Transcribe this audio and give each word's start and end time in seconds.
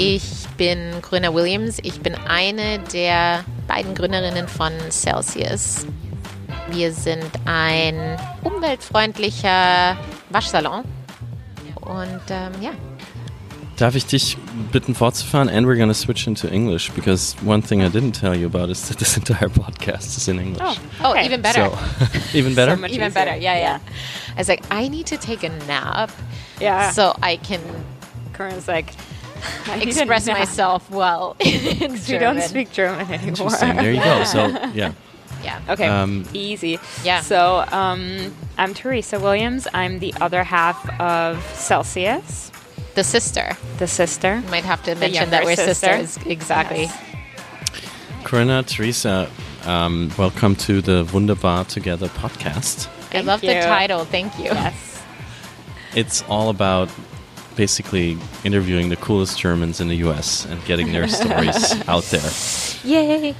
Ich 0.00 0.46
bin 0.56 1.02
Corinna 1.02 1.34
Williams. 1.34 1.80
Ich 1.82 2.00
bin 2.00 2.14
eine 2.14 2.78
der 2.92 3.44
beiden 3.66 3.96
Gründerinnen 3.96 4.46
von 4.46 4.72
Celsius. 4.92 5.86
Wir 6.70 6.92
sind 6.92 7.28
ein 7.46 8.16
umweltfreundlicher 8.44 9.96
Waschsalon. 10.30 10.84
Und 11.80 12.20
ähm, 12.30 12.52
ja. 12.60 12.70
Darf 13.76 13.96
ich 13.96 14.06
dich 14.06 14.36
bitten 14.70 14.94
fortzufahren? 14.94 15.48
And 15.48 15.66
we're 15.66 15.84
to 15.84 15.92
switch 15.92 16.28
into 16.28 16.46
English 16.46 16.92
because 16.92 17.34
one 17.44 17.60
thing 17.60 17.80
I 17.80 17.88
didn't 17.88 18.12
tell 18.12 18.36
you 18.36 18.46
about 18.46 18.70
is 18.70 18.86
that 18.86 18.98
this 18.98 19.16
entire 19.16 19.48
podcast 19.48 20.16
is 20.16 20.28
in 20.28 20.38
English. 20.38 20.62
Oh, 20.62 20.76
oh 21.02 21.10
okay. 21.10 21.26
even 21.26 21.42
better. 21.42 21.70
So, 21.70 21.78
even 22.38 22.54
better? 22.54 22.76
So 22.76 22.86
even 22.86 23.12
better, 23.12 23.34
yeah, 23.36 23.58
yeah, 23.58 23.78
I 24.36 24.38
was 24.38 24.48
like, 24.48 24.62
I 24.70 24.86
need 24.86 25.06
to 25.06 25.16
take 25.16 25.42
a 25.42 25.48
nap. 25.66 26.12
Yeah. 26.60 26.92
So 26.92 27.16
I 27.20 27.36
can. 27.38 27.60
Corinna's 28.32 28.68
like, 28.68 28.94
express 29.68 30.26
myself 30.26 30.90
well. 30.90 31.36
you 31.44 32.18
don't 32.18 32.40
speak 32.42 32.72
German 32.72 33.06
anymore. 33.06 33.28
Interesting. 33.28 33.76
There 33.76 33.92
you 33.92 34.02
go. 34.02 34.24
So, 34.24 34.46
yeah. 34.72 34.92
Yeah. 35.44 35.60
Okay. 35.68 35.86
Um, 35.86 36.26
Easy. 36.32 36.78
Yeah. 37.04 37.20
So 37.20 37.64
um, 37.70 38.34
I'm 38.56 38.74
Theresa 38.74 39.20
Williams. 39.20 39.68
I'm 39.72 40.00
the 40.00 40.12
other 40.20 40.42
half 40.42 40.88
of 41.00 41.40
Celsious. 41.54 42.50
The 42.94 43.04
sister. 43.04 43.52
The 43.78 43.86
sister. 43.86 44.42
You 44.44 44.50
might 44.50 44.64
have 44.64 44.82
to 44.84 44.94
mention 44.96 45.30
that 45.30 45.44
we're 45.44 45.54
sister. 45.54 46.04
sisters. 46.04 46.26
Exactly. 46.26 46.82
Yes. 46.82 47.04
Corinna, 48.24 48.64
Theresa, 48.64 49.30
um, 49.64 50.10
welcome 50.18 50.56
to 50.56 50.80
the 50.80 51.08
Wunderbar 51.12 51.66
Together 51.66 52.08
podcast. 52.08 52.86
Thank 53.10 53.24
I 53.24 53.26
love 53.26 53.44
you. 53.44 53.54
the 53.54 53.60
title. 53.60 54.04
Thank 54.04 54.36
you. 54.38 54.46
Yes. 54.46 55.02
It's 55.94 56.22
all 56.22 56.50
about 56.50 56.90
basically 57.58 58.16
interviewing 58.44 58.88
the 58.88 58.96
coolest 58.96 59.36
Germans 59.36 59.80
in 59.80 59.88
the 59.88 59.96
US 59.96 60.46
and 60.46 60.64
getting 60.64 60.92
their 60.92 61.08
stories 61.08 61.74
out 61.88 62.04
there. 62.04 62.30
Yay! 62.84 63.34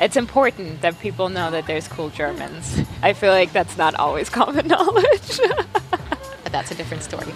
It's 0.00 0.16
important 0.16 0.80
that 0.80 0.98
people 0.98 1.28
know 1.28 1.48
that 1.52 1.68
there's 1.68 1.86
cool 1.86 2.10
Germans. 2.10 2.80
I 3.00 3.12
feel 3.12 3.30
like 3.30 3.52
that's 3.52 3.78
not 3.78 3.94
always 3.94 4.28
common 4.28 4.66
knowledge. 4.74 5.40
but 6.42 6.50
that's 6.50 6.72
a 6.72 6.74
different 6.74 7.04
story. 7.04 7.32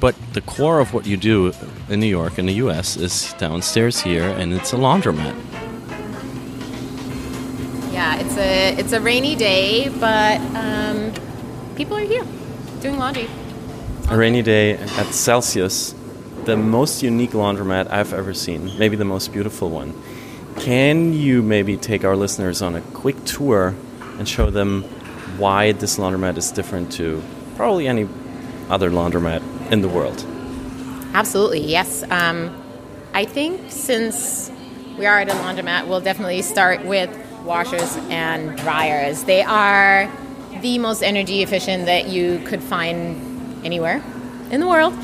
But 0.00 0.14
the 0.32 0.40
core 0.40 0.80
of 0.80 0.94
what 0.94 1.04
you 1.06 1.18
do 1.18 1.52
in 1.90 2.00
New 2.00 2.06
York 2.06 2.38
and 2.38 2.48
the 2.48 2.54
US 2.64 2.96
is 2.96 3.34
downstairs 3.34 4.00
here, 4.00 4.30
and 4.40 4.54
it's 4.54 4.72
a 4.72 4.76
laundromat. 4.76 5.36
Yeah, 7.92 8.16
it's 8.18 8.36
a 8.38 8.80
it's 8.80 8.92
a 8.92 9.00
rainy 9.00 9.36
day, 9.36 9.90
but 9.90 10.40
um, 10.56 11.12
people 11.76 11.98
are 11.98 12.08
here 12.14 12.24
doing 12.80 12.96
laundry. 12.96 13.28
A 14.10 14.16
rainy 14.16 14.42
day 14.42 14.72
at 14.72 15.14
Celsious, 15.14 15.94
the 16.44 16.56
most 16.56 17.00
unique 17.00 17.30
laundromat 17.30 17.92
I've 17.92 18.12
ever 18.12 18.34
seen, 18.34 18.76
maybe 18.76 18.96
the 18.96 19.04
most 19.04 19.32
beautiful 19.32 19.70
one. 19.70 19.94
Can 20.58 21.12
you 21.12 21.44
maybe 21.44 21.76
take 21.76 22.04
our 22.04 22.16
listeners 22.16 22.60
on 22.60 22.74
a 22.74 22.80
quick 22.80 23.24
tour 23.24 23.72
and 24.18 24.28
show 24.28 24.50
them 24.50 24.82
why 25.38 25.70
this 25.70 25.96
laundromat 25.96 26.38
is 26.38 26.50
different 26.50 26.90
to 26.94 27.22
probably 27.54 27.86
any 27.86 28.08
other 28.68 28.90
laundromat 28.90 29.42
in 29.70 29.80
the 29.80 29.88
world? 29.88 30.26
Absolutely, 31.14 31.60
yes. 31.60 32.02
Um, 32.10 32.52
I 33.14 33.24
think 33.24 33.70
since 33.70 34.50
we 34.98 35.06
are 35.06 35.20
at 35.20 35.28
a 35.28 35.34
laundromat, 35.34 35.86
we'll 35.86 36.00
definitely 36.00 36.42
start 36.42 36.84
with 36.84 37.16
washers 37.44 37.96
and 38.08 38.58
dryers. 38.58 39.22
They 39.22 39.42
are 39.42 40.10
the 40.62 40.80
most 40.80 41.04
energy 41.04 41.44
efficient 41.44 41.86
that 41.86 42.08
you 42.08 42.40
could 42.44 42.60
find 42.60 43.29
anywhere 43.64 44.02
in 44.50 44.60
the 44.60 44.68
world. 44.68 44.94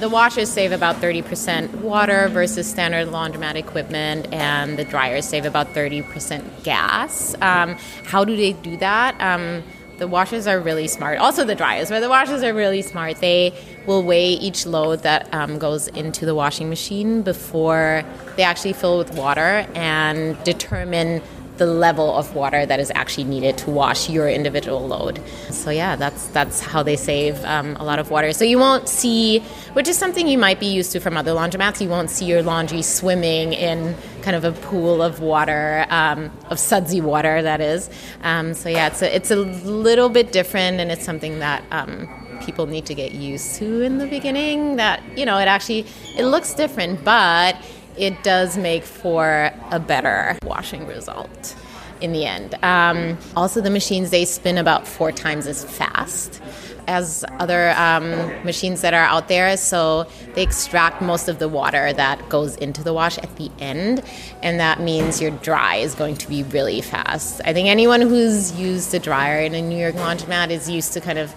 The 0.00 0.08
washers 0.08 0.50
save 0.50 0.72
about 0.72 0.96
30% 0.96 1.74
water 1.82 2.28
versus 2.28 2.68
standard 2.68 3.06
laundromat 3.08 3.54
equipment, 3.54 4.32
and 4.32 4.76
the 4.76 4.84
dryers 4.84 5.24
save 5.26 5.44
about 5.44 5.68
30% 5.68 6.64
gas. 6.64 7.36
Um, 7.40 7.76
how 8.04 8.24
do 8.24 8.34
they 8.34 8.52
do 8.52 8.76
that? 8.78 9.20
Um, 9.20 9.62
the 9.98 10.08
washers 10.08 10.48
are 10.48 10.58
really 10.58 10.88
smart. 10.88 11.18
Also, 11.18 11.44
the 11.44 11.54
dryers, 11.54 11.88
but 11.88 12.00
the 12.00 12.08
washers 12.08 12.42
are 12.42 12.52
really 12.52 12.82
smart. 12.82 13.18
They 13.18 13.54
will 13.86 14.02
weigh 14.02 14.32
each 14.32 14.66
load 14.66 15.04
that 15.04 15.32
um, 15.32 15.60
goes 15.60 15.86
into 15.86 16.26
the 16.26 16.34
washing 16.34 16.68
machine 16.68 17.22
before 17.22 18.02
they 18.34 18.42
actually 18.42 18.72
fill 18.72 18.98
with 18.98 19.14
water 19.14 19.64
and 19.76 20.42
determine 20.42 21.22
the 21.58 21.66
level 21.66 22.16
of 22.16 22.34
water 22.34 22.64
that 22.64 22.80
is 22.80 22.90
actually 22.94 23.24
needed 23.24 23.58
to 23.58 23.70
wash 23.70 24.08
your 24.08 24.28
individual 24.28 24.86
load. 24.86 25.20
So 25.50 25.70
yeah, 25.70 25.96
that's 25.96 26.26
that's 26.28 26.60
how 26.60 26.82
they 26.82 26.96
save 26.96 27.44
um, 27.44 27.76
a 27.76 27.84
lot 27.84 27.98
of 27.98 28.10
water. 28.10 28.32
So 28.32 28.44
you 28.44 28.58
won't 28.58 28.88
see, 28.88 29.40
which 29.74 29.88
is 29.88 29.98
something 29.98 30.26
you 30.26 30.38
might 30.38 30.58
be 30.58 30.66
used 30.66 30.92
to 30.92 31.00
from 31.00 31.16
other 31.16 31.32
laundromats. 31.32 31.80
You 31.80 31.88
won't 31.88 32.10
see 32.10 32.24
your 32.24 32.42
laundry 32.42 32.82
swimming 32.82 33.52
in 33.52 33.94
kind 34.22 34.36
of 34.36 34.44
a 34.44 34.52
pool 34.52 35.02
of 35.02 35.20
water, 35.20 35.86
um, 35.90 36.30
of 36.48 36.58
sudsy 36.58 37.00
water, 37.00 37.42
that 37.42 37.60
is. 37.60 37.90
Um, 38.22 38.54
so 38.54 38.68
yeah, 38.68 38.86
it's 38.86 39.02
a, 39.02 39.14
it's 39.14 39.30
a 39.30 39.36
little 39.36 40.08
bit 40.08 40.32
different, 40.32 40.80
and 40.80 40.90
it's 40.90 41.04
something 41.04 41.38
that 41.40 41.62
um, 41.70 42.08
people 42.44 42.66
need 42.66 42.86
to 42.86 42.94
get 42.94 43.12
used 43.12 43.56
to 43.56 43.82
in 43.82 43.98
the 43.98 44.06
beginning. 44.06 44.76
That 44.76 45.02
you 45.18 45.26
know, 45.26 45.38
it 45.38 45.48
actually 45.48 45.86
it 46.16 46.24
looks 46.24 46.54
different, 46.54 47.04
but 47.04 47.56
it 47.96 48.22
does 48.22 48.56
make 48.56 48.84
for 48.84 49.50
a 49.70 49.80
better 49.80 50.36
washing 50.44 50.86
result 50.86 51.56
in 52.00 52.12
the 52.12 52.24
end. 52.24 52.54
Um, 52.62 53.16
also, 53.36 53.60
the 53.60 53.70
machines 53.70 54.10
they 54.10 54.24
spin 54.24 54.58
about 54.58 54.86
four 54.86 55.12
times 55.12 55.46
as 55.46 55.64
fast 55.64 56.40
as 56.88 57.24
other 57.38 57.70
um, 57.70 58.10
machines 58.44 58.80
that 58.80 58.92
are 58.92 59.04
out 59.04 59.28
there. 59.28 59.56
So 59.56 60.08
they 60.34 60.42
extract 60.42 61.00
most 61.00 61.28
of 61.28 61.38
the 61.38 61.48
water 61.48 61.92
that 61.92 62.28
goes 62.28 62.56
into 62.56 62.82
the 62.82 62.92
wash 62.92 63.18
at 63.18 63.34
the 63.36 63.50
end, 63.58 64.02
and 64.42 64.58
that 64.60 64.80
means 64.80 65.20
your 65.20 65.30
dry 65.30 65.76
is 65.76 65.94
going 65.94 66.16
to 66.16 66.28
be 66.28 66.42
really 66.42 66.80
fast. 66.80 67.40
I 67.44 67.52
think 67.52 67.68
anyone 67.68 68.00
who's 68.00 68.52
used 68.58 68.92
a 68.94 68.98
dryer 68.98 69.40
in 69.40 69.54
a 69.54 69.62
New 69.62 69.78
York 69.78 69.94
laundromat 69.94 70.50
is 70.50 70.68
used 70.68 70.92
to 70.94 71.00
kind 71.00 71.18
of 71.18 71.32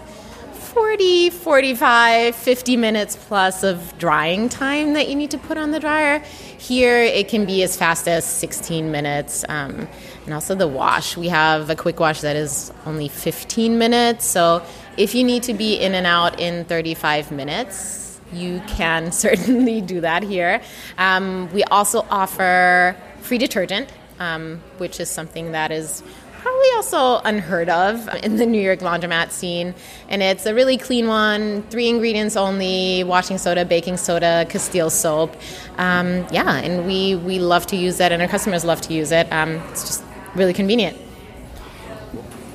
40, 0.75 1.29
45, 1.29 2.35
50 2.35 2.75
minutes 2.75 3.15
plus 3.15 3.63
of 3.63 3.97
drying 3.97 4.49
time 4.49 4.91
that 4.91 5.07
you 5.07 5.15
need 5.15 5.31
to 5.31 5.37
put 5.37 5.57
on 5.57 5.71
the 5.71 5.79
dryer. 5.79 6.19
Here, 6.57 7.01
it 7.01 7.29
can 7.29 7.45
be 7.45 7.63
as 7.63 7.77
fast 7.77 8.09
as 8.09 8.25
16 8.25 8.91
minutes. 8.91 9.45
Um, 9.47 9.87
and 10.25 10.33
also 10.33 10.53
the 10.53 10.67
wash. 10.67 11.15
We 11.15 11.29
have 11.29 11.69
a 11.69 11.77
quick 11.77 12.01
wash 12.01 12.19
that 12.19 12.35
is 12.35 12.73
only 12.85 13.07
15 13.07 13.77
minutes. 13.77 14.25
So 14.25 14.65
if 14.97 15.15
you 15.15 15.23
need 15.23 15.43
to 15.43 15.53
be 15.53 15.75
in 15.75 15.95
and 15.95 16.05
out 16.05 16.41
in 16.41 16.65
35 16.65 17.31
minutes, 17.31 18.19
you 18.33 18.61
can 18.67 19.11
certainly 19.13 19.79
do 19.79 20.01
that 20.01 20.23
here. 20.23 20.61
Um, 20.97 21.49
we 21.53 21.63
also 21.63 22.05
offer 22.09 22.97
free 23.21 23.37
detergent, 23.37 23.89
um, 24.19 24.61
which 24.77 24.99
is 24.99 25.09
something 25.09 25.53
that 25.53 25.71
is 25.71 26.03
probably 26.45 26.69
also 26.75 27.21
unheard 27.25 27.69
of 27.69 28.07
in 28.23 28.37
the 28.37 28.45
New 28.45 28.61
York 28.61 28.81
laundromat 28.81 29.31
scene. 29.31 29.73
And 30.09 30.21
it's 30.21 30.45
a 30.45 30.53
really 30.53 30.77
clean 30.77 31.07
one, 31.07 31.63
three 31.71 31.89
ingredients 31.89 32.35
only 32.35 33.03
washing 33.03 33.39
soda, 33.39 33.65
baking 33.65 33.97
soda, 33.97 34.45
Castile 34.47 34.91
soap. 34.91 35.35
Um, 35.79 36.27
yeah, 36.31 36.57
and 36.57 36.85
we, 36.85 37.15
we 37.15 37.39
love 37.39 37.65
to 37.67 37.75
use 37.75 37.97
that, 37.97 38.11
and 38.11 38.21
our 38.21 38.27
customers 38.27 38.63
love 38.63 38.79
to 38.81 38.93
use 38.93 39.11
it. 39.11 39.25
Um, 39.33 39.55
it's 39.71 39.85
just 39.87 40.03
really 40.35 40.53
convenient. 40.53 40.95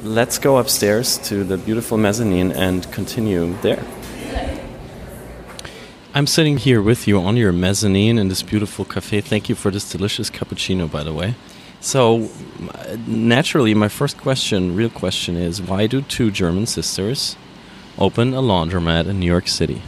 Let's 0.05 0.39
go 0.39 0.59
upstairs 0.59 1.19
to 1.29 1.43
the 1.43 1.59
beautiful 1.59 1.99
mezzanine 1.99 2.53
and 2.53 2.89
continue 2.93 3.55
there. 3.61 3.85
I'm 6.15 6.29
sitting 6.29 6.59
here 6.59 6.81
with 6.81 7.09
you 7.09 7.19
on 7.19 7.37
your 7.37 7.51
mezzanine 7.51 8.19
in 8.19 8.29
this 8.29 8.45
beautiful 8.45 8.85
cafe. 8.85 9.21
Thank 9.21 9.49
you 9.49 9.57
for 9.57 9.73
this 9.73 9.91
delicious 9.91 10.31
cappuccino, 10.31 10.89
by 10.89 11.03
the 11.03 11.13
way. 11.13 11.35
So, 11.81 12.29
naturally, 13.07 13.73
my 13.73 13.89
first 13.89 14.19
question, 14.19 14.77
real 14.77 14.91
question 14.91 15.37
is 15.37 15.63
why 15.63 15.87
do 15.87 16.03
two 16.03 16.31
German 16.31 16.67
sisters 16.67 17.37
open 17.99 18.35
a 18.35 18.43
laundromat 18.43 19.09
in 19.09 19.19
New 19.19 19.27
York 19.27 19.49
City? 19.49 19.83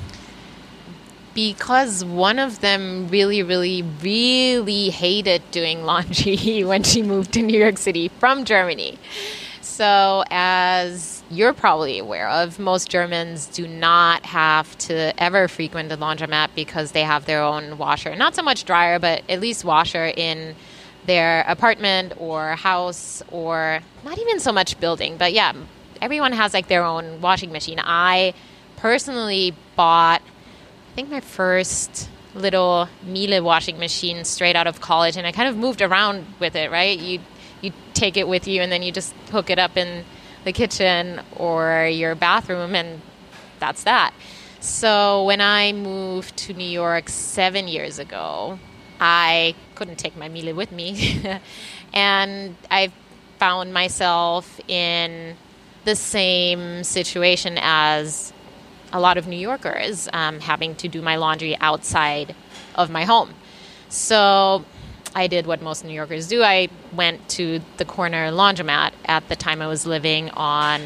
Because 1.34 2.04
one 2.04 2.38
of 2.38 2.60
them 2.60 3.08
really, 3.08 3.42
really, 3.42 3.82
really 4.02 4.88
hated 4.90 5.42
doing 5.50 5.84
laundry 5.84 6.64
when 6.64 6.82
she 6.82 7.02
moved 7.02 7.32
to 7.34 7.42
New 7.42 7.58
York 7.58 7.76
City 7.76 8.08
from 8.08 8.46
Germany. 8.46 8.98
So, 9.60 10.24
as 10.30 11.22
you're 11.30 11.52
probably 11.52 11.98
aware 11.98 12.28
of, 12.28 12.58
most 12.58 12.88
Germans 12.88 13.46
do 13.46 13.66
not 13.66 14.24
have 14.26 14.76
to 14.78 15.18
ever 15.22 15.46
frequent 15.46 15.92
a 15.92 15.96
laundromat 15.96 16.50
because 16.54 16.92
they 16.92 17.02
have 17.02 17.26
their 17.26 17.42
own 17.42 17.76
washer. 17.78 18.14
Not 18.14 18.34
so 18.34 18.42
much 18.42 18.64
dryer, 18.64 18.98
but 18.98 19.22
at 19.28 19.40
least 19.40 19.64
washer 19.64 20.12
in 20.16 20.54
their 21.06 21.44
apartment 21.48 22.14
or 22.18 22.50
house 22.50 23.22
or 23.30 23.80
not 24.04 24.18
even 24.18 24.40
so 24.40 24.52
much 24.52 24.78
building, 24.78 25.16
but 25.16 25.32
yeah, 25.32 25.52
everyone 26.00 26.32
has 26.32 26.54
like 26.54 26.68
their 26.68 26.84
own 26.84 27.20
washing 27.20 27.52
machine. 27.52 27.80
I 27.82 28.34
personally 28.76 29.54
bought, 29.76 30.22
I 30.22 30.94
think 30.94 31.10
my 31.10 31.20
first 31.20 32.08
little 32.34 32.88
Miele 33.04 33.42
washing 33.42 33.78
machine 33.78 34.24
straight 34.24 34.56
out 34.56 34.66
of 34.66 34.80
college, 34.80 35.16
and 35.16 35.26
I 35.26 35.32
kind 35.32 35.48
of 35.48 35.56
moved 35.56 35.82
around 35.82 36.26
with 36.38 36.56
it. 36.56 36.70
Right, 36.70 36.98
you 36.98 37.20
you 37.60 37.72
take 37.94 38.16
it 38.16 38.26
with 38.26 38.48
you, 38.48 38.62
and 38.62 38.72
then 38.72 38.82
you 38.82 38.92
just 38.92 39.12
hook 39.30 39.50
it 39.50 39.58
up 39.58 39.76
in 39.76 40.04
the 40.44 40.52
kitchen 40.52 41.20
or 41.36 41.86
your 41.86 42.14
bathroom, 42.14 42.74
and 42.74 43.00
that's 43.58 43.84
that. 43.84 44.12
So 44.60 45.24
when 45.24 45.40
I 45.40 45.72
moved 45.72 46.36
to 46.38 46.54
New 46.54 46.68
York 46.68 47.08
seven 47.08 47.68
years 47.68 47.98
ago, 47.98 48.58
I 49.04 49.56
couldn't 49.74 49.98
take 49.98 50.16
my 50.16 50.28
Miele 50.28 50.54
with 50.54 50.70
me. 50.70 51.20
and 51.92 52.54
I 52.70 52.92
found 53.38 53.74
myself 53.74 54.60
in 54.68 55.36
the 55.84 55.96
same 55.96 56.84
situation 56.84 57.58
as 57.60 58.32
a 58.92 59.00
lot 59.00 59.18
of 59.18 59.26
New 59.26 59.36
Yorkers, 59.36 60.08
um, 60.12 60.38
having 60.38 60.76
to 60.76 60.86
do 60.86 61.02
my 61.02 61.16
laundry 61.16 61.56
outside 61.58 62.36
of 62.76 62.90
my 62.90 63.04
home. 63.04 63.34
So 63.88 64.64
I 65.16 65.26
did 65.26 65.48
what 65.48 65.60
most 65.60 65.84
New 65.84 65.94
Yorkers 65.94 66.28
do. 66.28 66.44
I 66.44 66.68
went 66.92 67.28
to 67.30 67.60
the 67.78 67.84
corner 67.84 68.30
laundromat 68.30 68.92
at 69.06 69.28
the 69.28 69.34
time 69.34 69.60
I 69.60 69.66
was 69.66 69.84
living 69.84 70.30
on 70.30 70.80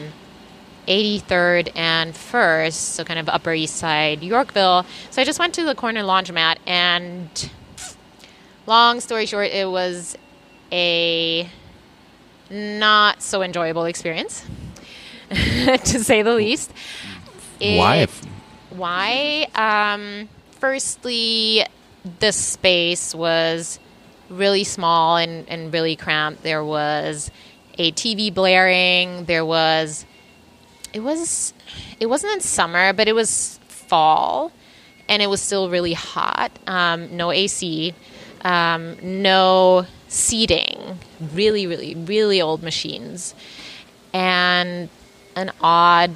83rd 0.89 1.71
and 1.77 2.15
1st, 2.15 2.73
so 2.73 3.05
kind 3.05 3.21
of 3.21 3.29
Upper 3.29 3.53
East 3.53 3.77
Side, 3.77 4.23
Yorkville. 4.23 4.87
So 5.11 5.21
I 5.21 5.27
just 5.27 5.39
went 5.39 5.53
to 5.55 5.67
the 5.67 5.75
corner 5.75 6.03
laundromat, 6.03 6.57
and 6.67 7.51
long 8.67 9.01
story 9.01 9.27
short, 9.27 9.51
it 9.51 9.69
was 9.69 10.17
a 10.73 11.49
not 12.51 13.23
so 13.23 13.43
enjoyable 13.43 13.85
experience, 13.85 14.45
to 15.31 16.05
say 16.05 16.23
the 16.23 16.35
least. 16.35 16.73
It, 17.61 17.79
why? 17.79 18.07
Why? 18.71 19.47
Um, 19.55 20.29
firstly, 20.61 21.65
the 22.21 22.33
space 22.33 23.15
was 23.15 23.79
really 24.29 24.65
small 24.65 25.17
and, 25.17 25.49
and 25.49 25.73
really 25.73 25.97
cramped. 25.97 26.43
There 26.43 26.65
was 26.65 27.31
a 27.79 27.93
TV 27.93 28.33
blaring. 28.33 29.25
There 29.25 29.45
was 29.45 30.05
it 30.93 31.01
was 31.01 31.53
it 32.01 32.07
wasn't 32.07 32.35
in 32.35 32.41
summer, 32.41 32.93
but 32.93 33.09
it 33.09 33.15
was 33.15 33.59
fall, 33.69 34.53
and 35.09 35.23
it 35.23 35.29
was 35.29 35.41
still 35.41 35.69
really 35.69 35.93
hot. 35.93 36.51
Um, 36.67 37.17
no 37.17 37.31
AC, 37.31 37.95
um, 38.43 38.97
no 39.03 39.87
seating. 40.09 40.99
Really, 41.35 41.67
really, 41.67 41.95
really 41.95 42.41
old 42.41 42.63
machines, 42.63 43.35
and 44.13 44.89
an 45.35 45.51
odd 45.61 46.13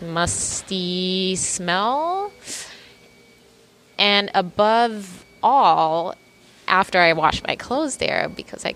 musty 0.00 1.36
smell. 1.36 2.32
And 3.98 4.30
above 4.34 5.24
all, 5.42 6.14
after 6.66 6.98
I 6.98 7.12
washed 7.12 7.46
my 7.46 7.56
clothes 7.56 7.98
there, 7.98 8.28
because 8.34 8.64
I 8.64 8.74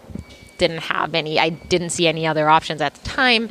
didn't 0.59 0.79
have 0.79 1.15
any, 1.15 1.39
I 1.39 1.51
didn't 1.51 1.91
see 1.91 2.07
any 2.07 2.27
other 2.27 2.49
options 2.49 2.81
at 2.81 2.95
the 2.95 3.09
time, 3.09 3.51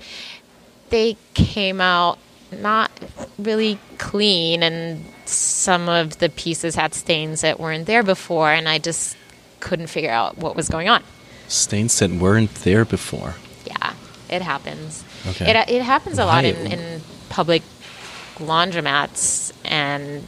they 0.90 1.18
came 1.34 1.82
out 1.82 2.20
not 2.52 2.92
really 3.38 3.80
clean, 3.98 4.64
and 4.64 5.04
some 5.26 5.90
of 5.90 6.20
the 6.20 6.30
pieces 6.30 6.76
had 6.76 6.94
stains 6.94 7.42
that 7.42 7.60
weren't 7.60 7.86
there 7.86 8.04
before, 8.04 8.52
and 8.52 8.70
I 8.70 8.78
just 8.78 9.18
couldn't 9.60 9.88
figure 9.88 10.12
out 10.12 10.38
what 10.38 10.56
was 10.56 10.70
going 10.70 10.90
on. 10.90 11.04
Stains 11.48 12.00
that 12.00 12.12
weren't 12.12 12.54
there 12.56 12.86
before. 12.86 13.36
Yeah, 13.66 13.94
it 14.30 14.42
happens. 14.42 15.04
Okay. 15.28 15.50
It, 15.50 15.70
it 15.70 15.82
happens 15.82 16.20
a 16.20 16.26
Why? 16.26 16.42
lot 16.42 16.46
in, 16.46 16.72
in 16.72 17.02
public 17.30 17.64
laundromats, 18.40 19.52
and 19.66 20.24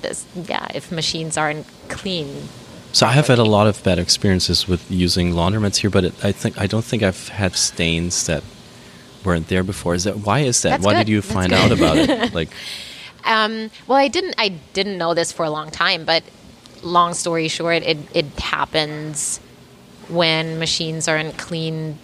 yeah, 0.47 0.67
if 0.73 0.91
machines 0.91 1.37
aren't 1.37 1.67
clean. 1.89 2.47
So 2.91 3.05
I 3.05 3.11
have 3.11 3.27
had 3.27 3.37
a 3.37 3.43
lot 3.43 3.67
of 3.67 3.83
bad 3.83 3.99
experiences 3.99 4.67
with 4.67 4.89
using 4.89 5.33
laundromats 5.33 5.77
here, 5.77 5.89
but 5.89 6.05
it, 6.05 6.25
I 6.25 6.31
think 6.31 6.59
I 6.59 6.65
don't 6.65 6.83
think 6.83 7.03
I've 7.03 7.29
had 7.29 7.55
stains 7.55 8.25
that 8.25 8.43
weren't 9.23 9.47
there 9.47 9.63
before. 9.63 9.93
Is 9.93 10.05
that 10.05 10.17
why 10.17 10.39
is 10.39 10.61
that? 10.63 10.69
That's 10.69 10.85
why 10.85 10.93
good. 10.93 11.05
did 11.05 11.09
you 11.09 11.21
find 11.21 11.53
out 11.53 11.71
about 11.71 11.97
it? 11.97 12.33
Like, 12.33 12.49
um, 13.25 13.69
well, 13.87 13.97
I 13.97 14.07
didn't. 14.07 14.35
I 14.37 14.49
didn't 14.73 14.97
know 14.97 15.13
this 15.13 15.31
for 15.31 15.45
a 15.45 15.49
long 15.49 15.69
time, 15.69 16.05
but 16.05 16.23
long 16.83 17.13
story 17.13 17.47
short, 17.47 17.83
it 17.83 17.97
it 18.13 18.25
happens 18.39 19.39
when 20.07 20.59
machines 20.59 21.07
aren't 21.07 21.37
cleaned 21.37 21.97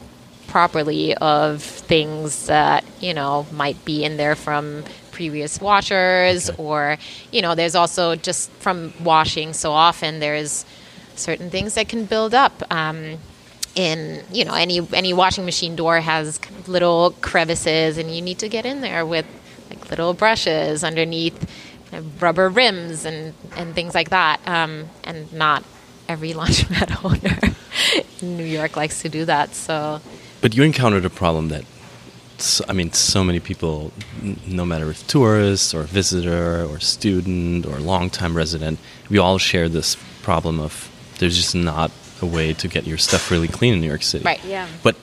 properly 0.47 1.15
of 1.15 1.61
things 1.61 2.45
that 2.47 2.85
you 2.99 3.13
know 3.13 3.45
might 3.51 3.83
be 3.83 4.03
in 4.03 4.17
there 4.17 4.35
from 4.35 4.83
previous 5.11 5.59
washers 5.59 6.49
okay. 6.49 6.61
or 6.61 6.97
you 7.31 7.41
know 7.41 7.55
there's 7.55 7.75
also 7.75 8.15
just 8.15 8.49
from 8.51 8.93
washing 9.03 9.53
so 9.53 9.71
often 9.71 10.19
there's 10.19 10.65
certain 11.15 11.49
things 11.49 11.73
that 11.75 11.87
can 11.87 12.05
build 12.05 12.33
up 12.33 12.63
um, 12.71 13.17
in 13.75 14.23
you 14.31 14.45
know 14.45 14.53
any 14.53 14.79
any 14.93 15.13
washing 15.13 15.45
machine 15.45 15.75
door 15.75 15.99
has 15.99 16.39
little 16.67 17.11
crevices 17.21 17.97
and 17.97 18.13
you 18.13 18.21
need 18.21 18.37
to 18.39 18.47
get 18.47 18.65
in 18.65 18.81
there 18.81 19.05
with 19.05 19.25
like 19.69 19.89
little 19.89 20.13
brushes 20.13 20.83
underneath 20.83 21.49
rubber 22.19 22.49
rims 22.49 23.05
and 23.05 23.33
and 23.55 23.73
things 23.75 23.95
like 23.95 24.09
that 24.09 24.39
um, 24.47 24.89
and 25.03 25.31
not 25.33 25.63
every 26.07 26.33
laundromat 26.39 27.03
owner 27.03 27.55
in 28.21 28.37
New 28.37 28.43
York 28.45 28.75
likes 28.75 29.01
to 29.01 29.09
do 29.09 29.25
that 29.25 29.53
so 29.55 30.01
but 30.41 30.55
you 30.55 30.63
encountered 30.63 31.05
a 31.05 31.09
problem 31.09 31.49
that 31.49 31.65
I 32.67 32.73
mean 32.73 32.91
so 32.91 33.23
many 33.23 33.39
people 33.39 33.91
no 34.45 34.65
matter 34.65 34.89
if 34.89 35.07
tourist 35.07 35.73
or 35.73 35.83
visitor 35.83 36.65
or 36.65 36.79
student 36.79 37.65
or 37.65 37.79
long-time 37.79 38.35
resident 38.35 38.79
we 39.09 39.17
all 39.17 39.37
share 39.37 39.69
this 39.69 39.95
problem 40.21 40.59
of 40.59 40.91
there's 41.19 41.37
just 41.37 41.55
not 41.55 41.91
a 42.21 42.25
way 42.25 42.53
to 42.53 42.67
get 42.67 42.85
your 42.87 42.97
stuff 42.97 43.31
really 43.31 43.47
clean 43.47 43.73
in 43.73 43.81
New 43.81 43.87
York 43.87 44.03
City. 44.03 44.23
Right. 44.23 44.43
Yeah. 44.45 44.67
But 44.83 44.95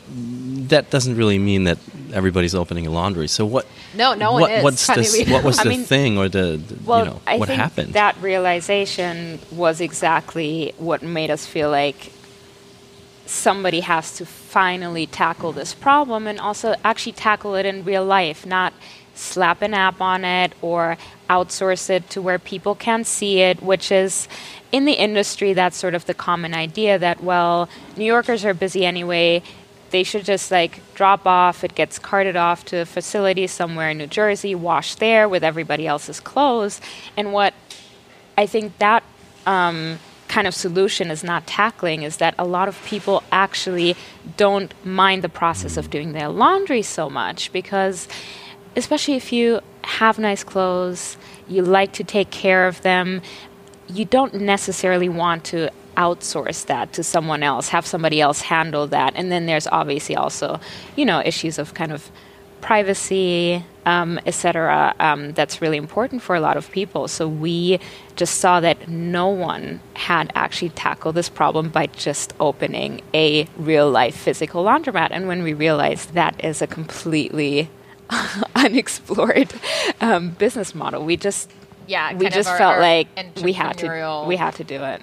that 0.68 0.90
doesn't 0.90 1.16
really 1.16 1.38
mean 1.38 1.64
that 1.64 1.78
everybody's 2.12 2.54
opening 2.54 2.86
a 2.86 2.90
laundry. 2.90 3.28
So 3.28 3.44
what? 3.44 3.66
No, 3.94 4.14
no 4.14 4.32
what, 4.32 4.42
one 4.42 4.50
is. 4.50 4.64
What's 4.64 4.88
what 5.30 5.44
was 5.44 5.58
I 5.58 5.64
the 5.64 5.68
mean, 5.68 5.84
thing 5.84 6.18
or 6.18 6.28
the, 6.28 6.56
the 6.56 6.78
well, 6.84 6.98
you 7.00 7.10
know 7.12 7.20
I 7.26 7.38
what 7.38 7.48
think 7.48 7.60
happened? 7.60 7.94
That 7.94 8.20
realization 8.20 9.40
was 9.50 9.80
exactly 9.80 10.74
what 10.78 11.02
made 11.02 11.30
us 11.30 11.46
feel 11.46 11.70
like 11.70 12.12
somebody 13.26 13.80
has 13.80 14.16
to 14.16 14.26
finally 14.26 15.06
tackle 15.06 15.52
this 15.52 15.74
problem 15.74 16.26
and 16.26 16.38
also 16.38 16.74
actually 16.84 17.12
tackle 17.12 17.54
it 17.54 17.64
in 17.64 17.84
real 17.84 18.04
life, 18.04 18.44
not 18.44 18.72
slap 19.14 19.62
an 19.62 19.74
app 19.74 20.00
on 20.00 20.24
it 20.24 20.52
or 20.60 20.96
outsource 21.30 21.88
it 21.88 22.08
to 22.10 22.20
where 22.20 22.38
people 22.38 22.74
can 22.74 23.04
see 23.04 23.40
it, 23.40 23.62
which 23.62 23.90
is 23.92 24.28
in 24.70 24.84
the 24.86 24.92
industry, 24.92 25.52
that's 25.52 25.76
sort 25.76 25.94
of 25.94 26.06
the 26.06 26.14
common 26.14 26.54
idea 26.54 26.98
that, 26.98 27.22
well, 27.22 27.68
New 27.96 28.04
Yorkers 28.04 28.44
are 28.44 28.54
busy 28.54 28.84
anyway. 28.86 29.42
They 29.92 30.02
should 30.02 30.24
just 30.24 30.50
like 30.50 30.80
drop 30.94 31.26
off. 31.26 31.62
It 31.62 31.74
gets 31.74 31.98
carted 31.98 32.34
off 32.34 32.64
to 32.66 32.78
a 32.78 32.84
facility 32.84 33.46
somewhere 33.46 33.90
in 33.90 33.98
New 33.98 34.06
Jersey, 34.08 34.54
washed 34.54 34.98
there 34.98 35.28
with 35.28 35.44
everybody 35.44 35.86
else's 35.86 36.18
clothes. 36.18 36.80
And 37.16 37.32
what 37.32 37.54
I 38.36 38.46
think 38.46 38.78
that 38.78 39.04
um, 39.46 39.98
kind 40.28 40.46
of 40.46 40.54
solution 40.54 41.10
is 41.10 41.22
not 41.22 41.46
tackling 41.46 42.02
is 42.02 42.16
that 42.16 42.34
a 42.38 42.44
lot 42.44 42.66
of 42.66 42.82
people 42.86 43.22
actually 43.30 43.94
don't 44.38 44.72
mind 44.84 45.22
the 45.22 45.28
process 45.28 45.76
of 45.76 45.90
doing 45.90 46.12
their 46.12 46.28
laundry 46.28 46.80
so 46.80 47.10
much 47.10 47.52
because, 47.52 48.08
especially 48.74 49.14
if 49.14 49.30
you 49.30 49.60
have 49.84 50.18
nice 50.18 50.42
clothes, 50.42 51.18
you 51.48 51.62
like 51.62 51.92
to 51.92 52.02
take 52.02 52.30
care 52.30 52.66
of 52.66 52.80
them, 52.80 53.20
you 53.88 54.06
don't 54.06 54.32
necessarily 54.34 55.08
want 55.08 55.44
to 55.44 55.70
outsource 55.96 56.66
that 56.66 56.92
to 56.94 57.02
someone 57.02 57.42
else, 57.42 57.68
have 57.68 57.86
somebody 57.86 58.20
else 58.20 58.42
handle 58.42 58.86
that. 58.88 59.12
And 59.16 59.30
then 59.30 59.46
there's 59.46 59.66
obviously 59.66 60.16
also, 60.16 60.60
you 60.96 61.04
know, 61.04 61.20
issues 61.24 61.58
of 61.58 61.74
kind 61.74 61.92
of 61.92 62.10
privacy, 62.60 63.64
um, 63.84 64.18
etc. 64.24 64.94
Um, 65.00 65.32
that's 65.32 65.60
really 65.60 65.76
important 65.76 66.22
for 66.22 66.34
a 66.36 66.40
lot 66.40 66.56
of 66.56 66.70
people. 66.70 67.08
So 67.08 67.28
we 67.28 67.80
just 68.16 68.38
saw 68.38 68.60
that 68.60 68.88
no 68.88 69.28
one 69.28 69.80
had 69.94 70.32
actually 70.34 70.70
tackled 70.70 71.14
this 71.16 71.28
problem 71.28 71.68
by 71.68 71.86
just 71.86 72.32
opening 72.40 73.02
a 73.12 73.46
real 73.56 73.90
life 73.90 74.16
physical 74.16 74.64
laundromat. 74.64 75.08
And 75.10 75.26
when 75.26 75.42
we 75.42 75.52
realized 75.52 76.14
that 76.14 76.42
is 76.42 76.62
a 76.62 76.66
completely 76.66 77.68
unexplored 78.54 79.52
um, 80.00 80.30
business 80.30 80.74
model, 80.74 81.04
we 81.04 81.16
just 81.16 81.50
yeah, 81.86 82.14
we 82.14 82.28
just 82.28 82.48
felt 82.56 82.78
like 82.78 83.08
we 83.42 83.52
had 83.52 83.78
to 83.78 84.24
we 84.26 84.36
had 84.36 84.54
to 84.54 84.64
do 84.64 84.82
it. 84.82 85.02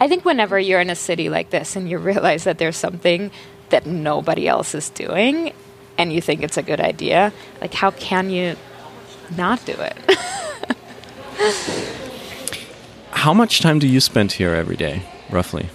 I 0.00 0.08
think 0.08 0.24
whenever 0.24 0.58
you're 0.58 0.80
in 0.80 0.90
a 0.90 0.96
city 0.96 1.28
like 1.28 1.50
this 1.50 1.76
and 1.76 1.88
you 1.88 1.98
realize 1.98 2.44
that 2.44 2.58
there's 2.58 2.76
something 2.76 3.30
that 3.70 3.86
nobody 3.86 4.48
else 4.48 4.74
is 4.74 4.90
doing 4.90 5.52
and 5.96 6.12
you 6.12 6.20
think 6.20 6.42
it's 6.42 6.56
a 6.56 6.62
good 6.62 6.80
idea, 6.80 7.32
like 7.60 7.74
how 7.74 7.90
can 7.90 8.30
you 8.30 8.56
not 9.36 9.64
do 9.64 9.74
it? 9.76 9.96
how 13.10 13.34
much 13.34 13.60
time 13.60 13.78
do 13.78 13.88
you 13.88 14.00
spend 14.00 14.32
here 14.32 14.54
every 14.54 14.76
day, 14.76 15.02
roughly? 15.30 15.68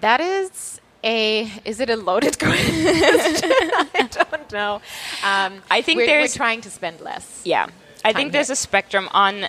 That 0.00 0.20
is 0.20 0.80
a 1.02 1.50
is 1.64 1.80
it 1.80 1.90
a 1.90 1.96
loaded 1.96 2.38
question? 2.44 2.86
I 2.86 4.08
don't 4.10 4.52
know. 4.52 4.80
Um, 5.24 5.62
I 5.70 5.82
think 5.82 5.98
we're, 5.98 6.06
there's 6.06 6.34
we're 6.34 6.36
trying 6.36 6.60
to 6.62 6.70
spend 6.70 7.00
less. 7.00 7.42
Yeah, 7.44 7.66
I 8.04 8.12
think 8.12 8.32
there's 8.32 8.48
here. 8.48 8.54
a 8.54 8.56
spectrum 8.56 9.08
on. 9.12 9.46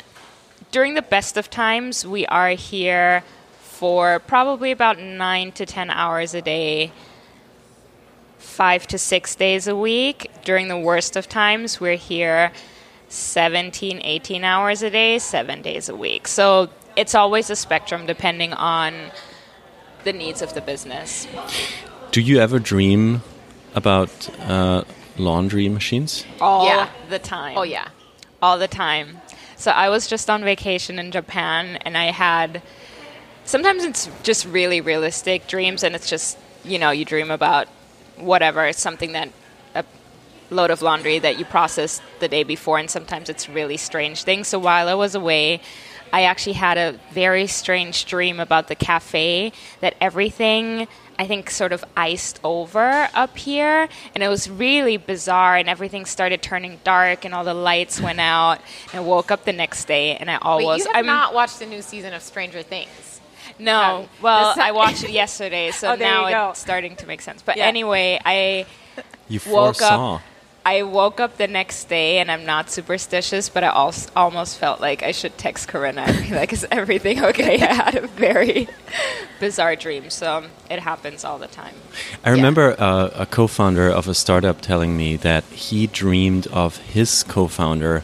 During 0.71 0.93
the 0.93 1.01
best 1.01 1.37
of 1.37 1.49
times, 1.49 2.05
we 2.05 2.25
are 2.27 2.49
here 2.51 3.23
for 3.59 4.19
probably 4.19 4.71
about 4.71 4.99
nine 4.99 5.51
to 5.53 5.65
ten 5.65 5.89
hours 5.89 6.33
a 6.35 6.41
day, 6.41 6.91
five 8.37 8.85
to 8.87 8.97
six 8.97 9.35
days 9.35 9.67
a 9.67 9.75
week. 9.75 10.29
During 10.43 10.67
the 10.67 10.77
worst 10.77 11.15
of 11.15 11.27
times, 11.27 11.79
we're 11.81 11.95
here 11.95 12.51
17, 13.07 14.01
18 14.03 14.43
hours 14.43 14.83
a 14.83 14.89
day, 14.91 15.17
seven 15.17 15.61
days 15.63 15.89
a 15.89 15.95
week. 15.95 16.27
So 16.27 16.69
it's 16.95 17.15
always 17.15 17.49
a 17.49 17.55
spectrum 17.55 18.05
depending 18.05 18.53
on 18.53 18.93
the 20.03 20.13
needs 20.13 20.41
of 20.43 20.53
the 20.53 20.61
business. 20.61 21.27
Do 22.11 22.21
you 22.21 22.39
ever 22.39 22.59
dream 22.59 23.21
about 23.73 24.29
uh, 24.47 24.83
laundry 25.17 25.67
machines? 25.67 26.25
All 26.39 26.65
Yeah. 26.65 26.89
the 27.09 27.17
time. 27.19 27.57
Oh 27.57 27.63
yeah. 27.63 27.87
all 28.41 28.57
the 28.59 28.67
time. 28.67 29.19
So 29.59 29.71
I 29.71 29.89
was 29.89 30.07
just 30.07 30.29
on 30.29 30.41
vacation 30.45 30.99
in 30.99 31.11
Japan 31.11 31.75
and 31.81 31.97
I 31.97 32.11
had 32.11 32.61
sometimes 33.43 33.83
it's 33.83 34.09
just 34.23 34.45
really 34.45 34.79
realistic 34.79 35.47
dreams 35.47 35.83
and 35.83 35.95
it's 35.95 36.09
just, 36.09 36.37
you 36.63 36.79
know, 36.79 36.91
you 36.91 37.03
dream 37.03 37.29
about 37.29 37.67
whatever, 38.15 38.63
it's 38.65 38.79
something 38.79 39.11
that 39.11 39.27
a 39.75 39.83
load 40.49 40.71
of 40.71 40.81
laundry 40.81 41.19
that 41.19 41.37
you 41.37 41.43
processed 41.43 42.01
the 42.21 42.29
day 42.29 42.43
before 42.43 42.77
and 42.77 42.89
sometimes 42.89 43.27
it's 43.27 43.49
really 43.49 43.75
strange 43.75 44.23
things. 44.23 44.47
So 44.47 44.59
while 44.59 44.87
I 44.87 44.93
was 44.93 45.13
away, 45.13 45.59
I 46.13 46.23
actually 46.23 46.53
had 46.53 46.77
a 46.77 46.97
very 47.11 47.45
strange 47.45 48.05
dream 48.05 48.39
about 48.39 48.69
the 48.69 48.75
cafe 48.75 49.51
that 49.81 49.93
everything 49.99 50.87
I 51.19 51.27
think 51.27 51.49
sort 51.49 51.73
of 51.73 51.83
iced 51.97 52.39
over 52.45 53.09
up 53.13 53.37
here 53.37 53.89
and 54.15 54.23
it 54.23 54.29
was 54.29 54.49
really 54.49 54.95
bizarre 54.95 55.57
and 55.57 55.67
everything 55.67 56.05
started 56.05 56.41
turning 56.41 56.79
dark 56.85 57.25
and 57.25 57.35
all 57.35 57.43
the 57.43 57.53
lights 57.53 57.99
went 57.99 58.21
out 58.21 58.59
and 58.93 59.01
I 59.01 59.03
woke 59.03 59.29
up 59.29 59.43
the 59.43 59.51
next 59.51 59.83
day 59.85 60.15
and 60.15 60.31
I 60.31 60.35
Wait, 60.35 60.41
always 60.43 60.85
you 60.85 60.91
have 60.91 60.95
I'm 60.99 61.05
not 61.05 61.33
watched 61.33 61.59
the 61.59 61.65
new 61.65 61.81
season 61.81 62.13
of 62.13 62.21
Stranger 62.21 62.63
Things. 62.63 63.19
no 63.59 63.73
have- 64.07 64.21
well 64.21 64.55
this- 64.55 64.63
I 64.63 64.71
watched 64.81 65.03
it 65.03 65.09
yesterday 65.11 65.71
so 65.71 65.91
Oh, 65.91 65.95
now 65.95 66.49
it's 66.51 66.59
starting 66.59 66.95
to 66.95 67.05
make 67.05 67.19
sense 67.19 67.41
but 67.41 67.57
Yeah. 67.57 67.65
anyway 67.65 68.19
I 68.25 68.65
You 69.27 69.41
woke 69.47 69.75
foresaw. 69.75 70.15
up 70.15 70.21
I 70.65 70.83
woke 70.83 71.19
up 71.19 71.37
the 71.37 71.47
next 71.47 71.85
day 71.85 72.19
and 72.19 72.29
I'm 72.29 72.45
not 72.45 72.69
superstitious, 72.69 73.49
but 73.49 73.63
I 73.63 73.69
also 73.69 74.09
almost 74.15 74.57
felt 74.57 74.79
like 74.81 75.01
I 75.03 75.11
should 75.11 75.37
text 75.37 75.67
Corinna 75.67 76.01
and 76.01 76.27
be 76.29 76.35
like, 76.35 76.53
"Is 76.53 76.65
everything 76.69 77.23
okay?" 77.31 77.61
I 77.61 77.73
had 77.73 77.95
a 77.95 78.07
very 78.07 78.67
bizarre 79.39 79.75
dream, 79.75 80.09
so 80.09 80.45
it 80.69 80.79
happens 80.79 81.23
all 81.23 81.39
the 81.39 81.47
time. 81.47 81.73
I 82.23 82.29
remember 82.31 82.75
uh, 82.79 83.09
a 83.15 83.25
co-founder 83.25 83.89
of 83.89 84.07
a 84.07 84.13
startup 84.13 84.61
telling 84.61 84.95
me 84.97 85.15
that 85.17 85.43
he 85.45 85.87
dreamed 85.87 86.47
of 86.47 86.77
his 86.77 87.23
co-founder 87.23 88.03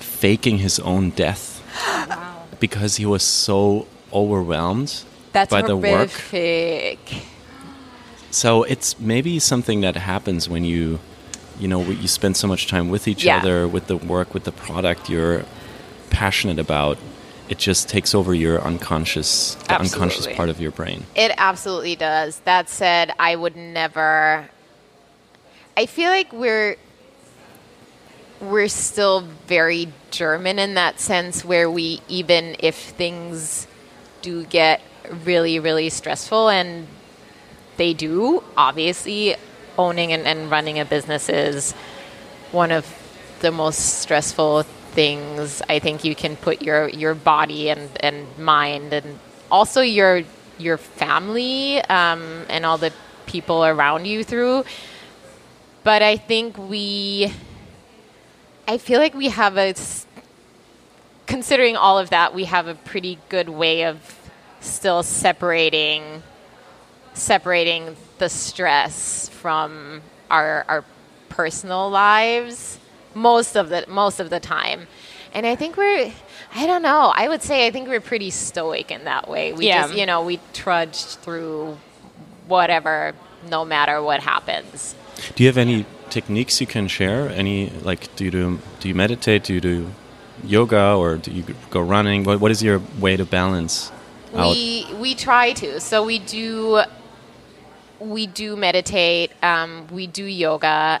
faking 0.00 0.58
his 0.58 0.78
own 0.80 1.10
death 1.10 1.60
Wow. 2.08 2.42
because 2.60 2.96
he 2.96 3.06
was 3.06 3.22
so 3.22 3.86
overwhelmed 4.12 5.02
That's 5.32 5.50
by 5.50 5.62
the 5.62 5.76
work. 5.76 6.10
horrific. 6.10 6.98
So 8.30 8.62
it's 8.64 8.98
maybe 9.00 9.38
something 9.38 9.80
that 9.82 9.96
happens 9.96 10.48
when 10.48 10.64
you, 10.64 11.00
you 11.62 11.68
know, 11.68 11.80
you 11.80 12.08
spend 12.08 12.36
so 12.36 12.48
much 12.48 12.66
time 12.66 12.90
with 12.90 13.06
each 13.06 13.24
Yeah. 13.24 13.38
other, 13.38 13.68
with 13.68 13.86
the 13.86 13.96
work, 13.96 14.34
with 14.34 14.42
the 14.42 14.50
product 14.50 15.08
you're 15.08 15.44
passionate 16.10 16.58
about. 16.58 16.98
It 17.48 17.58
just 17.58 17.88
takes 17.88 18.14
over 18.16 18.34
your 18.34 18.60
unconscious, 18.60 19.54
the 19.68 19.78
unconscious 19.78 20.26
part 20.26 20.48
of 20.48 20.60
your 20.60 20.72
brain. 20.72 21.04
It 21.14 21.30
absolutely 21.38 21.94
does. 21.94 22.40
That 22.40 22.68
said, 22.68 23.12
I 23.18 23.36
would 23.36 23.54
never. 23.56 24.48
I 25.76 25.86
feel 25.86 26.10
like 26.10 26.32
we're 26.32 26.76
we're 28.40 28.68
still 28.68 29.20
very 29.46 29.92
German 30.10 30.58
in 30.58 30.74
that 30.74 30.98
sense, 30.98 31.44
where 31.44 31.70
we 31.70 32.00
even 32.08 32.56
if 32.58 32.74
things 32.74 33.68
do 34.20 34.44
get 34.46 34.80
really 35.24 35.58
really 35.60 35.90
stressful, 35.90 36.48
and 36.48 36.88
they 37.76 37.92
do, 37.94 38.42
obviously, 38.56 39.36
owning 39.78 40.12
and, 40.12 40.26
and 40.26 40.50
running 40.50 40.78
a 40.78 40.84
business 40.84 41.28
is 41.28 41.72
one 42.52 42.70
of 42.70 42.86
the 43.40 43.50
most 43.50 44.00
stressful 44.00 44.62
things 44.92 45.62
I 45.68 45.78
think 45.78 46.04
you 46.04 46.14
can 46.14 46.36
put 46.36 46.62
your 46.62 46.88
your 46.88 47.14
body 47.14 47.70
and 47.70 47.88
and 48.00 48.38
mind 48.38 48.92
and 48.92 49.18
also 49.50 49.80
your 49.80 50.22
your 50.58 50.76
family 50.76 51.80
um, 51.84 52.44
and 52.48 52.64
all 52.64 52.78
the 52.78 52.92
people 53.26 53.64
around 53.64 54.06
you 54.06 54.24
through. 54.24 54.64
But 55.84 56.02
I 56.02 56.16
think 56.16 56.56
we, 56.56 57.32
I 58.68 58.78
feel 58.78 59.00
like 59.00 59.14
we 59.14 59.30
have 59.30 59.56
a, 59.56 59.74
considering 61.26 61.76
all 61.76 61.98
of 61.98 62.10
that, 62.10 62.34
we 62.34 62.44
have 62.44 62.68
a 62.68 62.74
pretty 62.74 63.18
good 63.28 63.48
way 63.48 63.84
of 63.84 64.18
still 64.60 65.02
separating 65.02 66.22
separating 67.14 67.94
the 68.22 68.28
stress 68.28 69.28
from 69.30 70.00
our 70.30 70.64
our 70.68 70.84
personal 71.28 71.90
lives 71.90 72.78
most 73.14 73.56
of 73.56 73.68
the 73.68 73.84
most 73.88 74.20
of 74.20 74.30
the 74.30 74.38
time. 74.38 74.86
And 75.34 75.44
I 75.44 75.56
think 75.56 75.76
we're 75.76 76.12
I 76.54 76.66
don't 76.68 76.82
know. 76.82 77.12
I 77.22 77.28
would 77.28 77.42
say 77.42 77.66
I 77.66 77.72
think 77.72 77.88
we're 77.88 78.06
pretty 78.12 78.30
stoic 78.30 78.92
in 78.92 79.02
that 79.06 79.28
way. 79.28 79.52
We 79.52 79.66
Yeah. 79.66 79.82
just, 79.82 79.94
you 79.98 80.06
know, 80.06 80.22
we 80.22 80.38
trudged 80.52 81.08
through 81.24 81.78
whatever 82.46 83.12
no 83.50 83.64
matter 83.64 84.00
what 84.00 84.20
happens. 84.20 84.94
Do 85.34 85.42
you 85.42 85.48
have 85.48 85.58
any 85.58 85.84
techniques 86.08 86.60
you 86.60 86.68
can 86.68 86.86
share? 86.86 87.28
Any 87.28 87.70
like 87.82 88.14
do 88.14 88.24
you 88.26 88.30
do 88.30 88.44
do 88.78 88.84
you 88.86 88.94
meditate? 88.94 89.42
Do 89.42 89.52
you 89.52 89.60
do 89.60 89.76
yoga 90.44 90.94
or 90.94 91.16
do 91.16 91.32
you 91.32 91.42
go 91.70 91.80
running? 91.80 92.22
What 92.22 92.38
what 92.38 92.52
is 92.52 92.62
your 92.62 92.80
way 93.00 93.16
to 93.16 93.24
balance 93.24 93.90
out? 94.36 94.54
We 94.54 94.86
we 95.04 95.16
try 95.16 95.54
to. 95.54 95.80
So 95.80 96.04
we 96.04 96.20
do 96.20 96.84
we 98.02 98.26
do 98.26 98.56
meditate. 98.56 99.32
Um, 99.42 99.86
we 99.90 100.06
do 100.06 100.24
yoga, 100.24 101.00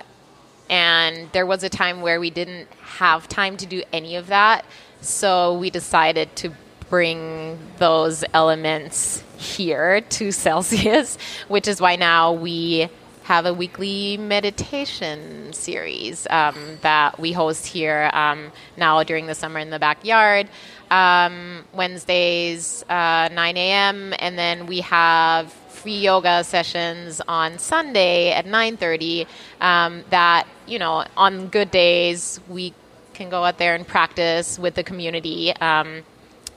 and 0.70 1.30
there 1.32 1.46
was 1.46 1.62
a 1.62 1.68
time 1.68 2.00
where 2.00 2.20
we 2.20 2.30
didn't 2.30 2.68
have 2.80 3.28
time 3.28 3.56
to 3.58 3.66
do 3.66 3.82
any 3.92 4.16
of 4.16 4.28
that. 4.28 4.64
So 5.00 5.58
we 5.58 5.70
decided 5.70 6.34
to 6.36 6.52
bring 6.88 7.58
those 7.78 8.24
elements 8.32 9.24
here 9.36 10.00
to 10.00 10.28
Celsious, 10.32 11.18
which 11.48 11.66
is 11.66 11.80
why 11.80 11.96
now 11.96 12.32
we 12.32 12.88
have 13.24 13.46
a 13.46 13.54
weekly 13.54 14.16
meditation 14.16 15.52
series 15.52 16.26
um, 16.28 16.78
that 16.82 17.18
we 17.18 17.32
host 17.32 17.66
here 17.66 18.10
um, 18.12 18.50
now 18.76 19.02
during 19.02 19.26
the 19.26 19.34
summer 19.34 19.58
in 19.58 19.70
the 19.70 19.78
backyard. 19.78 20.48
Um, 20.90 21.64
Wednesdays, 21.72 22.84
uh, 22.88 23.28
9 23.32 23.56
a.m., 23.56 24.12
and 24.18 24.38
then 24.38 24.66
we 24.66 24.80
have 24.80 25.54
free 25.82 25.98
yoga 25.98 26.44
sessions 26.44 27.20
on 27.26 27.58
Sunday 27.58 28.32
at 28.32 28.46
9:30. 28.46 29.26
Um, 29.60 30.04
that 30.10 30.46
you 30.66 30.78
know, 30.78 31.04
on 31.16 31.48
good 31.48 31.70
days, 31.70 32.40
we 32.48 32.72
can 33.14 33.28
go 33.28 33.44
out 33.44 33.58
there 33.58 33.74
and 33.74 33.86
practice 33.86 34.58
with 34.58 34.74
the 34.74 34.84
community. 34.84 35.52
Um, 35.56 36.02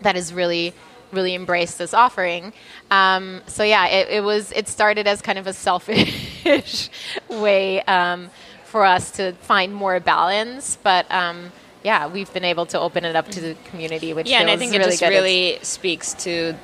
that 0.02 0.16
has 0.16 0.34
really 0.34 0.74
really 1.12 1.34
embraced 1.34 1.78
this 1.78 1.94
offering 1.94 2.52
um, 2.92 3.42
so 3.48 3.64
yeah 3.64 3.88
it, 3.88 4.10
it 4.10 4.22
was 4.22 4.52
it 4.52 4.68
started 4.68 5.08
as 5.08 5.22
kind 5.22 5.40
of 5.40 5.48
a 5.48 5.54
selfish 5.54 6.90
way 7.30 7.82
um, 7.84 8.30
for 8.66 8.84
us 8.84 9.12
to 9.12 9.32
find 9.34 9.74
more 9.74 10.00
balance 10.02 10.78
but 10.84 11.10
um, 11.12 11.52
yeah 11.84 12.06
we've 12.08 12.34
been 12.34 12.44
able 12.44 12.66
to 12.66 12.78
open 12.78 13.06
it 13.06 13.16
up 13.16 13.30
to 13.30 13.40
the 13.40 13.56
community 13.70 14.14
which 14.14 14.30
yeah, 14.30 14.42
and 14.42 14.50
I 14.50 14.58
think 14.58 14.74
really 14.74 14.84
it 14.84 14.88
just 14.90 15.00
good. 15.00 15.06
It's- 15.06 15.22
really 15.24 15.60
speaks 15.62 16.14
to 16.26 16.56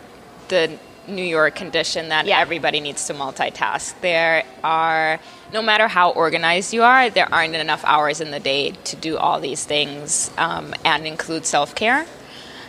the 0.50 0.77
New 1.08 1.24
York 1.24 1.55
condition 1.55 2.10
that 2.10 2.25
Yeah. 2.25 2.39
everybody 2.39 2.79
needs 2.79 3.08
to 3.08 3.13
multitask. 3.13 3.93
There 4.01 4.43
are, 4.63 5.20
no 5.51 5.62
matter 5.62 5.88
how 5.88 6.12
organized 6.12 6.74
you 6.74 6.84
are, 6.84 7.10
there 7.10 7.27
aren't 7.34 7.55
enough 7.55 7.84
hours 7.86 8.22
in 8.22 8.31
the 8.31 8.39
day 8.39 8.72
to 8.86 8.96
do 8.96 9.17
all 9.17 9.39
these 9.39 9.65
things 9.65 10.31
um, 10.38 10.74
and 10.86 11.08
include 11.08 11.46
self 11.46 11.74
care. 11.75 12.05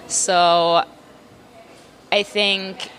So 0.08 0.84
I 2.10 2.22
think 2.22 2.90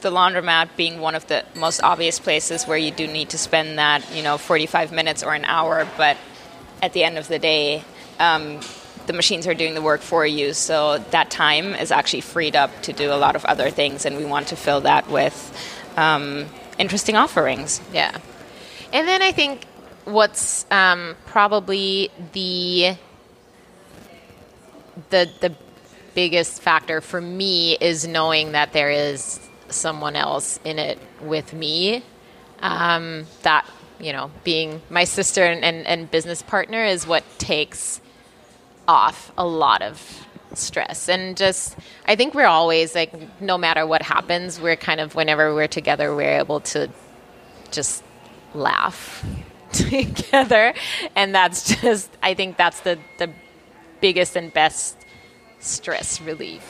the 0.00 0.10
laundromat 0.10 0.70
being 0.76 1.00
one 1.00 1.14
of 1.14 1.26
the 1.28 1.44
most 1.54 1.82
obvious 1.82 2.18
places 2.18 2.66
where 2.66 2.78
you 2.78 2.90
do 2.90 3.06
need 3.06 3.30
to 3.30 3.38
spend 3.38 3.78
that, 3.78 4.02
you 4.14 4.22
know, 4.22 4.36
45 4.38 4.90
minutes 4.92 5.22
or 5.22 5.32
an 5.34 5.44
hour, 5.44 5.86
but 5.96 6.16
at 6.82 6.92
the 6.92 7.04
end 7.04 7.18
of 7.18 7.28
the 7.28 7.38
day, 7.38 7.84
um, 8.18 8.58
the 9.06 9.12
machines 9.12 9.46
are 9.46 9.54
doing 9.54 9.74
the 9.74 9.82
work 9.82 10.00
for 10.00 10.26
you, 10.26 10.52
so 10.52 10.98
that 11.10 11.30
time 11.30 11.74
is 11.74 11.90
actually 11.90 12.20
freed 12.20 12.56
up 12.56 12.70
to 12.82 12.92
do 12.92 13.12
a 13.12 13.16
lot 13.16 13.36
of 13.36 13.44
other 13.44 13.70
things, 13.70 14.06
and 14.06 14.16
we 14.16 14.24
want 14.24 14.48
to 14.48 14.56
fill 14.56 14.82
that 14.82 15.08
with 15.08 15.36
um, 15.96 16.46
interesting 16.78 17.16
offerings. 17.16 17.80
Yeah. 17.92 18.16
And 18.92 19.08
then 19.08 19.22
I 19.22 19.32
think 19.32 19.64
what's 20.04 20.66
um, 20.70 21.16
probably 21.26 22.10
the 22.32 22.96
the 25.10 25.30
the 25.40 25.54
biggest 26.14 26.60
factor 26.60 27.00
for 27.00 27.20
me 27.20 27.76
is 27.80 28.06
knowing 28.06 28.52
that 28.52 28.72
there 28.72 28.90
is 28.90 29.40
someone 29.68 30.16
else 30.16 30.60
in 30.64 30.78
it 30.78 30.98
with 31.22 31.52
me. 31.52 32.02
Um, 32.60 33.26
that 33.42 33.66
you 34.02 34.12
know, 34.12 34.30
being 34.44 34.82
my 34.90 35.04
sister 35.04 35.44
and, 35.44 35.64
and, 35.64 35.86
and 35.86 36.10
business 36.10 36.42
partner 36.42 36.84
is 36.84 37.06
what 37.06 37.24
takes 37.38 38.00
off 38.88 39.32
a 39.38 39.46
lot 39.46 39.82
of 39.82 40.26
stress 40.54 41.08
and 41.08 41.36
just 41.36 41.76
i 42.06 42.14
think 42.14 42.34
we're 42.34 42.44
always 42.44 42.94
like 42.94 43.12
no 43.40 43.56
matter 43.56 43.86
what 43.86 44.02
happens 44.02 44.60
we're 44.60 44.76
kind 44.76 45.00
of 45.00 45.14
whenever 45.14 45.54
we're 45.54 45.66
together 45.66 46.14
we're 46.14 46.38
able 46.38 46.60
to 46.60 46.90
just 47.70 48.02
laugh 48.54 49.24
together, 49.72 50.74
and 51.16 51.34
that's 51.34 51.80
just 51.80 52.10
I 52.22 52.34
think 52.34 52.56
that's 52.56 52.80
the 52.80 52.98
the 53.18 53.30
biggest 54.00 54.36
and 54.36 54.52
best 54.52 54.96
stress 55.60 56.20
relief 56.20 56.62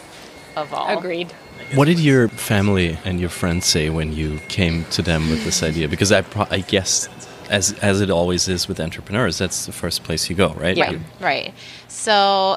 of 0.57 0.73
all. 0.73 0.97
Agreed. 0.97 1.33
What 1.75 1.87
did 1.87 1.99
your 1.99 2.29
family 2.29 2.99
and 3.05 3.19
your 3.19 3.31
friends 3.31 3.67
say 3.67 3.91
when 3.91 4.13
you 4.13 4.39
came 4.49 4.85
to 4.87 5.03
them 5.03 5.31
with 5.31 5.45
this 5.45 5.63
idea? 5.63 5.89
Because 5.89 6.13
I, 6.13 6.21
pro- 6.21 6.47
I 6.51 6.61
guess, 6.61 7.09
as 7.53 7.75
as 7.81 8.01
it 8.01 8.11
always 8.11 8.49
is 8.49 8.67
with 8.67 8.81
entrepreneurs, 8.81 9.37
that's 9.39 9.67
the 9.67 9.73
first 9.73 10.03
place 10.03 10.31
you 10.31 10.35
go, 10.35 10.55
right? 10.55 10.77
Right, 10.77 10.99
right. 11.21 11.55
So 11.87 12.57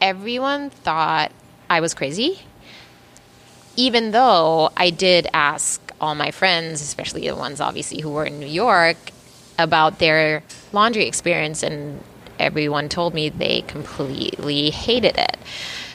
everyone 0.00 0.68
thought 0.68 1.32
I 1.70 1.80
was 1.80 1.94
crazy, 1.94 2.40
even 3.74 4.10
though 4.10 4.70
I 4.76 4.90
did 4.90 5.26
ask 5.32 5.80
all 5.98 6.14
my 6.14 6.30
friends, 6.30 6.82
especially 6.82 7.26
the 7.26 7.34
ones 7.34 7.58
obviously 7.58 8.02
who 8.02 8.10
were 8.10 8.26
in 8.26 8.38
New 8.38 8.46
York, 8.46 8.98
about 9.58 9.98
their 9.98 10.42
laundry 10.72 11.06
experience, 11.06 11.62
and 11.62 12.02
everyone 12.38 12.90
told 12.90 13.14
me 13.14 13.30
they 13.30 13.62
completely 13.62 14.68
hated 14.68 15.16
it. 15.16 15.38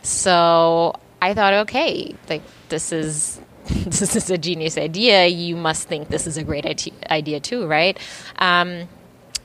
So 0.02 0.96
I 1.22 1.36
thought, 1.36 1.54
okay, 1.54 2.16
like 2.28 2.42
this 2.70 2.92
is 2.92 3.40
this 3.86 4.16
is 4.16 4.30
a 4.30 4.38
genius 4.38 4.78
idea. 4.78 5.28
You 5.28 5.56
must 5.56 5.88
think 5.88 6.10
this 6.10 6.28
is 6.28 6.38
a 6.38 6.44
great 6.44 6.66
idea 7.10 7.40
too, 7.40 7.68
right? 7.68 7.98
Um, 8.40 8.88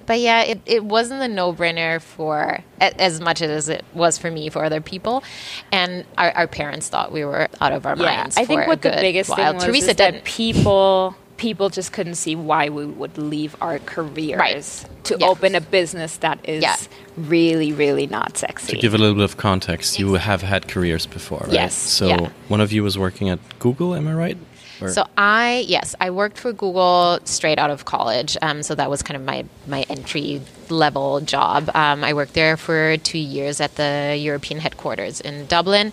but 0.07 0.21
yeah, 0.21 0.43
it, 0.43 0.61
it 0.67 0.85
wasn't 0.85 1.23
a 1.23 1.29
no 1.29 1.53
brainer 1.53 2.01
for 2.01 2.61
as 2.81 3.21
much 3.21 3.43
as 3.43 3.69
it 3.69 3.85
was 3.93 4.19
for 4.19 4.31
me 4.31 4.49
for 4.51 4.65
other 4.65 4.81
people, 4.81 5.25
and 5.73 6.05
our, 6.17 6.31
our 6.33 6.47
parents 6.47 6.89
thought 6.89 7.11
we 7.13 7.25
were 7.25 7.49
out 7.61 7.73
of 7.73 7.87
our 7.87 7.97
Yeah, 7.97 8.23
minds. 8.23 8.37
I 8.37 8.45
think 8.45 8.67
what 8.69 8.83
the 8.83 8.91
biggest 8.91 9.31
while. 9.31 9.39
thing 9.39 9.55
was 9.57 9.65
Theresa 9.65 9.91
is 9.91 9.97
that 9.97 10.25
people 10.25 11.17
people 11.37 11.69
just 11.69 11.93
couldn't 11.93 12.15
see 12.17 12.35
why 12.35 12.69
we 12.69 12.87
would 12.87 13.17
leave 13.19 13.55
our 13.61 13.79
careers 13.81 14.39
Right. 14.39 14.65
to 15.05 15.17
Yeah. 15.21 15.27
open 15.27 15.55
a 15.55 15.61
business 15.61 16.17
that 16.19 16.39
is 16.45 16.63
Yeah. 16.63 16.77
really, 17.17 17.73
really 17.73 18.07
not 18.07 18.39
sexy. 18.39 18.73
To 18.73 18.79
give 18.79 18.95
a 18.95 18.99
little 18.99 19.15
bit 19.15 19.25
of 19.25 19.37
context, 19.37 19.99
you 19.99 20.15
have 20.15 20.43
had 20.43 20.67
careers 20.69 21.07
before, 21.07 21.41
right? 21.45 21.53
Yes, 21.53 21.75
So 21.75 22.07
yeah. 22.09 22.29
one 22.49 22.61
of 22.61 22.73
you 22.73 22.83
was 22.83 22.97
working 22.99 23.29
at 23.29 23.39
Google, 23.59 23.95
am 23.95 24.09
I 24.09 24.15
right? 24.15 24.39
Or- 24.81 24.91
So 24.93 25.07
I 25.17 25.65
yes, 25.67 25.95
I 26.03 26.11
worked 26.11 26.39
for 26.39 26.53
Google 26.53 27.19
straight 27.25 27.59
out 27.59 27.71
of 27.71 27.87
college. 27.87 28.37
Um, 28.43 28.63
so 28.63 28.75
that 28.75 28.91
was 28.91 29.03
kind 29.03 29.17
of 29.17 29.25
my 29.25 29.45
my 29.67 29.85
entry 29.89 30.43
level 30.69 31.21
job. 31.21 31.71
Um, 31.75 32.05
I 32.05 32.13
worked 32.13 32.35
there 32.35 32.57
for 32.59 32.97
two 32.99 33.19
years 33.19 33.59
at 33.61 33.77
the 33.77 34.17
European 34.19 34.61
headquarters 34.61 35.21
in 35.23 35.47
Dublin, 35.47 35.93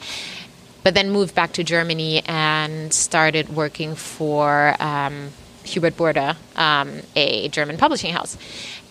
but 0.84 0.94
then 0.94 1.10
moved 1.10 1.34
back 1.34 1.54
to 1.54 1.64
Germany 1.64 2.22
and 2.26 2.94
started 2.94 3.50
working 3.50 3.96
for 3.96 4.76
um, 4.80 5.30
Hubert 5.64 5.96
Burda, 5.96 6.36
um, 6.58 7.02
a 7.16 7.48
German 7.50 7.78
publishing 7.78 8.14
house, 8.14 8.38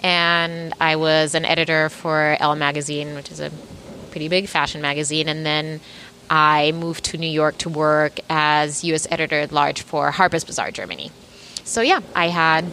and 0.00 0.72
I 0.80 0.96
was 0.96 1.34
an 1.34 1.44
editor 1.44 1.88
for 1.88 2.36
Elle 2.40 2.56
magazine, 2.56 3.14
which 3.14 3.30
is 3.30 3.40
a 3.40 3.50
pretty 4.10 4.28
big 4.28 4.48
fashion 4.48 4.80
magazine, 4.80 5.28
and 5.28 5.44
then 5.44 5.80
I 6.30 6.72
moved 6.72 7.04
to 7.06 7.18
New 7.18 7.28
York 7.28 7.58
to 7.58 7.68
work 7.68 8.18
as 8.30 8.84
U.S. 8.84 9.06
editor 9.10 9.40
at 9.40 9.52
large 9.52 9.82
for 9.82 10.10
Harper's 10.10 10.44
Bazaar 10.44 10.70
Germany. 10.70 11.10
So 11.64 11.82
yeah, 11.82 12.00
I 12.14 12.28
had 12.28 12.72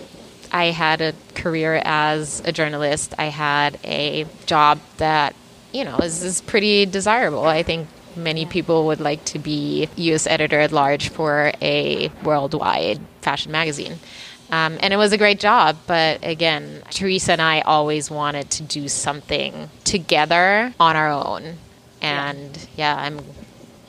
I 0.52 0.66
had 0.66 1.02
a 1.02 1.14
career 1.36 1.82
as 1.84 2.42
a 2.46 2.52
journalist. 2.52 3.14
I 3.18 3.26
had 3.26 3.78
a 3.84 4.26
job 4.46 4.80
that 4.98 5.36
you 5.74 5.84
know 5.84 5.98
is, 5.98 6.24
is 6.24 6.42
pretty 6.42 6.86
desirable. 6.86 7.46
I 7.46 7.64
think 7.64 7.88
many 8.16 8.46
people 8.46 8.86
would 8.88 9.00
like 9.00 9.24
to 9.26 9.40
be 9.40 9.90
U.S. 9.96 10.28
editor 10.28 10.60
at 10.60 10.72
large 10.72 11.10
for 11.10 11.52
a 11.62 12.10
worldwide 12.24 13.00
fashion 13.22 13.52
magazine. 13.52 14.00
Um, 14.52 14.78
and 14.82 14.94
it 14.94 14.98
was 14.98 15.14
a 15.14 15.18
great 15.18 15.40
job, 15.40 15.78
but 15.86 16.20
again, 16.24 16.82
Theresa 16.90 17.34
and 17.34 17.42
I 17.42 17.62
always 17.62 18.10
wanted 18.10 18.50
to 18.52 18.64
do 18.64 18.88
something 18.88 19.70
together 19.84 20.74
on 20.80 20.96
our 20.96 21.12
own. 21.12 21.58
And 22.02 22.68
yeah, 22.76 22.96
I'm 22.96 23.20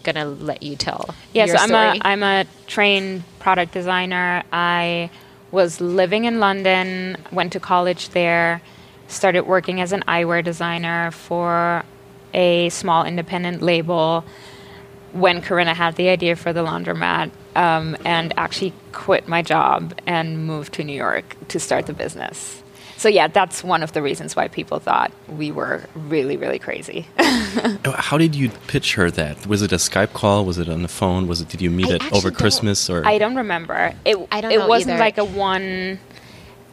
gonna 0.02 0.26
let 0.26 0.62
you 0.62 0.76
tell. 0.76 1.14
Yeah, 1.32 1.46
so 1.46 1.54
I'm 1.54 1.68
story. 1.68 1.98
a 1.98 2.06
I'm 2.06 2.22
a 2.22 2.44
trained 2.66 3.22
product 3.38 3.72
designer. 3.72 4.42
I 4.52 5.10
was 5.50 5.80
living 5.80 6.24
in 6.24 6.40
London, 6.40 7.16
went 7.32 7.52
to 7.54 7.60
college 7.60 8.10
there, 8.10 8.60
started 9.08 9.42
working 9.42 9.80
as 9.80 9.92
an 9.92 10.02
eyewear 10.06 10.44
designer 10.44 11.10
for 11.10 11.84
a 12.34 12.68
small 12.70 13.04
independent 13.04 13.62
label 13.62 14.24
when 15.12 15.42
Corinna 15.42 15.74
had 15.74 15.96
the 15.96 16.08
idea 16.08 16.36
for 16.36 16.52
the 16.52 16.64
laundromat 16.64 17.30
um, 17.56 17.96
and 18.04 18.32
actually 18.36 18.72
quit 18.92 19.26
my 19.26 19.42
job 19.42 19.98
and 20.06 20.46
moved 20.46 20.74
to 20.74 20.84
New 20.84 20.96
York 20.96 21.36
to 21.48 21.58
start 21.58 21.86
the 21.86 21.92
business. 21.92 22.62
So 22.96 23.08
yeah, 23.08 23.28
that's 23.28 23.64
one 23.64 23.82
of 23.82 23.92
the 23.92 24.02
reasons 24.02 24.36
why 24.36 24.48
people 24.48 24.78
thought 24.78 25.10
we 25.26 25.50
were 25.50 25.84
really, 25.94 26.36
really 26.36 26.58
crazy. 26.58 27.06
How 27.94 28.18
did 28.18 28.34
you 28.34 28.50
pitch 28.66 28.94
her 28.94 29.10
that? 29.12 29.46
Was 29.46 29.62
it 29.62 29.72
a 29.72 29.76
Skype 29.76 30.12
call? 30.12 30.44
Was 30.44 30.58
it 30.58 30.68
on 30.68 30.82
the 30.82 30.88
phone? 30.88 31.26
Was 31.26 31.40
it? 31.40 31.48
Did 31.48 31.62
you 31.62 31.70
meet 31.70 31.90
I 31.90 31.94
it 31.94 32.12
over 32.12 32.30
Christmas 32.30 32.90
or? 32.90 33.06
I 33.06 33.16
don't 33.16 33.36
remember. 33.36 33.94
It 34.04 34.18
I 34.30 34.42
don't 34.42 34.52
it 34.52 34.58
know 34.58 34.68
wasn't 34.68 34.92
either. 34.92 35.00
like 35.00 35.16
a 35.16 35.24
one 35.24 35.98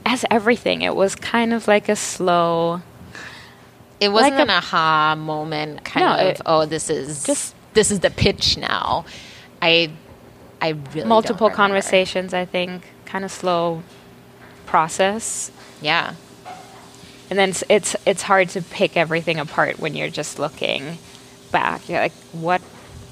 as 0.05 0.25
everything. 0.29 0.81
It 0.81 0.97
was 0.97 1.15
kind 1.15 1.53
of 1.53 1.65
like 1.65 1.87
a 1.87 1.95
slow 1.95 2.81
it 3.99 4.09
wasn't 4.09 4.35
like 4.35 4.43
an 4.43 4.49
a- 4.49 4.53
aha 4.57 5.15
moment, 5.17 5.83
kind 5.83 6.05
No, 6.05 6.13
of. 6.15 6.27
it- 6.27 6.41
oh, 6.45 6.65
this 6.65 6.89
is 6.89 7.23
just- 7.23 7.53
this 7.73 7.91
is 7.91 7.99
the 7.99 8.09
pitch 8.09 8.57
now. 8.57 9.05
I 9.61 9.89
I 10.61 10.69
really 10.69 11.01
don't 11.01 11.07
multiple 11.07 11.49
conversations, 11.51 12.33
I 12.33 12.45
think, 12.45 12.83
kind 13.05 13.23
of 13.23 13.31
slow 13.31 13.83
process. 14.65 15.51
Yeah, 15.81 16.13
And 17.29 17.37
then 17.37 17.49
it's, 17.49 17.63
it's 17.69 17.95
it's 18.05 18.23
hard 18.23 18.49
to 18.49 18.61
pick 18.61 18.97
everything 18.97 19.37
apart 19.39 19.79
when 19.79 19.93
you're 19.95 20.09
just 20.09 20.39
looking 20.39 20.97
back. 21.51 21.87
You're 21.87 21.99
like, 22.01 22.13
what 22.31 22.61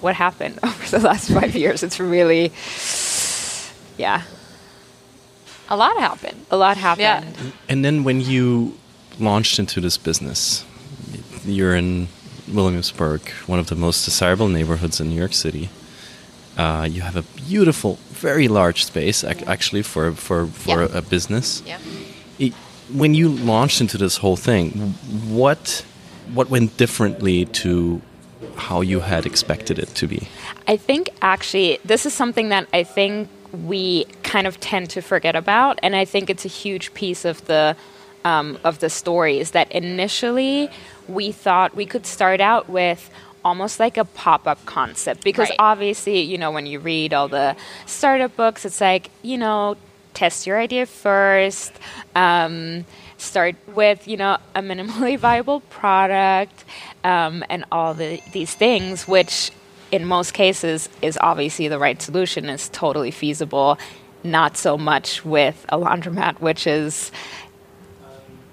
what 0.01 0.15
happened 0.15 0.57
over 0.63 0.97
the 0.97 0.99
last 1.05 1.29
five 1.31 1.55
years? 1.63 1.83
It's 1.83 1.99
really 1.99 2.51
yeah. 3.97 4.21
a 5.69 5.75
lot 5.77 5.97
happened. 5.99 6.45
A 6.51 6.57
lot 6.57 6.77
happened. 6.77 7.35
Yeah. 7.37 7.51
And 7.69 7.83
then 7.85 8.03
when 8.03 8.21
you 8.21 8.77
launched 9.19 9.59
into 9.59 9.79
this 9.81 9.97
business, 9.97 10.63
you're 11.45 11.75
in 11.75 12.07
Williamsburg, 12.51 13.21
one 13.47 13.59
of 13.59 13.67
the 13.67 13.75
most 13.75 14.05
desirable 14.05 14.47
neighborhoods 14.47 14.99
in 14.99 15.09
New 15.09 15.15
York 15.15 15.33
City. 15.33 15.69
Uh, 16.57 16.87
you 16.89 17.01
have 17.01 17.15
a 17.15 17.23
beautiful, 17.47 17.97
very 18.11 18.47
large 18.47 18.85
space, 18.85 19.23
ac- 19.23 19.45
actually, 19.45 19.81
for 19.83 20.11
for 20.13 20.47
for 20.47 20.81
Yeah. 20.81 20.87
a, 20.93 20.97
a 20.97 21.01
business. 21.01 21.61
Yeah. 21.65 21.79
It, 22.39 22.53
when 22.93 23.13
you 23.15 23.29
launched 23.29 23.81
into 23.81 23.97
this 23.97 24.17
whole 24.17 24.37
thing, 24.37 24.71
what 25.27 25.83
what 26.33 26.49
went 26.49 26.77
differently 26.77 27.45
to 27.45 28.01
how 28.55 28.81
you 28.81 28.99
had 29.01 29.25
expected 29.25 29.79
it 29.79 29.89
to 29.95 30.07
be? 30.07 30.27
I 30.67 30.77
think 30.77 31.09
actually 31.21 31.79
this 31.85 32.05
is 32.05 32.13
something 32.13 32.49
that 32.49 32.67
I 32.73 32.83
think 32.83 33.27
we 33.65 34.05
kind 34.23 34.47
of 34.47 34.59
tend 34.59 34.89
to 34.91 35.01
forget 35.01 35.35
about, 35.35 35.79
and 35.83 35.95
I 35.95 36.05
think 36.05 36.29
it's 36.29 36.45
a 36.45 36.49
huge 36.63 36.93
piece 36.93 37.25
of 37.25 37.45
the 37.45 37.75
um, 38.25 38.57
of 38.65 38.79
the 38.79 38.89
story 38.89 39.39
is 39.39 39.51
that 39.51 39.71
initially 39.71 40.69
we 41.07 41.31
thought 41.31 41.75
we 41.75 41.85
could 41.85 42.05
start 42.05 42.41
out 42.41 42.67
with 42.67 43.09
almost 43.45 43.79
like 43.79 43.95
a 43.97 44.03
pop-up 44.05 44.65
concept 44.65 45.23
because 45.23 45.49
Right. 45.49 45.59
obviously 45.59 46.19
you 46.21 46.37
know 46.37 46.51
when 46.51 46.65
you 46.65 46.79
read 46.79 47.13
all 47.13 47.27
the 47.29 47.55
startup 47.85 48.35
books 48.35 48.65
it's 48.65 48.81
like 48.81 49.11
you 49.21 49.37
know 49.37 49.77
test 50.15 50.47
your 50.47 50.57
idea 50.59 50.85
first 50.87 51.71
um, 52.15 52.85
start 53.17 53.55
with 53.75 54.07
you 54.07 54.17
know 54.17 54.37
a 54.55 54.61
minimally 54.61 55.17
viable 55.27 55.59
product 55.69 56.65
um, 57.03 57.43
and 57.49 57.63
all 57.71 57.93
the, 57.93 58.19
these 58.33 58.53
things 58.55 59.07
which 59.07 59.51
in 59.91 60.03
most 60.05 60.33
cases 60.33 60.89
is 61.03 61.15
obviously 61.21 61.67
the 61.67 61.77
right 61.77 62.01
solution 62.01 62.45
is 62.49 62.67
totally 62.69 63.11
feasible 63.11 63.77
not 64.23 64.57
so 64.57 64.75
much 64.75 65.23
with 65.23 65.63
a 65.69 65.77
laundromat 65.77 66.39
which 66.41 66.65
is 66.65 67.11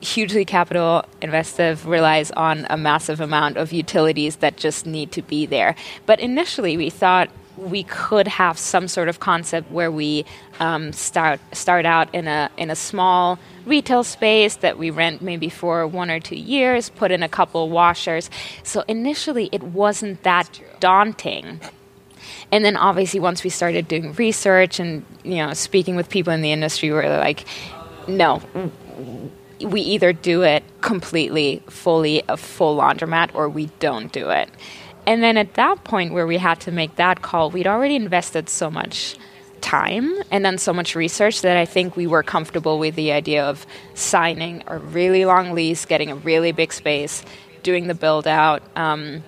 hugely 0.03 0.45
capital 0.45 1.05
investive 1.21 1.87
relies 1.87 2.31
on 2.33 2.67
a 2.69 2.77
massive 2.77 3.21
amount 3.21 3.57
of 3.57 3.73
utilities 3.73 4.37
that 4.37 4.57
just 4.57 4.85
need 4.85 5.12
to 5.12 5.23
be 5.23 5.47
there 5.47 5.75
but 6.07 6.19
initially 6.21 6.77
we 6.77 6.91
thought 6.91 7.31
we 7.57 7.83
could 7.85 8.27
have 8.27 8.59
some 8.59 8.88
sort 8.88 9.09
of 9.09 9.21
concept 9.21 9.71
where 9.71 9.91
we 9.91 10.25
um, 10.61 10.93
start 10.93 11.41
start 11.53 11.85
out 11.85 12.12
in 12.15 12.27
a 12.27 12.51
in 12.57 12.71
a 12.71 12.77
small 12.77 13.38
retail 13.67 14.05
space 14.05 14.57
that 14.57 14.79
we 14.79 14.91
rent 14.91 15.23
maybe 15.23 15.49
for 15.49 15.87
one 15.87 16.11
or 16.11 16.19
two 16.19 16.37
years, 16.37 16.88
put 16.91 17.11
in 17.11 17.23
a 17.23 17.29
couple 17.29 17.69
washers. 17.69 18.31
So 18.62 18.85
initially, 18.88 19.49
it 19.53 19.62
wasn't 19.62 20.23
that 20.23 20.61
daunting. 20.81 21.61
And 22.51 22.65
then 22.65 22.77
obviously, 22.77 23.21
once 23.21 23.45
we 23.45 23.51
started 23.51 23.88
doing 23.88 24.12
research 24.15 24.81
and 24.81 25.05
you 25.23 25.37
know 25.37 25.53
speaking 25.53 25.97
with 25.97 26.09
people 26.09 26.33
in 26.33 26.43
the 26.43 26.53
industry, 26.53 26.91
we 26.91 26.97
were 26.97 27.09
like, 27.09 27.45
no. 28.09 28.43
We 29.64 29.81
either 29.81 30.12
do 30.12 30.42
it 30.42 30.62
completely, 30.81 31.62
fully, 31.68 32.22
a 32.29 32.37
full 32.37 32.79
laundromat, 32.79 33.35
or 33.35 33.48
we 33.48 33.66
don't 33.79 34.12
do 34.12 34.31
it. 34.31 34.48
And 35.07 35.22
then 35.22 35.37
at 35.37 35.55
that 35.55 35.85
point 35.85 36.12
where 36.12 36.27
we 36.27 36.38
had 36.38 36.61
to 36.61 36.72
make 36.72 36.96
that 36.96 37.22
call, 37.22 37.51
we'd 37.51 37.66
already 37.66 37.96
invested 37.96 38.48
so 38.48 38.70
much 38.70 39.16
time 39.61 40.12
and 40.31 40.44
done 40.44 40.59
so 40.59 40.72
much 40.72 40.94
research 40.94 41.42
that 41.42 41.57
I 41.57 41.64
think 41.64 41.96
we 41.96 42.07
were 42.07 42.22
comfortable 42.22 42.79
with 42.79 42.94
the 42.94 43.12
idea 43.12 43.44
of 43.44 43.66
signing 43.94 44.62
a 44.66 44.79
really 44.79 45.25
long 45.25 45.53
lease, 45.53 45.87
getting 45.87 46.11
a 46.11 46.16
really 46.16 46.53
big 46.53 46.72
space, 46.72 47.25
doing 47.62 47.87
the 47.87 47.94
build 47.94 48.27
out. 48.27 48.62
Um, 48.77 49.22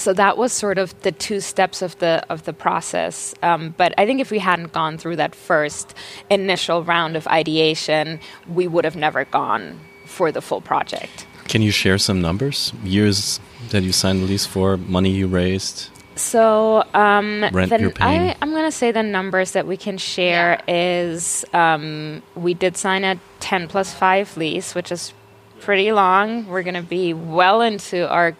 so 0.00 0.12
that 0.14 0.38
was 0.38 0.52
sort 0.52 0.78
of 0.78 0.98
the 1.02 1.12
two 1.12 1.40
steps 1.40 1.82
of 1.82 1.98
the 1.98 2.24
of 2.28 2.44
the 2.44 2.52
process. 2.52 3.34
Um, 3.42 3.74
but 3.76 3.92
I 3.98 4.06
think 4.06 4.20
if 4.20 4.30
we 4.30 4.38
hadn't 4.38 4.72
gone 4.72 4.98
through 4.98 5.16
that 5.16 5.34
first 5.34 5.94
initial 6.30 6.82
round 6.82 7.16
of 7.16 7.26
ideation, 7.28 8.18
we 8.48 8.66
would 8.66 8.84
have 8.84 8.96
never 8.96 9.24
gone 9.26 9.78
for 10.06 10.32
the 10.32 10.40
full 10.40 10.60
project. 10.60 11.26
Can 11.48 11.62
you 11.62 11.70
share 11.70 11.98
some 11.98 12.20
numbers? 12.20 12.72
Years 12.84 13.40
that 13.70 13.82
you 13.82 13.92
signed 13.92 14.22
the 14.22 14.26
lease 14.26 14.46
for, 14.46 14.76
money 14.76 15.10
you 15.10 15.26
raised? 15.26 15.88
So 16.16 16.84
um, 16.94 17.44
Rent 17.52 17.70
the, 17.70 17.80
you're 17.80 17.90
paying. 17.90 18.30
I, 18.30 18.36
I'm 18.40 18.50
going 18.50 18.64
to 18.64 18.72
say 18.72 18.92
the 18.92 19.02
numbers 19.02 19.52
that 19.52 19.66
we 19.66 19.76
can 19.76 19.98
share 19.98 20.62
is 20.68 21.44
um, 21.52 22.22
we 22.34 22.54
did 22.54 22.76
sign 22.76 23.04
a 23.04 23.18
10 23.40 23.68
plus 23.68 23.94
5 23.94 24.36
lease, 24.36 24.74
which 24.74 24.92
is 24.92 25.12
pretty 25.60 25.92
long. 25.92 26.46
We're 26.48 26.62
going 26.62 26.74
to 26.74 26.82
be 26.82 27.12
well 27.14 27.60
into 27.60 28.08
our 28.08 28.36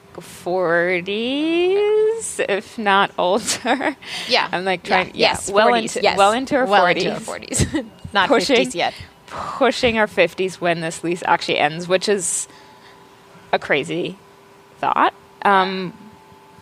40s, 1.11 2.41
if 2.49 2.79
not 2.79 3.11
older. 3.19 3.97
Yeah. 4.29 4.49
I'm 4.53 4.65
like 4.65 4.83
trying, 4.83 5.09
Yeah. 5.09 5.13
yeah, 5.15 5.29
Yes, 5.33 5.51
well 5.51 5.69
40s, 5.69 5.83
into 5.83 6.01
yes. 6.03 6.19
well 6.19 6.33
into 6.33 6.57
our 6.57 6.67
Well 6.67 6.85
40s. 6.85 6.97
into 6.97 7.11
our 7.13 7.21
40s. 7.21 7.87
Not 8.13 8.29
Pushing. 8.29 8.57
50s 8.67 8.75
yet. 8.75 8.93
pushing 9.29 9.97
our 9.99 10.07
50s 10.09 10.55
when 10.61 10.81
this 10.81 11.05
lease 11.05 11.23
actually 11.25 11.59
ends, 11.59 11.87
which 11.87 12.09
is 12.09 12.49
a 13.53 13.59
crazy 13.59 14.17
thought. 14.79 15.15
Um, 15.43 15.97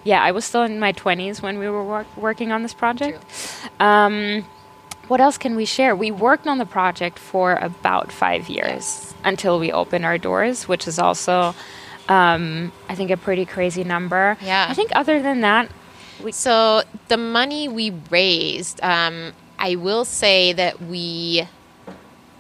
yeah, 0.05 0.23
I 0.23 0.33
was 0.33 0.44
still 0.44 0.62
in 0.64 0.79
my 0.79 0.92
20s 0.92 1.40
when 1.42 1.59
we 1.59 1.68
were 1.68 1.83
wor- 1.85 2.07
working 2.16 2.53
on 2.53 2.62
this 2.62 2.75
project. 2.75 3.25
Um, 3.81 4.44
what 5.09 5.21
else 5.21 5.38
can 5.38 5.57
we 5.57 5.64
share? 5.64 5.97
We 5.97 6.11
worked 6.11 6.47
on 6.47 6.59
the 6.59 6.66
project 6.66 7.18
for 7.18 7.55
about 7.55 8.12
five 8.12 8.49
years 8.49 9.14
until 9.25 9.59
we 9.59 9.73
opened 9.73 10.05
our 10.05 10.18
doors, 10.18 10.68
which 10.68 10.87
is 10.87 10.99
also, 10.99 11.55
um, 12.09 12.73
I 12.88 12.94
think, 12.94 13.11
a 13.11 13.16
pretty 13.16 13.47
crazy 13.47 13.85
number. 13.85 14.37
Yeah. 14.42 14.66
I 14.68 14.75
think 14.75 14.90
other 14.94 15.21
than 15.23 15.40
that, 15.40 15.71
So 16.33 16.83
the 17.09 17.16
money 17.16 17.68
we 17.68 17.90
raised, 18.11 18.83
um, 18.83 19.33
I 19.59 19.77
will 19.77 20.05
say 20.05 20.53
that 20.53 20.83
we 20.83 21.47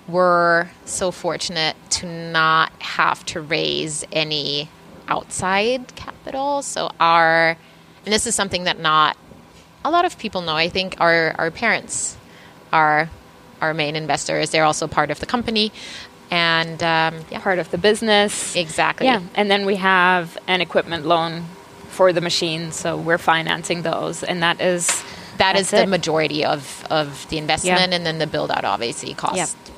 were 0.08 0.68
so 0.84 1.10
fortunate 1.10 1.76
to 1.90 2.06
not 2.06 2.72
have 2.82 3.24
to 3.26 3.40
raise 3.40 4.04
any 4.10 4.68
outside 5.06 5.94
capital. 5.94 6.62
So 6.62 6.90
our, 6.98 7.56
and 8.04 8.12
this 8.12 8.26
is 8.26 8.34
something 8.34 8.64
that 8.64 8.80
not 8.80 9.16
a 9.84 9.90
lot 9.90 10.04
of 10.04 10.18
people 10.18 10.42
know. 10.42 10.56
I 10.56 10.68
think 10.68 10.96
our 11.00 11.34
our 11.38 11.50
parents 11.50 12.17
are 12.72 13.08
our 13.60 13.74
main 13.74 13.96
investors. 13.96 14.50
They're 14.50 14.64
also 14.64 14.86
part 14.86 15.10
of 15.10 15.20
the 15.20 15.26
company, 15.26 15.72
and 16.30 16.82
um, 16.82 17.24
yeah, 17.30 17.40
part 17.40 17.58
of 17.58 17.70
the 17.70 17.78
business. 17.78 18.54
exactly. 18.56 19.06
Yeah, 19.06 19.22
and 19.34 19.50
then 19.50 19.66
we 19.66 19.76
have 19.76 20.36
an 20.46 20.60
equipment 20.60 21.06
loan 21.06 21.44
for 21.88 22.12
the 22.12 22.20
machines, 22.20 22.76
so 22.76 22.96
we're 22.96 23.18
financing 23.18 23.82
those, 23.82 24.22
and 24.22 24.42
that 24.42 24.60
is 24.60 24.86
that 25.38 25.56
is 25.56 25.70
that's 25.70 25.82
the 25.82 25.82
it. 25.84 25.88
majority 25.88 26.44
of, 26.44 26.84
of 26.90 27.26
the 27.30 27.38
investment 27.38 27.92
and 27.94 28.04
then 28.04 28.18
the 28.18 28.26
build 28.26 28.50
out 28.50 28.64
obviously 28.64 29.14
costs 29.14 29.36
Yep. 29.36 29.74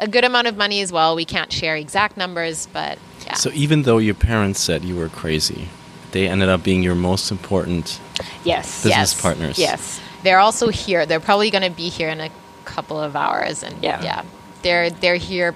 a 0.00 0.08
good 0.08 0.24
amount 0.24 0.46
of 0.46 0.56
money 0.56 0.80
as 0.80 0.90
well 0.90 1.14
we 1.14 1.26
can't 1.26 1.52
share 1.52 1.76
exact 1.76 2.16
numbers 2.16 2.66
but 2.72 2.98
yeah 3.26 3.34
So 3.34 3.50
even 3.52 3.82
though 3.82 3.98
your 3.98 4.14
parents 4.14 4.60
said 4.60 4.82
you 4.82 4.96
were 4.96 5.10
crazy, 5.10 5.68
they 6.12 6.26
ended 6.26 6.48
up 6.48 6.62
being 6.62 6.82
your 6.82 6.94
most 6.94 7.30
important 7.30 8.00
yes, 8.44 8.82
business 8.82 9.12
Yes. 9.12 9.20
partners. 9.20 9.58
yes, 9.58 10.00
they're 10.22 10.38
also 10.38 10.68
here 10.68 11.06
they're 11.06 11.20
probably 11.20 11.50
going 11.50 11.62
to 11.62 11.70
be 11.70 11.88
here 11.88 12.08
in 12.08 12.20
a 12.20 12.30
couple 12.64 13.00
of 13.00 13.14
hours 13.16 13.62
and 13.62 13.82
Yeah. 13.82 14.02
yeah 14.02 14.22
they're 14.62 14.90
they're 14.90 15.16
here 15.16 15.54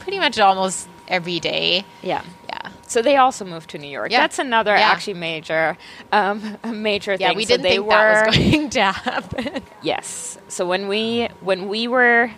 pretty 0.00 0.18
much 0.18 0.38
almost 0.38 0.88
every 1.08 1.38
day 1.40 1.84
yeah. 2.02 2.22
yeah 2.48 2.70
So 2.86 3.02
they 3.02 3.16
also 3.16 3.44
moved 3.44 3.70
to 3.70 3.78
New 3.78 3.88
York. 3.88 4.10
Yeah. 4.10 4.20
That's 4.20 4.38
another 4.38 4.74
Yeah. 4.74 4.90
actually 4.92 5.14
major, 5.14 5.76
um, 6.12 6.56
major 6.72 7.14
yeah 7.18 7.32
we 7.34 7.44
didn't 7.44 7.62
they 7.62 7.76
think 7.76 7.84
were, 7.84 7.90
that 7.90 8.26
was 8.26 8.36
going 8.36 8.70
to 8.78 8.82
happen 8.92 9.62
Yes. 9.82 10.38
So 10.48 10.66
when 10.66 10.88
we 10.88 11.28
when 11.40 11.68
we 11.68 11.88
were 11.88 12.30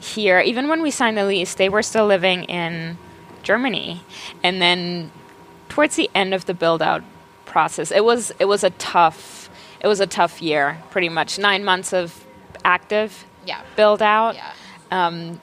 here, 0.00 0.40
even 0.40 0.68
when 0.68 0.82
we 0.82 0.90
signed 0.90 1.16
the 1.16 1.24
lease, 1.24 1.54
they 1.54 1.68
were 1.68 1.82
still 1.82 2.06
living 2.06 2.42
in 2.44 2.98
Germany, 3.44 4.02
and 4.42 4.60
then 4.60 5.10
towards 5.68 5.94
the 5.96 6.10
end 6.14 6.34
of 6.34 6.46
the 6.46 6.54
build 6.54 6.82
out 6.82 7.02
process, 7.44 7.90
it 7.92 8.04
was 8.04 8.32
it 8.40 8.46
was 8.46 8.64
a 8.64 8.70
tough 8.70 9.41
it 9.82 9.86
was 9.88 10.00
a 10.00 10.06
tough 10.06 10.40
year. 10.40 10.78
Pretty 10.90 11.08
much 11.08 11.38
nine 11.38 11.64
months 11.64 11.92
of 11.92 12.24
active 12.64 13.24
yeah 13.44 13.60
build 13.76 14.00
out. 14.02 14.34
yeah 14.36 14.52
Um, 14.90 15.40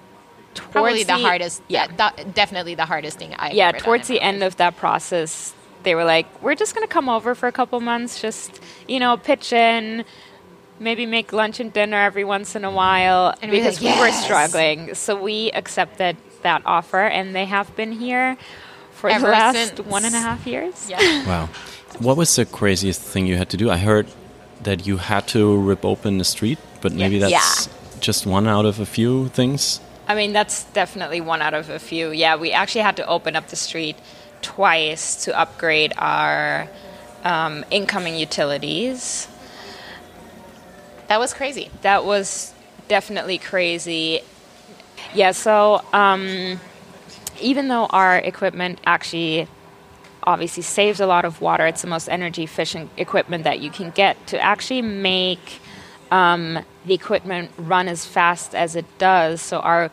probably 0.71 1.04
towards 1.04 1.08
the, 1.08 1.17
hardest 1.28 1.62
Yeah, 1.67 1.88
yeah 1.89 1.95
that, 1.97 2.34
definitely 2.34 2.75
the 2.75 2.86
hardest 2.86 3.17
thing 3.19 3.36
i 3.38 3.52
yeah. 3.52 3.71
Towards 3.73 4.08
the 4.08 4.21
end 4.21 4.41
of 4.43 4.56
that 4.58 4.78
process, 4.78 5.54
they 5.84 5.95
were 5.95 6.06
like, 6.06 6.25
"We're 6.41 6.56
just 6.56 6.75
going 6.75 6.88
to 6.88 6.93
come 6.93 7.10
over 7.10 7.36
for 7.36 7.47
a 7.47 7.52
couple 7.52 7.80
months, 7.82 8.21
just 8.21 8.62
you 8.88 8.99
know, 8.99 9.17
pitch 9.17 9.52
in." 9.54 10.06
Maybe 10.82 11.06
make 11.06 11.34
lunch 11.34 11.60
and 11.60 11.73
dinner 11.73 11.97
every 11.97 12.23
once 12.23 12.56
in 12.56 12.63
a 12.63 12.71
while 12.71 13.36
And 13.41 13.52
we're 13.52 13.58
because 13.60 13.82
like, 13.82 13.95
we 13.95 13.99
were 14.02 14.12
struggling. 14.13 14.95
So 14.95 15.21
we 15.21 15.52
accepted 15.52 16.15
that 16.43 16.62
offer, 16.65 17.02
and 17.04 17.36
they 17.36 17.43
have 17.43 17.75
been 17.75 17.91
here 17.91 18.38
for 18.93 19.10
Ever 19.10 19.25
the 19.25 19.32
last 19.34 19.56
since. 19.75 19.80
one 19.82 20.06
and 20.06 20.15
a 20.15 20.19
half 20.21 20.47
years. 20.47 20.89
yeah 20.89 21.28
Wow. 21.28 21.49
What 21.99 22.15
was 22.15 22.34
the 22.34 22.45
craziest 22.45 23.02
thing 23.02 23.28
you 23.28 23.36
had 23.36 23.49
to 23.49 23.58
do? 23.58 23.69
I 23.69 23.75
heard 23.78 24.08
that 24.63 24.85
you 24.85 24.97
had 24.97 25.27
to 25.29 25.57
rip 25.57 25.85
open 25.85 26.17
the 26.17 26.23
street, 26.25 26.59
but 26.81 26.91
maybe 26.93 27.17
Yes. 27.17 27.65
that's 27.67 27.99
just 27.99 28.25
one 28.25 28.47
out 28.47 28.65
of 28.65 28.79
a 28.79 28.85
few 28.85 29.29
things. 29.29 29.79
I 30.07 30.15
mean, 30.15 30.33
that's 30.33 30.63
definitely 30.73 31.21
one 31.21 31.41
out 31.41 31.53
of 31.53 31.69
a 31.69 31.79
few. 31.79 32.11
Yeah, 32.11 32.35
we 32.35 32.51
actually 32.51 32.81
had 32.81 32.95
to 32.97 33.05
open 33.07 33.35
up 33.35 33.47
the 33.47 33.55
street 33.55 33.95
twice 34.41 35.23
to 35.25 35.37
upgrade 35.39 35.93
our 35.97 36.67
um, 37.23 37.63
incoming 37.69 38.15
utilities. 38.15 39.27
that 41.07 41.19
was 41.19 41.33
crazy 41.33 41.69
That 41.81 42.05
was 42.05 42.53
definitely 42.87 43.37
crazy. 43.37 44.21
Yeah, 45.13 45.31
so 45.31 45.83
um, 45.93 46.59
even 47.41 47.67
though 47.67 47.85
our 47.87 48.17
equipment 48.17 48.79
actually 48.85 49.47
obviously 50.23 50.63
saves 50.63 50.99
a 50.99 51.05
lot 51.05 51.25
of 51.25 51.41
water, 51.41 51.65
it's 51.65 51.82
the 51.82 51.88
most 51.88 52.10
energy 52.10 52.43
efficient 52.43 52.89
equipment 52.97 53.43
that 53.43 53.60
you 53.60 53.71
can 53.71 53.91
get 53.91 54.27
to 54.27 54.39
actually 54.39 54.82
make 54.82 55.60
um, 56.12 56.60
the 56.86 56.93
equipment 56.93 57.51
run 57.58 57.88
as 57.88 58.05
fast 58.05 58.55
as 58.55 58.75
it 58.75 58.86
does. 58.97 59.41
So 59.41 59.60
our 59.60 59.91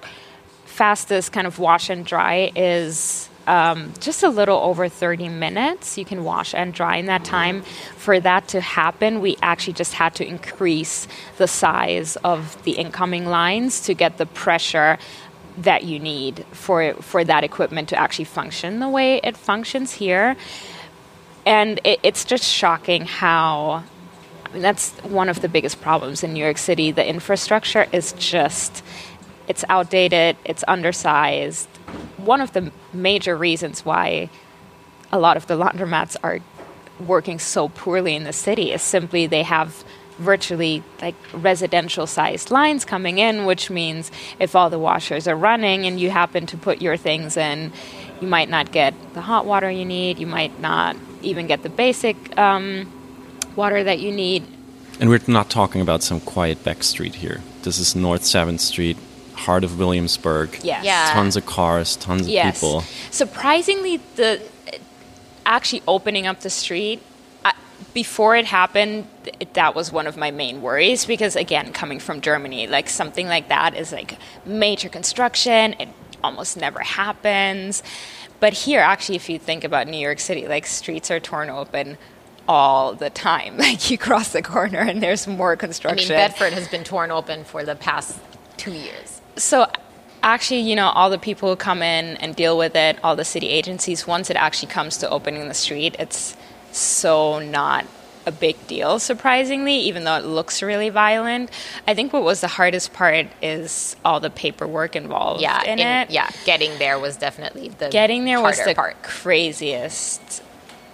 fastest 0.64 1.32
kind 1.32 1.46
of 1.46 1.58
wash 1.58 1.90
and 1.90 2.04
dry 2.04 2.52
is 2.54 3.28
um, 3.46 3.92
just 4.00 4.22
a 4.22 4.28
little 4.28 4.58
over 4.58 4.88
30 4.88 5.28
minutes. 5.28 5.96
You 5.96 6.04
can 6.04 6.24
wash 6.24 6.54
and 6.54 6.74
dry 6.74 6.96
in 6.96 7.06
that 7.06 7.24
time. 7.24 7.62
For 7.96 8.18
that 8.20 8.48
to 8.48 8.60
happen, 8.60 9.20
we 9.20 9.36
actually 9.40 9.74
just 9.74 9.94
had 9.94 10.14
to 10.16 10.26
increase 10.26 11.06
the 11.38 11.46
size 11.46 12.16
of 12.16 12.60
the 12.64 12.72
incoming 12.72 13.26
lines 13.26 13.80
to 13.82 13.94
get 13.94 14.18
the 14.18 14.26
pressure 14.26 14.98
that 15.56 15.84
you 15.84 15.98
need 15.98 16.44
for 16.52 16.94
for 16.94 17.24
that 17.24 17.44
equipment 17.44 17.88
to 17.88 17.98
actually 17.98 18.26
function 18.26 18.78
the 18.78 18.88
way 18.88 19.20
it 19.22 19.36
functions 19.36 19.92
here. 19.92 20.36
And 21.44 21.80
it, 21.84 22.00
it's 22.02 22.24
just 22.24 22.44
shocking 22.44 23.06
how 23.06 23.84
I 24.44 24.52
mean, 24.52 24.62
that's 24.62 24.90
one 25.02 25.28
of 25.28 25.40
the 25.40 25.48
biggest 25.48 25.80
problems 25.80 26.22
in 26.22 26.32
New 26.32 26.42
York 26.42 26.58
City. 26.58 26.90
The 26.90 27.06
infrastructure 27.06 27.86
is 27.92 28.12
just, 28.12 28.84
it's 29.48 29.64
outdated, 29.68 30.36
it's 30.44 30.62
undersized. 30.68 31.68
One 32.16 32.40
of 32.40 32.52
the 32.52 32.70
major 32.92 33.36
reasons 33.36 33.84
why 33.84 34.30
a 35.12 35.18
lot 35.18 35.36
of 35.36 35.46
the 35.46 35.54
laundromats 35.54 36.16
are 36.22 36.40
working 37.00 37.38
so 37.38 37.68
poorly 37.68 38.14
in 38.14 38.24
the 38.24 38.32
city 38.32 38.72
is 38.72 38.82
simply 38.82 39.26
they 39.26 39.42
have 39.42 39.84
virtually 40.18 40.82
like 41.00 41.14
residential 41.32 42.06
sized 42.06 42.50
lines 42.50 42.84
coming 42.84 43.18
in, 43.18 43.44
which 43.44 43.70
means 43.70 44.10
if 44.38 44.56
all 44.56 44.70
the 44.70 44.78
washers 44.78 45.28
are 45.28 45.36
running 45.36 45.86
and 45.86 46.00
you 46.00 46.10
happen 46.10 46.46
to 46.46 46.56
put 46.56 46.80
your 46.80 46.96
things 46.96 47.36
in, 47.36 47.72
you 48.20 48.28
might 48.28 48.48
not 48.48 48.72
get 48.72 48.94
the 49.14 49.20
hot 49.20 49.46
water 49.46 49.70
you 49.70 49.84
need, 49.84 50.18
you 50.18 50.26
might 50.26 50.58
not 50.60 50.96
even 51.22 51.46
get 51.46 51.62
the 51.62 51.68
basic 51.68 52.16
um, 52.38 52.90
water 53.54 53.84
that 53.84 53.98
you 54.00 54.12
need. 54.12 54.44
And 54.98 55.10
we're 55.10 55.20
not 55.26 55.50
talking 55.50 55.80
about 55.82 56.02
some 56.02 56.20
quiet 56.20 56.64
back 56.64 56.82
street 56.82 57.16
here. 57.16 57.42
This 57.62 57.78
is 57.78 57.94
North 57.94 58.22
7th 58.22 58.60
Street, 58.60 58.96
heart 59.34 59.64
of 59.64 59.78
Williamsburg. 59.78 60.58
Yes. 60.62 60.84
Yeah. 60.84 61.10
Tons 61.12 61.36
of 61.36 61.44
cars, 61.44 61.96
tons 61.96 62.22
of 62.22 62.28
yes. 62.28 62.58
people. 62.58 62.80
Surprisingly, 63.10 64.00
the 64.14 64.40
actually 65.44 65.82
opening 65.86 66.26
up 66.26 66.40
the 66.40 66.50
street 66.50 67.00
I, 67.00 67.15
before 67.96 68.36
it 68.36 68.44
happened, 68.44 69.08
it, 69.40 69.54
that 69.54 69.74
was 69.74 69.90
one 69.90 70.06
of 70.06 70.18
my 70.18 70.30
main 70.30 70.60
worries 70.60 71.06
because 71.06 71.34
again, 71.34 71.72
coming 71.72 71.98
from 71.98 72.20
Germany, 72.20 72.66
like 72.66 72.90
something 72.90 73.26
like 73.26 73.48
that 73.48 73.74
is 73.74 73.90
like 73.90 74.18
major 74.44 74.90
construction. 74.90 75.74
It 75.80 75.88
almost 76.22 76.58
never 76.58 76.80
happens. 76.80 77.82
But 78.38 78.52
here, 78.52 78.80
actually, 78.80 79.16
if 79.16 79.30
you 79.30 79.38
think 79.38 79.64
about 79.64 79.88
New 79.88 79.96
York 79.96 80.20
City, 80.20 80.46
like 80.46 80.66
streets 80.66 81.10
are 81.10 81.20
torn 81.20 81.48
open 81.48 81.96
all 82.46 82.92
the 82.92 83.08
time. 83.08 83.56
Like 83.66 83.90
you 83.90 83.96
cross 83.96 84.28
the 84.28 84.42
corner 84.42 84.80
and 84.80 85.02
there's 85.02 85.26
more 85.26 85.56
construction. 85.56 86.12
I 86.12 86.18
mean. 86.18 86.28
Bedford 86.28 86.52
has 86.52 86.68
been 86.68 86.84
torn 86.84 87.10
open 87.10 87.44
for 87.44 87.64
the 87.64 87.76
past 87.76 88.18
two 88.58 88.74
years. 88.74 89.22
so 89.36 89.70
actually, 90.22 90.60
you 90.60 90.76
know, 90.76 90.88
all 90.88 91.08
the 91.08 91.18
people 91.18 91.48
who 91.48 91.56
come 91.56 91.80
in 91.80 92.18
and 92.18 92.36
deal 92.36 92.58
with 92.58 92.76
it, 92.76 92.98
all 93.02 93.16
the 93.16 93.24
city 93.24 93.48
agencies, 93.48 94.06
once 94.06 94.28
it 94.28 94.36
actually 94.36 94.68
comes 94.68 94.98
to 94.98 95.08
opening 95.08 95.48
the 95.48 95.54
street, 95.54 95.96
it's 95.98 96.36
so 96.76 97.38
not 97.38 97.86
a 98.26 98.32
big 98.32 98.56
deal, 98.66 98.98
surprisingly, 98.98 99.74
even 99.76 100.02
though 100.04 100.16
it 100.16 100.24
looks 100.24 100.60
really 100.62 100.88
violent. 100.88 101.48
I 101.86 101.94
think 101.94 102.12
what 102.12 102.24
was 102.24 102.40
the 102.40 102.48
hardest 102.48 102.92
part 102.92 103.26
is 103.40 103.94
all 104.04 104.18
the 104.18 104.30
paperwork 104.30 104.96
involved 104.96 105.40
Yeah, 105.40 105.62
in 105.62 105.78
in- 105.78 105.86
it. 105.86 106.10
yeah. 106.10 106.28
Getting 106.44 106.76
there 106.78 106.98
was 106.98 107.16
definitely 107.16 107.68
the 107.68 107.88
Getting 107.88 108.24
there 108.24 108.40
was 108.40 108.58
the 108.64 108.74
part. 108.74 109.00
craziest 109.04 110.42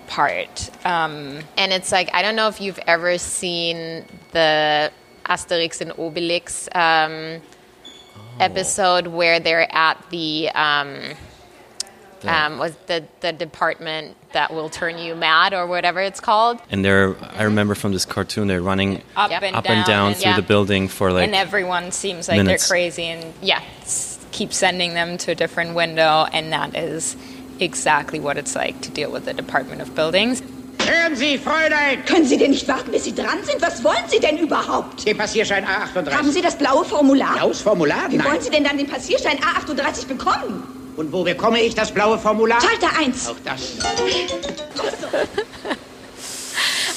part. 0.09 0.69
Um, 0.85 1.39
And 1.57 1.73
it's 1.73 1.91
like 1.91 2.11
I 2.13 2.21
don't 2.21 2.37
know 2.37 2.49
if 2.49 2.61
you've 2.61 2.81
ever 2.87 3.17
seen 3.17 4.05
the 4.33 4.91
Asterix 5.25 5.81
and 5.81 5.93
Obelix 5.93 6.69
um, 6.77 7.41
episode 8.41 9.07
where 9.07 9.41
they're 9.41 9.73
at 9.75 9.97
the 10.11 10.51
um, 10.55 10.99
um, 12.25 12.59
was 12.59 12.73
the 12.87 13.05
the 13.21 13.33
department 13.33 14.17
that 14.33 14.53
will 14.53 14.69
turn 14.69 14.99
you 14.99 15.15
mad 15.15 15.53
or 15.55 15.67
whatever 15.67 16.01
it's 16.01 16.21
called. 16.21 16.59
And 16.71 16.85
they're, 16.85 17.15
I 17.37 17.43
remember 17.45 17.75
from 17.75 17.93
this 17.93 18.05
cartoon, 18.07 18.49
they're 18.49 18.63
running 18.63 19.03
up 19.17 19.31
Yep. 19.31 19.43
and 19.43 19.57
up 19.57 19.65
down, 19.65 19.77
and 19.77 19.87
down 19.87 20.15
through 20.15 20.23
yeah. 20.31 20.37
the 20.37 20.43
building 20.43 20.89
for 20.89 21.13
like 21.13 21.25
and 21.25 21.35
everyone 21.35 21.93
seems 21.93 22.29
like 22.29 22.39
minutes. 22.39 22.69
they're 22.69 22.75
crazy 22.77 23.05
and 23.05 23.35
Yeah, 23.43 23.61
s- 23.83 24.19
keep 24.33 24.53
sending 24.53 24.95
them 24.95 25.19
to 25.19 25.33
a 25.33 25.35
different 25.35 25.75
window, 25.75 26.27
and 26.33 26.53
that 26.53 26.75
is 26.77 27.17
exactly 27.61 28.19
what 28.21 28.37
it's 28.39 28.55
like 28.57 28.81
to 28.83 28.91
deal 28.91 29.11
with 29.13 29.25
the 29.27 29.35
Department 29.35 29.83
of 29.83 29.95
Buildings. 29.95 30.43
Hören 30.79 31.15
Sie, 31.15 31.39
Fräulein! 31.39 32.05
Können 32.07 32.25
Sie 32.27 32.37
denn 32.39 32.51
nicht 32.51 32.67
warten, 32.67 32.91
bis 32.91 33.05
Sie 33.05 33.15
dran 33.15 33.45
sind? 33.45 33.63
Was 33.63 33.85
wollen 33.85 34.03
Sie 34.09 34.19
denn 34.19 34.37
überhaupt? 34.39 35.07
Den 35.07 35.17
Passierschein 35.17 35.65
Haben 35.65 36.09
A38. 36.09 36.33
Sie 36.33 36.41
das 36.43 36.57
blaue 36.57 36.85
Formular? 36.85 37.35
Blaues 37.35 37.61
Formular? 37.61 38.11
Wie 38.11 38.23
wollen 38.25 38.41
Sie 38.41 38.51
denn 38.51 38.65
dann 38.65 38.79
den 38.79 38.89
Passierschein 38.89 39.39
A38 39.39 40.09
bekommen? 40.09 40.67
Und 40.97 41.13
wo 41.13 41.25
bekomme 41.25 41.61
ich 41.61 41.75
das 41.75 41.91
blaue 41.91 42.19
Formular? 42.19 42.61
Schalter 42.61 42.91
1. 42.99 43.29
Auch 43.29 43.37
das. 43.45 43.79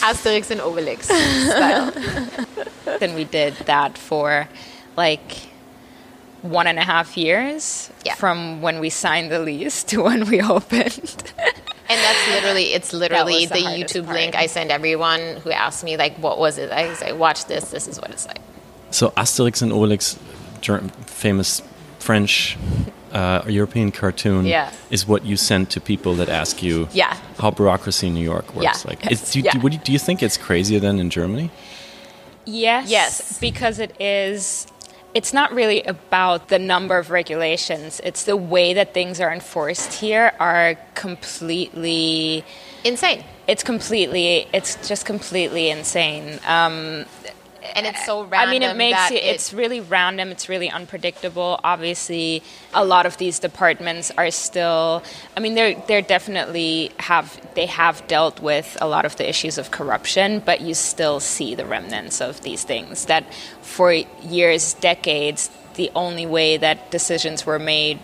Asterix 0.02 0.52
and 0.52 0.62
Obelix 0.62 1.06
style. 1.06 1.92
Then 3.00 3.16
we 3.16 3.24
did 3.24 3.56
that 3.66 3.98
for 3.98 4.48
like 4.98 5.38
one 6.42 6.68
and 6.68 6.78
a 6.78 6.84
half 6.84 7.16
years 7.18 7.90
Yeah. 8.06 8.14
from 8.16 8.62
when 8.62 8.80
we 8.80 8.90
signed 8.92 9.32
the 9.32 9.40
lease 9.40 9.84
to 9.86 10.04
when 10.04 10.30
we 10.30 10.42
opened. 10.42 11.24
And 11.88 12.00
that's 12.02 12.28
literally, 12.30 12.74
it's 12.74 12.94
literally 12.94 13.46
the 13.46 13.54
the, 13.54 13.60
YouTube 13.62 14.06
part. 14.06 14.18
link 14.18 14.36
I 14.36 14.48
send 14.48 14.72
everyone 14.72 15.38
who 15.44 15.52
asks 15.52 15.84
me, 15.84 15.98
like, 15.98 16.18
what 16.18 16.40
was 16.40 16.58
it? 16.58 16.72
I 16.72 16.92
say, 16.96 17.14
watch 17.14 17.46
this, 17.46 17.70
this 17.70 17.88
is 17.88 18.00
what 18.02 18.10
it's 18.10 18.26
like. 18.26 18.40
So 18.90 19.12
Asterix 19.12 19.62
and 19.62 19.72
Obelix, 19.72 20.18
famous 21.06 21.62
French 22.00 22.58
uh, 23.16 23.42
European 23.48 23.92
cartoon, 23.92 24.46
Yeah. 24.46 24.70
is 24.90 25.08
what 25.08 25.22
you 25.26 25.38
send 25.38 25.70
to 25.72 25.80
people 25.80 26.14
that 26.16 26.30
ask 26.30 26.62
you 26.62 26.88
Yeah. 26.94 27.16
how 27.40 27.50
bureaucracy 27.52 28.08
in 28.08 28.14
New 28.14 28.24
York 28.34 28.48
works. 28.54 28.84
Yeah. 28.84 28.90
Like, 28.90 29.06
it's, 29.12 29.32
do, 29.32 29.40
you- 29.40 29.46
Yeah. 29.46 29.54
do, 29.54 29.70
do 29.70 29.78
do 29.88 29.92
you 29.96 30.00
think 30.00 30.22
it's 30.22 30.38
crazier 30.38 30.80
than 30.82 31.00
in 31.00 31.10
Germany? 31.10 31.50
Yes. 32.46 32.90
Yes. 32.90 33.40
Because 33.40 33.80
it 33.80 33.92
is. 34.00 34.68
It's 35.14 35.32
not 35.34 35.50
really 35.54 35.82
about 35.84 36.50
the 36.50 36.60
number 36.60 36.98
of 36.98 37.10
regulations. 37.10 38.02
It's 38.04 38.24
the 38.26 38.36
way 38.36 38.74
that 38.74 38.94
things 38.94 39.22
are 39.22 39.32
enforced 39.34 39.94
here 40.02 40.34
are 40.40 40.76
completely. 40.94 42.44
Insane. 42.84 43.24
It's 43.48 43.64
completely. 43.64 44.48
It's 44.52 44.76
just 44.90 45.06
completely 45.06 45.70
insane. 45.70 46.40
Um, 46.46 47.06
And 47.76 47.86
it's 47.86 48.06
so 48.06 48.24
random. 48.24 48.50
I 48.50 48.52
mean, 48.52 48.64
it 48.64 48.76
makes 48.76 49.12
it, 49.12 49.24
it's 49.24 49.54
really 49.54 49.80
random. 49.80 50.30
It's 50.30 50.48
really 50.50 50.70
unpredictable. 50.70 51.60
Obviously, 51.64 52.44
a 52.74 52.86
lot 52.86 53.06
of 53.06 53.18
these 53.18 53.40
departments 53.40 54.12
are 54.18 54.32
still. 54.32 55.04
I 55.36 55.40
mean, 55.40 55.56
they're 55.56 55.76
they're 55.88 56.02
definitely 56.02 56.92
have 57.00 57.40
they 57.56 57.66
have 57.66 58.08
dealt 58.08 58.42
with 58.42 58.78
a 58.82 58.88
lot 58.88 59.06
of 59.06 59.16
the 59.16 59.28
issues 59.28 59.58
of 59.58 59.72
corruption, 59.72 60.42
but 60.46 60.62
you 60.62 60.74
still 60.74 61.20
see 61.20 61.56
the 61.56 61.66
remnants 61.66 62.22
of 62.22 62.42
these 62.42 62.64
things. 62.64 63.06
That 63.06 63.26
for 63.62 63.92
years, 63.92 64.74
decades, 64.76 65.50
the 65.76 65.92
only 65.96 66.26
way 66.26 66.58
that 66.58 66.92
decisions 66.92 67.46
were 67.46 67.60
made 67.60 68.00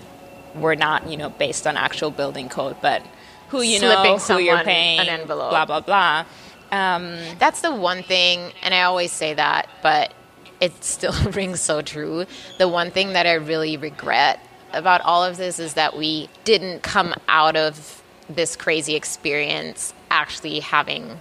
were 0.56 0.76
not 0.76 1.08
you 1.08 1.18
know 1.18 1.30
based 1.30 1.68
on 1.68 1.78
actual 1.78 2.12
building 2.12 2.50
code, 2.50 2.78
but 2.82 3.02
who 3.50 3.62
you 3.62 3.80
Slipping 3.80 4.14
know, 4.14 4.18
who 4.18 4.40
you're 4.40 4.64
paying, 4.64 5.00
an 5.00 5.08
envelope. 5.08 5.50
blah 5.50 5.66
blah 5.66 5.82
blah. 5.82 6.26
Um, 6.72 7.18
That's 7.38 7.62
the 7.62 7.74
one 7.74 8.04
thing, 8.04 8.52
and 8.62 8.74
I 8.74 8.84
always 8.84 9.12
say 9.12 9.34
that, 9.34 9.70
but 9.84 10.14
it 10.60 10.84
still 10.84 11.14
rings 11.32 11.60
so 11.60 11.82
true. 11.82 12.26
The 12.58 12.68
one 12.68 12.92
thing 12.92 13.14
that 13.14 13.26
I 13.28 13.34
really 13.34 13.78
regret 13.78 14.40
about 14.74 15.02
all 15.02 15.24
of 15.24 15.38
this 15.38 15.60
is 15.60 15.74
that 15.74 15.98
we 15.98 16.30
didn't 16.46 16.82
come 16.82 17.14
out 17.28 17.58
of 17.58 18.02
this 18.30 18.56
crazy 18.56 18.96
experience 18.96 19.94
actually 20.10 20.60
having 20.62 21.20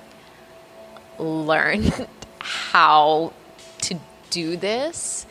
learned 1.19 2.07
how 2.39 3.33
to 3.79 3.99
do 4.31 4.57
this 4.57 5.27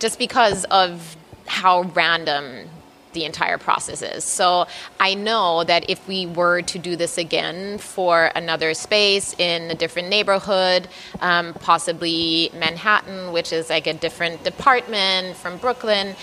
just 0.00 0.18
because 0.18 0.64
of 0.64 1.16
how 1.46 1.82
random 1.82 2.68
the 3.12 3.24
entire 3.24 3.58
process 3.58 4.02
is. 4.02 4.24
So 4.24 4.66
I 4.98 5.14
know 5.14 5.64
that 5.64 5.88
if 5.90 6.06
we 6.06 6.26
were 6.26 6.62
to 6.62 6.78
do 6.78 6.96
this 6.96 7.18
again 7.18 7.78
for 7.78 8.30
another 8.34 8.74
space 8.74 9.34
in 9.38 9.70
a 9.70 9.74
different 9.74 10.08
neighborhood, 10.08 10.88
um, 11.20 11.54
possibly 11.54 12.50
Manhattan, 12.54 13.32
which 13.32 13.52
is 13.52 13.68
like 13.70 13.86
a 13.86 13.94
different 13.94 14.44
department 14.44 15.36
from 15.36 15.58
Brooklyn, 15.58 16.14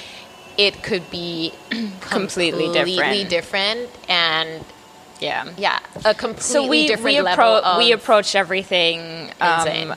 it 0.58 0.82
could 0.82 1.10
be 1.12 1.52
Completely 2.00 2.65
completely 2.65 3.26
different. 3.26 3.30
different 3.30 3.89
and 4.10 4.65
Yeah. 5.19 5.52
yeah, 5.58 5.80
a 6.06 6.13
completely 6.13 6.41
so 6.41 6.67
we 6.67 6.88
different 6.88 7.17
we, 7.17 7.21
level 7.21 7.43
appro- 7.62 7.78
we 7.78 7.91
approach 7.91 8.34
everything 8.36 9.32
um, 9.41 9.93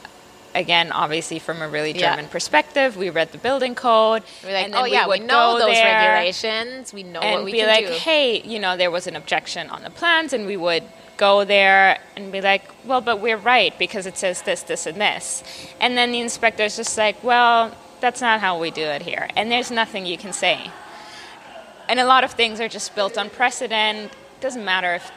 again 0.54 0.90
obviously 0.92 1.38
from 1.38 1.62
a 1.62 1.68
really 1.68 1.92
Yeah. 1.92 2.10
german 2.10 2.28
perspective 2.28 2.96
we 2.96 3.10
read 3.10 3.32
the 3.32 3.38
building 3.38 3.74
code 3.74 4.22
We're 4.44 4.52
like, 4.52 4.72
oh 4.74 4.84
yeah, 4.84 5.04
we, 5.06 5.18
would 5.18 5.26
know 5.26 5.58
those 5.58 5.76
regulations. 5.78 6.92
We 6.92 7.02
know 7.02 7.20
what 7.20 7.26
and 7.28 7.44
we 7.44 7.52
be 7.52 7.66
like 7.66 7.86
do. 7.86 7.92
hey 7.92 8.40
you 8.42 8.58
know 8.58 8.76
there 8.76 8.90
was 8.90 9.06
an 9.06 9.16
objection 9.16 9.70
on 9.70 9.82
the 9.82 9.90
plans 9.90 10.32
and 10.32 10.46
we 10.46 10.56
would 10.56 10.82
go 11.16 11.44
there 11.44 11.98
and 12.16 12.32
be 12.32 12.40
like 12.40 12.64
well 12.84 13.00
but 13.00 13.20
we're 13.20 13.36
right 13.36 13.78
because 13.78 14.06
it 14.06 14.16
says 14.16 14.42
this 14.42 14.62
this 14.62 14.86
and 14.86 15.00
this 15.00 15.44
and 15.80 15.96
then 15.96 16.12
the 16.12 16.20
inspector's 16.20 16.76
just 16.76 16.96
like 16.96 17.22
well 17.22 17.76
that's 18.00 18.20
not 18.20 18.40
how 18.40 18.58
we 18.58 18.70
do 18.70 18.82
it 18.82 19.02
here 19.02 19.28
and 19.36 19.50
there's 19.52 19.70
nothing 19.70 20.06
you 20.06 20.16
can 20.16 20.32
say 20.32 20.70
and 21.88 22.00
a 22.00 22.04
lot 22.06 22.24
of 22.24 22.32
things 22.32 22.58
are 22.60 22.68
just 22.68 22.94
built 22.94 23.18
on 23.18 23.28
precedent 23.28 24.10
doesn't 24.40 24.64
matter 24.64 24.94
if 24.94 25.12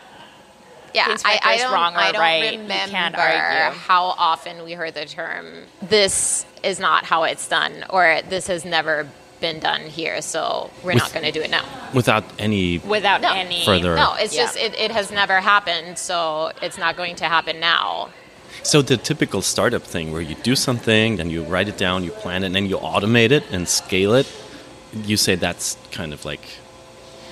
yeah, 0.94 1.18
I, 1.26 1.40
I 1.44 1.58
don't, 1.58 1.74
wrong 1.74 1.96
or 1.96 2.00
I 2.00 2.12
don't 2.12 2.22
right. 2.22 2.52
Remember 2.60 2.74
can't 2.92 3.16
argue. 3.18 3.78
how 3.80 4.04
often 4.18 4.64
we 4.64 4.74
heard 4.74 4.94
the 4.94 5.06
term 5.06 5.46
"this 5.82 6.46
is 6.64 6.80
not 6.80 7.06
how 7.06 7.24
it's 7.24 7.48
done" 7.48 7.86
or 7.90 8.22
"this 8.30 8.48
has 8.48 8.64
never 8.66 9.08
been 9.42 9.60
done 9.60 9.82
here, 9.82 10.22
so 10.22 10.70
we're 10.84 10.94
not 10.94 11.12
going 11.14 11.26
to 11.26 11.32
do 11.32 11.42
it 11.42 11.50
now." 11.50 11.66
Without 11.94 12.24
any 12.40 12.78
without 12.80 13.22
No. 13.22 13.34
any 13.34 13.66
Further- 13.66 13.96
No, 13.96 14.14
it's 14.20 14.34
Yeah. 14.36 14.44
just 14.44 14.58
it, 14.58 14.74
it 14.80 14.92
has 14.92 15.12
never 15.12 15.42
happened, 15.42 15.98
so 15.98 16.52
it's 16.62 16.78
not 16.78 16.96
going 16.96 17.16
to 17.18 17.26
happen 17.26 17.60
now. 17.60 18.10
So 18.62 18.82
the 18.82 18.98
typical 18.98 19.42
startup 19.42 19.82
thing 19.84 20.12
where 20.14 20.22
you 20.22 20.36
do 20.36 20.56
something, 20.56 21.18
then 21.18 21.30
you 21.30 21.44
write 21.44 21.68
it 21.68 21.78
down, 21.78 22.04
you 22.04 22.12
plan 22.12 22.44
it, 22.44 22.48
and 22.48 22.56
then 22.56 22.68
you 22.68 22.78
automate 22.78 23.32
it 23.32 23.44
and 23.52 23.68
scale 23.68 24.14
it. 24.14 24.28
You 24.94 25.18
say 25.18 25.36
that's 25.36 25.76
kind 25.92 26.14
of 26.14 26.24
like 26.24 26.46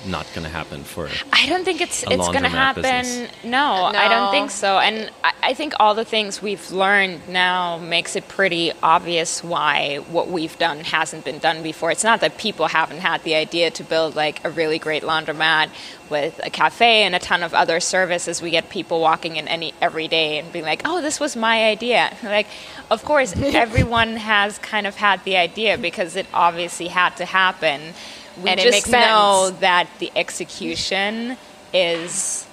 not 0.06 0.26
going 0.34 0.44
to 0.44 0.50
happen 0.50 0.84
for. 0.84 1.08
I 1.32 1.46
don't 1.46 1.64
think 1.64 1.80
it's 1.80 2.02
it's 2.02 2.28
going 2.28 2.42
to 2.42 2.48
happen. 2.48 2.82
business. 2.82 3.30
No, 3.44 3.90
I 3.94 4.08
don't 4.08 4.30
think 4.30 4.50
so. 4.50 4.78
And 4.78 5.10
I, 5.22 5.32
I 5.42 5.54
think 5.54 5.74
all 5.80 5.94
the 5.94 6.04
things 6.04 6.40
we've 6.40 6.70
learned 6.70 7.28
now 7.28 7.78
makes 7.78 8.16
it 8.16 8.28
pretty 8.28 8.72
obvious 8.82 9.42
why 9.42 9.96
what 10.10 10.28
we've 10.28 10.56
done 10.58 10.80
hasn't 10.80 11.24
been 11.24 11.38
done 11.38 11.62
before. 11.62 11.90
It's 11.90 12.04
not 12.04 12.20
that 12.20 12.38
people 12.38 12.68
haven't 12.68 12.98
had 13.00 13.22
the 13.24 13.34
idea 13.34 13.70
to 13.72 13.84
build 13.84 14.16
like 14.16 14.44
a 14.44 14.50
really 14.50 14.78
great 14.78 15.02
laundromat 15.02 15.70
with 16.10 16.40
a 16.44 16.50
cafe 16.50 17.02
and 17.02 17.14
a 17.14 17.18
ton 17.18 17.42
of 17.42 17.54
other 17.54 17.80
services. 17.80 18.42
We 18.42 18.50
get 18.50 18.68
people 18.68 19.00
walking 19.00 19.36
in 19.36 19.48
any 19.48 19.74
every 19.80 20.08
day 20.08 20.38
and 20.38 20.52
being 20.52 20.64
like, 20.64 20.82
"Oh, 20.84 21.00
this 21.00 21.18
was 21.18 21.36
my 21.36 21.64
idea." 21.64 22.16
Like, 22.32 22.46
of 22.90 23.04
course, 23.04 23.34
everyone 23.36 24.16
has 24.16 24.58
kind 24.58 24.86
of 24.86 24.96
had 24.96 25.22
the 25.24 25.36
idea 25.36 25.76
because 25.76 26.16
it 26.16 26.26
obviously 26.32 26.88
had 26.88 27.16
to 27.16 27.26
happen. 27.26 27.92
We 28.40 28.50
And 28.50 28.60
it 28.60 28.64
just 28.64 28.72
makes 28.76 28.90
sense. 28.90 29.06
know 29.06 29.50
that 29.60 29.88
the 29.98 30.10
execution 30.16 31.36
is 31.72 32.46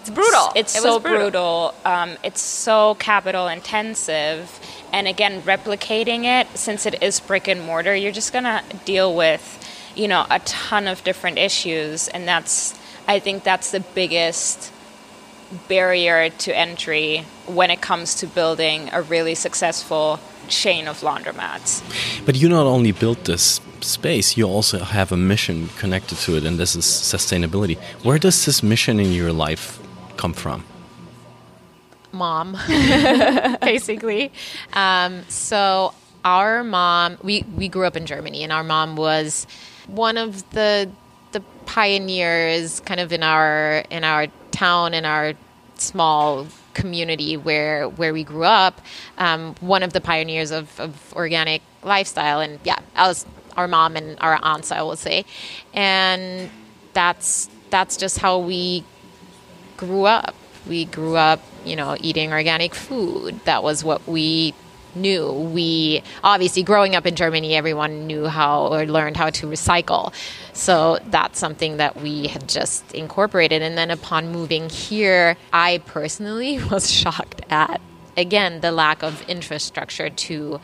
It's 0.00 0.10
brutal. 0.10 0.52
it's 0.54 0.74
It 0.76 0.82
so 0.82 0.94
was 0.94 1.02
brutal. 1.02 1.74
Um, 1.84 2.16
it's 2.22 2.40
so 2.40 2.94
capital 2.96 3.46
intensive, 3.48 4.58
and 4.92 5.06
again, 5.06 5.42
replicating 5.42 6.24
it 6.24 6.46
since 6.56 6.86
it 6.86 7.02
is 7.02 7.20
brick 7.20 7.48
and 7.48 7.60
mortar, 7.64 7.94
you're 7.94 8.12
just 8.12 8.32
gonna 8.32 8.62
deal 8.84 9.14
with, 9.14 9.44
you 9.94 10.08
know, 10.08 10.26
a 10.30 10.38
ton 10.40 10.86
of 10.88 11.02
different 11.04 11.38
issues, 11.38 12.08
and 12.08 12.26
that's 12.26 12.74
I 13.06 13.18
think 13.20 13.42
that's 13.44 13.70
the 13.70 13.80
biggest 13.80 14.72
barrier 15.66 16.28
to 16.28 16.54
entry 16.56 17.24
when 17.46 17.70
it 17.70 17.80
comes 17.80 18.14
to 18.16 18.26
building 18.26 18.90
a 18.92 19.00
really 19.00 19.34
successful 19.34 20.20
chain 20.48 20.86
of 20.86 21.00
laundromats. 21.00 21.82
But 22.26 22.36
you 22.36 22.48
not 22.50 22.66
only 22.66 22.92
built 22.92 23.24
this 23.24 23.60
space, 23.80 24.36
you 24.36 24.44
also 24.44 24.78
have 24.80 25.12
a 25.12 25.16
mission 25.16 25.68
connected 25.78 26.18
to 26.18 26.36
it, 26.36 26.44
and 26.44 26.58
this 26.58 26.76
is 26.76 26.84
sustainability. 26.84 27.78
Where 28.02 28.18
does 28.18 28.44
this 28.44 28.62
mission 28.62 29.00
in 29.00 29.12
your 29.12 29.32
life 29.32 29.78
come 30.16 30.32
from? 30.32 30.64
mom, 32.12 32.58
basically. 33.60 34.32
Um, 34.72 35.22
so 35.28 35.94
our 36.24 36.64
mom, 36.64 37.18
we, 37.22 37.44
we 37.56 37.68
grew 37.68 37.86
up 37.86 37.96
in 37.96 38.06
Germany, 38.06 38.42
and 38.42 38.52
our 38.52 38.64
mom 38.64 38.96
was 38.96 39.46
one 39.86 40.18
of 40.18 40.48
the 40.50 40.90
the 41.32 41.40
pioneers, 41.66 42.80
kind 42.80 43.00
of 43.00 43.12
in 43.12 43.22
our 43.22 43.84
in 43.90 44.04
our 44.04 44.26
town, 44.50 44.94
in 44.94 45.04
our 45.04 45.34
small 45.76 46.46
community 46.74 47.36
where 47.36 47.88
where 47.88 48.12
we 48.12 48.24
grew 48.24 48.44
up. 48.44 48.80
Um, 49.18 49.54
one 49.60 49.82
of 49.82 49.92
the 49.92 50.00
pioneers 50.00 50.50
of, 50.50 50.78
of 50.80 51.12
organic 51.14 51.62
lifestyle, 51.82 52.40
and 52.40 52.58
yeah, 52.64 52.78
I 52.96 53.08
was 53.08 53.26
our 53.58 53.68
mom 53.68 53.96
and 53.96 54.16
our 54.20 54.38
aunts, 54.42 54.70
I 54.72 54.80
will 54.82 54.96
say, 54.96 55.24
and 55.74 56.48
that's 56.94 57.50
that's 57.70 57.96
just 57.96 58.18
how 58.18 58.38
we 58.38 58.84
grew 59.76 60.04
up. 60.06 60.34
We 60.66 60.84
grew 60.86 61.16
up, 61.16 61.40
you 61.64 61.76
know, 61.76 61.96
eating 62.00 62.32
organic 62.32 62.74
food. 62.74 63.40
That 63.44 63.62
was 63.62 63.84
what 63.84 64.06
we 64.06 64.54
knew. 64.94 65.30
We 65.32 66.02
obviously 66.22 66.62
growing 66.62 66.94
up 66.94 67.04
in 67.04 67.14
Germany, 67.16 67.54
everyone 67.54 68.06
knew 68.06 68.26
how 68.26 68.68
or 68.68 68.86
learned 68.86 69.16
how 69.16 69.30
to 69.30 69.46
recycle. 69.46 70.12
So 70.52 70.98
that's 71.06 71.38
something 71.38 71.76
that 71.78 72.00
we 72.00 72.28
had 72.28 72.48
just 72.48 72.92
incorporated. 72.92 73.60
And 73.60 73.76
then 73.76 73.90
upon 73.90 74.30
moving 74.30 74.68
here, 74.68 75.36
I 75.52 75.82
personally 75.86 76.62
was 76.70 76.90
shocked 76.90 77.42
at 77.50 77.80
again 78.16 78.60
the 78.60 78.72
lack 78.72 79.02
of 79.02 79.22
infrastructure 79.28 80.10
to 80.10 80.60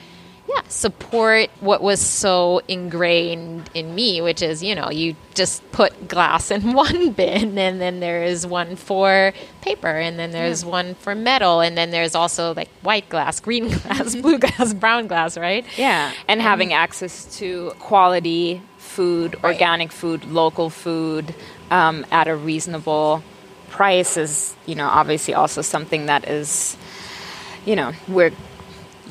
yeah, 0.47 0.61
support 0.69 1.49
what 1.61 1.83
was 1.83 2.01
so 2.01 2.61
ingrained 2.69 3.71
in 3.73 3.95
me, 3.95 4.21
which 4.21 4.43
is, 4.43 4.63
you 4.63 4.75
know, 4.75 4.91
you 4.91 5.17
just 5.33 5.69
put 5.73 6.07
glass 6.07 6.51
in 6.51 6.73
one 6.75 7.13
bin 7.13 7.57
and 7.57 7.81
then 7.81 8.01
there 8.01 8.23
is 8.23 8.47
one 8.47 8.77
for 8.77 9.33
paper 9.63 9.89
and 9.89 10.19
then 10.19 10.33
there's 10.33 10.63
yeah. 10.63 10.69
one 10.69 10.95
for 10.97 11.15
metal 11.15 11.61
and 11.61 11.79
then 11.79 11.91
there's 11.91 12.15
also 12.15 12.53
like 12.55 12.69
white 12.83 13.09
glass, 13.09 13.41
green 13.47 13.69
glass, 13.69 14.15
blue 14.17 14.39
glass, 14.39 14.75
brown 14.75 15.07
glass, 15.07 15.39
right? 15.39 15.65
Yeah. 15.79 16.13
And 16.29 16.41
um, 16.41 16.47
having 16.47 16.73
access 16.73 17.39
to 17.39 17.73
quality 17.79 18.61
food, 18.77 19.37
right. 19.37 19.55
organic 19.55 19.93
food, 19.93 20.27
local 20.27 20.69
food 20.69 21.35
um, 21.71 22.05
at 22.11 22.29
a 22.29 22.37
reasonable 22.37 23.23
price 23.71 24.19
is, 24.19 24.55
you 24.67 24.75
know, 24.75 24.87
obviously 24.87 25.33
also 25.33 25.63
something 25.63 26.07
that 26.07 26.29
is, 26.29 26.77
you 27.65 27.75
know, 27.75 27.93
we're 28.07 28.31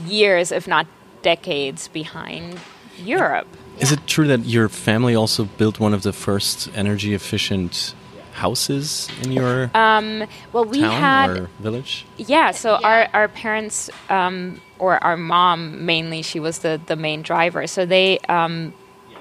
years, 0.05 0.51
if 0.51 0.67
not 0.67 0.85
decades 1.23 1.87
behind 1.87 2.59
Europe. 2.99 3.47
Is 3.79 3.91
it 3.91 4.05
true 4.05 4.27
that 4.27 4.45
your 4.45 4.69
family 4.69 5.15
also 5.15 5.45
built 5.45 5.79
one 5.79 5.95
of 5.95 6.03
the 6.03 6.13
first 6.13 6.69
energy 6.75 7.15
efficient 7.15 7.95
houses 8.33 9.07
in 9.21 9.31
your 9.31 9.69
um, 9.75 10.23
well 10.51 10.65
we 10.65 10.81
had 10.81 11.47
village 11.59 12.05
yeah 12.17 12.49
so 12.49 12.79
yeah. 12.79 12.87
our 12.87 13.09
our 13.13 13.27
parents 13.27 13.91
um, 14.09 14.59
or 14.79 15.01
our 15.03 15.15
mom 15.15 15.85
mainly 15.85 16.21
she 16.21 16.39
was 16.39 16.59
the 16.59 16.81
the 16.87 16.95
main 16.95 17.21
driver 17.21 17.67
so 17.67 17.85
they 17.85 18.17
um, 18.29 18.73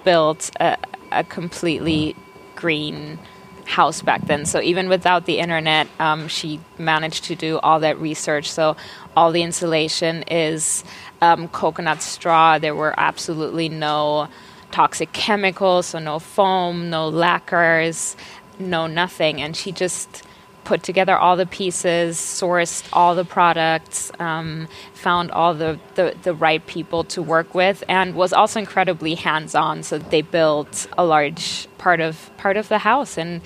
built 0.02 0.50
a, 0.60 0.78
a, 1.12 1.22
completely 1.24 2.16
green 2.56 3.18
house 3.66 4.00
back 4.00 4.26
then 4.26 4.46
so 4.46 4.60
even 4.62 4.88
without 4.88 5.26
the 5.26 5.38
internet 5.38 5.86
um, 6.00 6.26
she 6.26 6.58
managed 6.78 7.24
to 7.24 7.34
do 7.36 7.58
all 7.58 7.80
that 7.80 7.98
research 7.98 8.50
so 8.50 8.74
all 9.14 9.30
the 9.30 9.42
insulation 9.42 10.22
is 10.22 10.84
um, 11.22 11.48
coconut 11.48 12.02
straw. 12.02 12.58
There 12.58 12.74
were 12.74 12.94
absolutely 12.98 13.70
no 13.70 14.28
toxic 14.70 15.12
chemicals, 15.12 15.86
so 15.86 15.98
no 15.98 16.18
foam, 16.18 16.90
no 16.90 17.08
lacquers, 17.08 18.16
no 18.58 18.86
nothing. 18.86 19.40
And 19.40 19.56
she 19.56 19.72
just 19.72 20.24
put 20.64 20.82
together 20.82 21.16
all 21.16 21.36
the 21.36 21.46
pieces, 21.46 22.16
sourced 22.18 22.84
all 22.92 23.14
the 23.14 23.24
products, 23.24 24.12
um, 24.18 24.68
found 24.94 25.30
all 25.30 25.54
the, 25.54 25.78
the, 25.94 26.14
the, 26.22 26.34
right 26.34 26.64
people 26.66 27.02
to 27.04 27.22
work 27.22 27.54
with, 27.54 27.82
and 27.88 28.14
was 28.14 28.32
also 28.32 28.60
incredibly 28.60 29.14
hands 29.14 29.54
on. 29.54 29.82
So 29.82 29.98
they 29.98 30.22
built 30.22 30.86
a 30.96 31.04
large 31.04 31.66
part 31.78 32.00
of 32.00 32.30
part 32.36 32.56
of 32.56 32.68
the 32.68 32.78
house. 32.78 33.18
And 33.18 33.40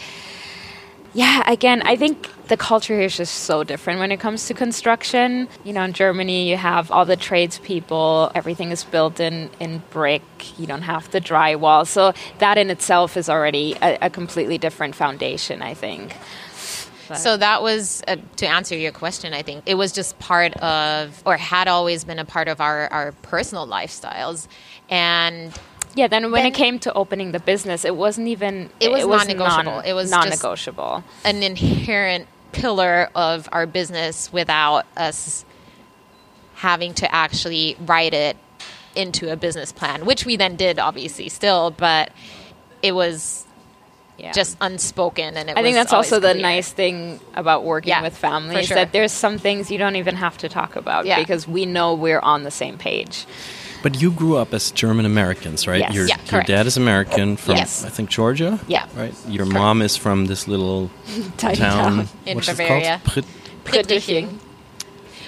yeah, 1.16 1.50
again, 1.50 1.80
I 1.86 1.96
think 1.96 2.28
the 2.48 2.58
culture 2.58 2.94
here 2.94 3.06
is 3.06 3.16
just 3.16 3.32
so 3.44 3.64
different 3.64 4.00
when 4.00 4.12
it 4.12 4.20
comes 4.20 4.48
to 4.48 4.54
construction. 4.54 5.48
You 5.64 5.72
know, 5.72 5.82
in 5.82 5.94
Germany, 5.94 6.50
you 6.50 6.58
have 6.58 6.90
all 6.90 7.06
the 7.06 7.16
tradespeople, 7.16 8.30
everything 8.34 8.70
is 8.70 8.84
built 8.84 9.18
in, 9.18 9.48
in 9.58 9.82
brick, 9.88 10.22
you 10.58 10.66
don't 10.66 10.82
have 10.82 11.10
the 11.12 11.20
drywall. 11.20 11.86
So, 11.86 12.12
that 12.38 12.58
in 12.58 12.68
itself 12.68 13.16
is 13.16 13.30
already 13.30 13.76
a, 13.80 13.96
a 14.02 14.10
completely 14.10 14.58
different 14.58 14.94
foundation, 14.94 15.62
I 15.62 15.72
think. 15.72 16.14
But. 17.08 17.16
So 17.16 17.38
that 17.38 17.62
was 17.62 18.02
uh, 18.06 18.16
to 18.36 18.46
answer 18.46 18.76
your 18.76 18.92
question. 18.92 19.32
I 19.32 19.40
think 19.40 19.62
it 19.64 19.76
was 19.76 19.92
just 19.92 20.18
part 20.18 20.52
of, 20.58 21.22
or 21.24 21.38
had 21.38 21.66
always 21.66 22.04
been 22.04 22.18
a 22.18 22.24
part 22.24 22.48
of 22.48 22.60
our 22.60 22.88
our 22.92 23.12
personal 23.22 23.66
lifestyles, 23.66 24.48
and 24.90 25.56
yeah, 25.96 26.08
then 26.08 26.30
when 26.30 26.42
then, 26.42 26.46
it 26.46 26.54
came 26.54 26.78
to 26.80 26.92
opening 26.92 27.32
the 27.32 27.40
business, 27.40 27.84
it 27.84 27.96
wasn't 27.96 28.28
even 28.28 28.70
it 28.80 28.90
was, 28.90 29.00
it 29.00 29.08
was 29.08 29.26
non-negotiable. 29.26 29.72
Non, 29.72 29.84
it 29.84 29.94
was 29.94 30.10
non-negotiable. 30.10 31.02
an 31.24 31.42
inherent 31.42 32.28
pillar 32.52 33.10
of 33.14 33.48
our 33.50 33.66
business 33.66 34.30
without 34.32 34.84
us 34.96 35.44
having 36.56 36.94
to 36.94 37.14
actually 37.14 37.76
write 37.80 38.14
it 38.14 38.36
into 38.94 39.32
a 39.32 39.36
business 39.36 39.72
plan, 39.72 40.04
which 40.04 40.26
we 40.26 40.36
then 40.36 40.56
did, 40.56 40.78
obviously, 40.78 41.28
still, 41.30 41.70
but 41.70 42.12
it 42.82 42.92
was 42.92 43.46
yeah. 44.18 44.32
just 44.32 44.56
unspoken. 44.60 45.36
And 45.36 45.50
I 45.50 45.62
think 45.62 45.76
that's 45.76 45.92
also 45.92 46.20
the 46.20 46.34
nice 46.34 46.70
thing 46.72 47.20
about 47.34 47.64
working 47.64 47.90
yeah, 47.90 48.02
with 48.02 48.16
families 48.16 48.66
sure. 48.66 48.76
that 48.76 48.92
there's 48.92 49.12
some 49.12 49.38
things 49.38 49.70
you 49.70 49.78
don't 49.78 49.96
even 49.96 50.16
have 50.16 50.38
to 50.38 50.48
talk 50.48 50.76
about 50.76 51.06
yeah. 51.06 51.18
because 51.18 51.48
we 51.48 51.66
know 51.66 51.94
we're 51.94 52.20
on 52.20 52.42
the 52.42 52.50
same 52.50 52.78
page. 52.78 53.26
But 53.82 54.00
you 54.00 54.10
grew 54.10 54.36
up 54.36 54.52
as 54.54 54.70
German 54.70 55.06
Americans, 55.06 55.66
right? 55.66 55.80
Yes. 55.80 55.94
Your, 55.94 56.06
yeah, 56.06 56.16
your 56.30 56.42
dad 56.42 56.66
is 56.66 56.76
American 56.76 57.36
from, 57.36 57.56
yes. 57.56 57.84
I 57.84 57.88
think, 57.88 58.10
Georgia? 58.10 58.58
Yeah. 58.66 58.86
Right? 58.96 59.14
Your 59.28 59.44
correct. 59.44 59.54
mom 59.54 59.82
is 59.82 59.96
from 59.96 60.26
this 60.26 60.48
little 60.48 60.90
town, 61.36 61.54
town. 61.54 62.08
in 62.24 62.38
Bavaria. 62.38 63.00
Prit- 63.04 63.24
Prittriching. 63.64 64.38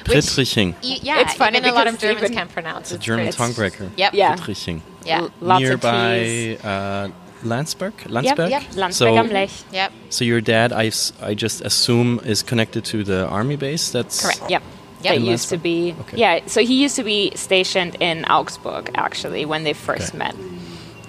Prittriching. 0.04 0.74
Yeah, 0.82 1.20
it's 1.20 1.34
funny 1.34 1.58
a 1.58 1.72
lot 1.72 1.86
of 1.86 1.98
Germans 1.98 2.30
can't 2.30 2.50
pronounce 2.50 2.90
it. 2.90 2.96
It's 2.96 3.04
a 3.04 3.06
German 3.06 3.32
tongue 3.32 3.52
breaker. 3.52 3.90
Yep. 3.96 4.14
Yeah. 4.14 4.36
Prittriching. 4.36 4.80
Yeah. 5.04 5.28
Lots 5.40 5.62
Nearby 5.62 6.58
uh, 6.62 7.08
Landsberg? 7.42 7.94
Landsberg? 8.08 8.50
Yep, 8.50 8.62
yep. 8.62 8.76
Landsberg 8.76 8.92
so, 8.92 9.16
am 9.16 9.28
Lech. 9.28 9.50
Yep. 9.72 9.92
So 10.10 10.24
your 10.24 10.40
dad, 10.40 10.72
I, 10.72 10.90
I 11.20 11.34
just 11.34 11.60
assume, 11.60 12.20
is 12.24 12.42
connected 12.42 12.84
to 12.86 13.04
the 13.04 13.26
army 13.26 13.56
base? 13.56 13.90
That's 13.90 14.22
Correct. 14.22 14.50
Yep. 14.50 14.62
Yeah, 15.02 15.12
it 15.12 15.22
used 15.22 15.48
to 15.50 15.56
be. 15.56 15.94
Okay. 16.00 16.16
Yeah, 16.16 16.46
so 16.46 16.62
he 16.62 16.82
used 16.82 16.96
to 16.96 17.04
be 17.04 17.32
stationed 17.34 17.96
in 18.00 18.24
Augsburg 18.24 18.90
actually 18.94 19.44
when 19.44 19.64
they 19.64 19.72
first 19.72 20.10
okay. 20.10 20.18
met. 20.18 20.34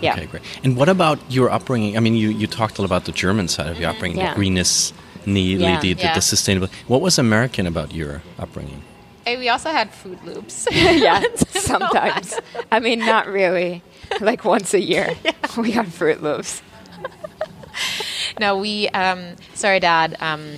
Yeah. 0.01 0.13
Okay, 0.13 0.25
great. 0.27 0.43
And 0.63 0.77
what 0.77 0.89
about 0.89 1.19
your 1.29 1.49
upbringing? 1.49 1.97
I 1.97 1.99
mean, 1.99 2.15
you, 2.15 2.29
you 2.29 2.47
talked 2.47 2.77
a 2.77 2.81
lot 2.81 2.85
about 2.85 3.05
the 3.05 3.11
German 3.11 3.47
side 3.47 3.67
of 3.67 3.79
your 3.79 3.89
upbringing, 3.89 4.19
yeah. 4.19 4.33
the 4.33 4.35
greenness, 4.35 4.93
neatly, 5.25 5.65
yeah. 5.65 5.81
the, 5.81 5.93
the, 5.93 6.01
yeah. 6.01 6.15
the 6.15 6.21
sustainable. 6.21 6.69
What 6.87 7.01
was 7.01 7.19
American 7.19 7.67
about 7.67 7.93
your 7.93 8.21
upbringing? 8.37 8.81
Hey, 9.25 9.37
we 9.37 9.49
also 9.49 9.71
had 9.71 9.91
Froot 9.91 10.23
Loops. 10.23 10.67
yeah, 10.71 11.23
sometimes. 11.49 12.39
I 12.71 12.79
mean, 12.79 12.99
not 12.99 13.27
really. 13.27 13.83
Like 14.21 14.43
once 14.43 14.73
a 14.73 14.81
year, 14.81 15.13
yeah. 15.23 15.33
we 15.55 15.71
got 15.71 15.85
Froot 15.85 16.19
Loops. 16.21 16.63
no, 18.39 18.57
we. 18.57 18.89
Um, 18.89 19.35
sorry, 19.53 19.79
Dad. 19.79 20.17
Um, 20.19 20.55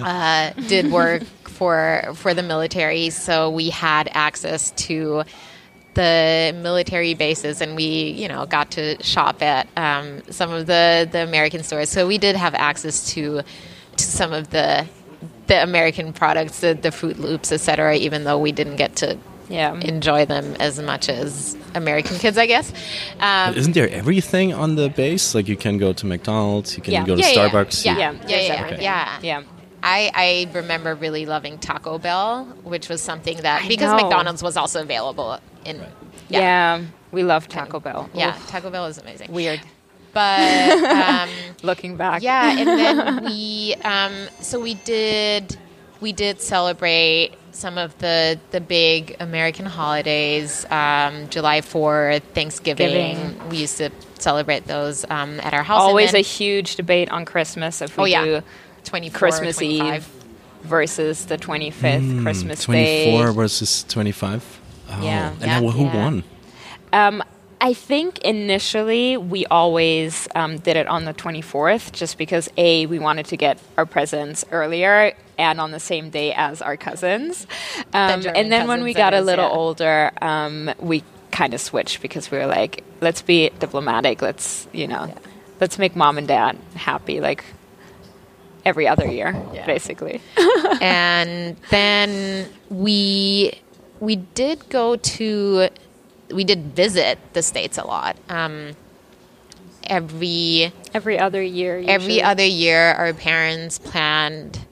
uh, 0.00 0.52
did 0.68 0.90
work 0.90 1.22
for 1.58 2.12
for 2.14 2.34
the 2.34 2.42
military, 2.42 3.10
so 3.10 3.50
we 3.50 3.68
had 3.68 4.08
access 4.14 4.70
to 4.86 5.24
the 5.94 6.56
military 6.62 7.14
bases, 7.14 7.60
and 7.60 7.74
we 7.74 8.10
you 8.22 8.28
know 8.28 8.46
got 8.46 8.70
to 8.72 9.02
shop 9.02 9.42
at 9.42 9.66
um, 9.76 10.22
some 10.30 10.52
of 10.52 10.66
the 10.66 11.08
the 11.10 11.22
American 11.22 11.62
stores. 11.64 11.88
So 11.90 12.06
we 12.06 12.18
did 12.18 12.36
have 12.36 12.54
access 12.54 13.12
to 13.14 13.42
to 13.96 14.04
some 14.04 14.32
of 14.32 14.50
the 14.50 14.86
the 15.48 15.60
American 15.62 16.12
products, 16.12 16.60
the, 16.60 16.74
the 16.74 16.90
Froot 16.90 17.18
Loops, 17.18 17.50
etc. 17.50 17.96
Even 17.96 18.22
though 18.24 18.38
we 18.38 18.52
didn't 18.52 18.76
get 18.76 18.94
to 18.96 19.18
yeah. 19.48 19.74
enjoy 19.80 20.26
them 20.26 20.54
as 20.60 20.78
much 20.78 21.08
as 21.08 21.56
American 21.74 22.16
kids, 22.18 22.38
I 22.38 22.46
guess. 22.46 22.72
Um, 23.18 23.54
Isn't 23.54 23.72
there 23.72 23.90
everything 23.90 24.54
on 24.54 24.76
the 24.76 24.90
base? 24.90 25.34
Like 25.34 25.48
you 25.48 25.56
can 25.56 25.78
go 25.78 25.92
to 25.92 26.06
McDonald's, 26.06 26.76
you 26.76 26.82
can 26.82 26.92
yeah. 26.92 27.04
go 27.04 27.16
to 27.16 27.22
yeah, 27.22 27.34
Starbucks. 27.34 27.84
Yeah, 27.84 27.98
yeah, 27.98 28.12
yeah, 28.28 28.40
yeah, 28.40 28.66
okay. 28.66 28.82
yeah. 29.24 29.42
Yeah. 29.88 30.10
I, 30.14 30.46
I 30.48 30.50
remember 30.52 30.94
really 30.94 31.26
loving 31.26 31.58
Taco 31.58 31.98
Bell, 31.98 32.44
which 32.64 32.88
was 32.88 33.00
something 33.02 33.38
that 33.38 33.62
I 33.62 33.68
because 33.68 33.90
know. 33.90 34.02
McDonald's 34.02 34.42
was 34.42 34.56
also 34.56 34.82
available 34.82 35.38
in. 35.64 35.80
Right. 35.80 35.88
Yeah. 36.28 36.40
yeah. 36.40 36.84
we 37.12 37.22
love 37.22 37.48
Taco 37.48 37.80
Bell. 37.80 38.08
Yeah, 38.14 38.36
Oof. 38.36 38.48
Taco 38.48 38.70
Bell 38.70 38.86
is 38.86 38.98
amazing. 38.98 39.32
Weird. 39.32 39.60
but 40.12 40.40
um, 40.84 41.28
Looking 41.62 41.96
back. 41.96 42.22
yeah, 42.22 42.58
and 42.58 42.68
then 42.68 43.24
we 43.30 43.74
um, 43.84 44.28
so 44.40 44.60
we 44.60 44.74
did 44.74 45.56
we 46.00 46.12
did 46.12 46.40
celebrate 46.40 47.32
some 47.52 47.78
of 47.78 47.96
the 47.98 48.38
the 48.50 48.60
big 48.60 49.16
American 49.20 49.66
holidays, 49.66 50.64
um, 50.70 51.28
July 51.30 51.60
Fourth, 51.60 52.22
Thanksgiving. 52.34 53.16
Giving. 53.16 53.48
We 53.48 53.56
used 53.58 53.78
to 53.78 53.90
celebrate 54.18 54.66
those 54.66 55.04
um, 55.08 55.40
at 55.40 55.54
our 55.54 55.62
house. 55.62 55.80
and 55.80 55.88
Always 55.88 56.12
then- 56.12 56.20
a 56.20 56.22
huge 56.22 56.76
debate 56.76 57.08
on 57.10 57.24
Christmas 57.24 57.80
if 57.82 57.96
we 57.96 58.02
oh 58.02 58.06
yeah, 58.06 58.24
do 58.24 58.42
24, 58.88 59.18
Christmas 59.18 59.56
25. 59.56 59.94
Eve 59.94 60.08
versus 60.62 61.26
the 61.26 61.38
25th 61.38 62.00
Hmm, 62.00 62.22
Christmas 62.22 62.62
24 62.64 63.26
Day. 63.28 63.32
versus 63.32 63.84
25. 63.88 64.60
Oh, 64.90 65.02
Yeah. 65.02 65.30
and 65.40 65.40
Yeah. 65.42 65.60
who 65.60 65.84
Yeah. 65.84 65.96
won? 66.04 66.24
Um, 66.92 67.22
I 67.60 67.74
think 67.74 68.18
initially 68.20 69.16
we 69.16 69.44
always 69.46 70.28
um, 70.34 70.58
did 70.58 70.76
it 70.76 70.86
on 70.86 71.04
the 71.04 71.12
24th 71.12 71.92
just 71.92 72.16
because 72.18 72.48
A, 72.56 72.86
we 72.86 72.98
wanted 72.98 73.26
to 73.26 73.36
get 73.36 73.58
our 73.76 73.84
presents 73.84 74.44
earlier 74.52 75.12
and 75.36 75.60
on 75.60 75.72
the 75.72 75.80
same 75.80 76.10
day 76.10 76.32
as 76.34 76.62
our 76.62 76.76
cousins. 76.76 77.46
Um, 77.92 78.20
German 78.22 78.36
and 78.36 78.52
then 78.52 78.68
when 78.68 78.82
we 78.84 78.92
that 78.94 79.10
got 79.10 79.14
a 79.14 79.20
little 79.20 79.44
yeah. 79.46 79.50
older, 79.56 80.10
um, 80.22 80.70
we 80.78 81.02
kind 81.32 81.52
of 81.52 81.60
switched 81.60 82.00
because 82.00 82.30
we 82.30 82.38
were 82.38 82.46
like, 82.46 82.84
let's 83.00 83.22
be 83.22 83.50
diplomatic. 83.58 84.22
Let's, 84.22 84.68
you 84.72 84.86
know, 84.86 85.12
let's 85.60 85.78
make 85.78 85.96
mom 85.96 86.16
and 86.18 86.28
dad 86.28 86.56
happy 86.74 87.20
like 87.20 87.44
every 88.68 88.86
other 88.86 89.06
year, 89.06 89.30
Yeah. 89.54 89.64
basically. 89.66 90.20
and 90.80 91.56
then 91.70 92.48
we 92.68 93.52
we 94.00 94.16
did 94.16 94.68
go 94.68 94.96
to 94.96 95.68
we 96.30 96.44
did 96.44 96.60
visit 96.76 97.18
the 97.32 97.42
states 97.42 97.78
a 97.78 97.86
lot. 97.86 98.16
Um, 98.28 98.72
every 99.84 100.72
every 100.94 101.18
other 101.18 101.42
year. 101.42 101.82
every 101.86 102.22
other 102.22 102.44
year, 102.44 102.92
our 102.92 103.12
parents 103.14 103.78
planned 103.78 104.66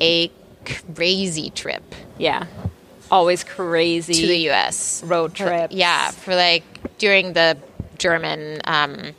a 0.00 0.30
crazy 0.94 1.50
trip 1.50 1.82
Yeah. 2.18 2.46
Always 3.10 3.42
crazy. 3.42 4.12
to 4.12 4.26
the 4.26 4.36
U.S. 4.52 5.02
road 5.02 5.32
trip. 5.34 5.70
Yeah, 5.72 6.10
for 6.10 6.34
like 6.36 6.62
during 6.98 7.32
the 7.32 7.56
German 7.96 8.60
um, 8.66 9.12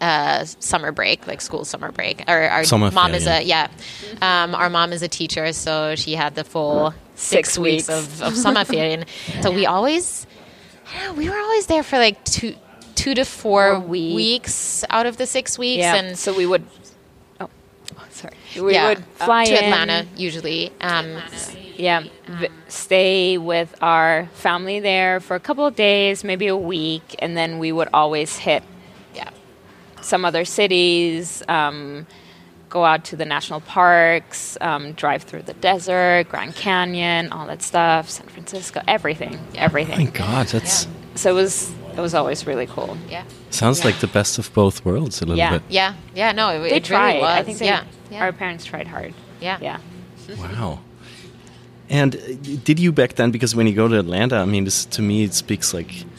uh, 0.00 0.44
summer 0.44 0.92
break, 0.92 1.26
like 1.26 1.40
school 1.40 1.64
summer 1.64 1.92
break. 1.92 2.24
Our, 2.26 2.48
our 2.48 2.64
Summer 2.64 2.90
mom 2.90 3.10
fair, 3.10 3.16
is 3.20 3.26
a 3.26 3.42
yeah. 3.42 3.68
Um, 4.22 4.54
our 4.54 4.70
mom 4.70 4.92
is 4.92 5.02
a 5.02 5.08
teacher, 5.08 5.52
so 5.52 5.94
she 5.96 6.14
had 6.14 6.34
the 6.34 6.44
full 6.44 6.92
six, 7.14 7.52
Six 7.54 7.58
weeks, 7.58 7.88
weeks. 7.88 8.20
of, 8.20 8.22
of 8.22 8.36
summer 8.36 8.64
ferien. 8.64 9.04
so 9.42 9.50
we 9.50 9.66
always, 9.66 10.26
yeah, 10.94 11.12
we 11.12 11.28
were 11.28 11.36
always 11.38 11.66
there 11.66 11.82
for 11.82 11.98
like 11.98 12.24
two 12.24 12.54
two 12.94 13.14
to 13.14 13.24
four 13.24 13.68
A 13.68 13.80
week. 13.80 14.14
weeks 14.14 14.84
out 14.90 15.06
of 15.06 15.16
the 15.16 15.26
six 15.26 15.58
weeks, 15.58 15.80
Yeah. 15.80 15.96
and 15.96 16.18
so 16.18 16.34
we 16.34 16.46
would. 16.46 16.64
Oh, 17.40 17.48
oh, 17.98 18.04
sorry. 18.10 18.34
We 18.60 18.72
yeah, 18.74 18.88
would 18.88 19.04
fly 19.16 19.44
to 19.44 19.52
in, 19.58 19.64
Atlanta 19.72 20.06
usually. 20.16 20.72
Um, 20.80 21.16
Yeah, 21.76 22.02
v- 22.26 22.48
stay 22.68 23.38
with 23.38 23.74
our 23.80 24.28
family 24.34 24.80
there 24.80 25.18
for 25.20 25.34
a 25.34 25.40
couple 25.40 25.64
of 25.66 25.76
days, 25.76 26.22
maybe 26.24 26.46
a 26.48 26.56
week, 26.56 27.16
and 27.20 27.34
then 27.36 27.58
we 27.58 27.72
would 27.72 27.88
always 27.94 28.36
hit 28.36 28.62
yeah. 28.62 28.69
Some 30.02 30.24
other 30.24 30.44
cities. 30.44 31.42
Um, 31.48 32.06
go 32.68 32.84
out 32.84 33.04
to 33.04 33.16
the 33.16 33.24
national 33.24 33.60
parks, 33.62 34.56
um, 34.60 34.92
drive 34.92 35.24
through 35.24 35.42
the 35.42 35.54
desert, 35.54 36.28
Grand 36.28 36.54
Canyon, 36.54 37.32
all 37.32 37.44
that 37.48 37.62
stuff, 37.62 38.08
San 38.08 38.28
Francisco, 38.28 38.80
everything, 38.86 39.32
My 39.54 39.58
everything. 39.58 40.10
God, 40.12 40.46
that's 40.46 40.86
So 41.16 41.30
it 41.30 41.34
was 41.34 41.72
it 41.96 42.00
was 42.00 42.14
always 42.14 42.46
really 42.46 42.66
cool. 42.66 42.96
Yeah. 43.08 43.24
sounds 43.50 43.80
Yeah. 43.80 43.86
like 43.86 43.98
the 43.98 44.06
best 44.06 44.38
of 44.38 44.52
both 44.54 44.84
worlds 44.84 45.20
a 45.20 45.24
little 45.24 45.36
Yeah. 45.38 45.50
bit. 45.54 45.62
Yeah, 45.68 45.94
yeah, 46.14 46.30
no, 46.30 46.50
it, 46.50 46.58
They 46.70 46.76
it 46.76 46.84
tried. 46.84 47.06
really 47.14 47.20
was. 47.22 47.38
I 47.38 47.42
think 47.42 47.58
they, 47.58 47.66
yeah, 47.66 47.82
yeah. 48.10 48.22
our 48.22 48.32
parents 48.32 48.64
tried 48.64 48.86
hard. 48.86 49.14
yeah, 49.40 49.58
Yeah. 49.60 49.78
Wow. 50.38 50.78
And 51.88 52.14
uh, 52.14 52.20
did 52.64 52.78
you 52.78 52.92
back 52.92 53.14
then? 53.16 53.32
Because 53.32 53.56
when 53.56 53.66
you 53.66 53.74
go 53.74 53.88
to 53.88 53.98
Atlanta, 53.98 54.36
I 54.36 54.44
mean, 54.44 54.62
this 54.64 54.84
to 54.86 55.02
me 55.02 55.24
it 55.24 55.34
speaks 55.34 55.74
like 55.74 55.90
a 55.90 56.09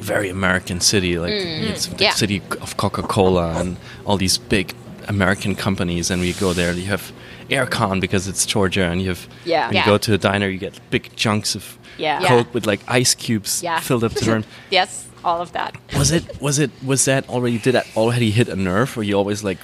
very 0.00 0.28
American 0.28 0.80
city. 0.80 1.18
Like 1.18 1.32
mm. 1.32 1.70
it's 1.70 1.86
mm. 1.88 1.96
the 1.98 2.04
Yeah. 2.04 2.10
city 2.14 2.42
of 2.60 2.76
Coca 2.76 3.02
Cola 3.02 3.60
and 3.60 3.76
all 4.04 4.16
these 4.16 4.38
big 4.38 4.74
American 5.08 5.54
companies. 5.54 6.10
And 6.10 6.20
we 6.20 6.32
go 6.32 6.52
there, 6.52 6.72
you 6.72 6.86
have 6.86 7.12
aircon 7.50 8.00
because 8.00 8.26
it's 8.28 8.44
Georgia, 8.46 8.84
and 8.84 9.00
you 9.02 9.08
have 9.08 9.26
Yeah. 9.44 9.66
when 9.66 9.74
Yeah. 9.74 9.80
you 9.84 9.86
go 9.92 9.98
to 9.98 10.14
a 10.14 10.18
diner, 10.18 10.48
you 10.48 10.58
get 10.58 10.78
big 10.90 11.14
chunks 11.16 11.54
of 11.54 11.78
Yeah. 11.98 12.20
Yeah. 12.20 12.28
Coke 12.28 12.52
with 12.54 12.66
like 12.66 12.80
ice 12.88 13.14
cubes 13.14 13.62
Yeah. 13.62 13.80
filled 13.80 14.04
up 14.04 14.12
to 14.14 14.24
the 14.24 14.32
rim. 14.32 14.44
Yes, 14.70 15.06
all 15.24 15.40
of 15.40 15.52
that. 15.52 15.74
Was 15.96 16.10
it? 16.12 16.40
Was 16.40 16.58
it? 16.58 16.70
Was 16.84 17.04
that 17.06 17.28
already? 17.28 17.58
Did 17.58 17.72
that 17.72 17.86
already 17.96 18.30
hit 18.30 18.48
a 18.48 18.56
nerve? 18.56 18.96
Or 18.98 19.02
you 19.02 19.14
always 19.16 19.42
like? 19.42 19.58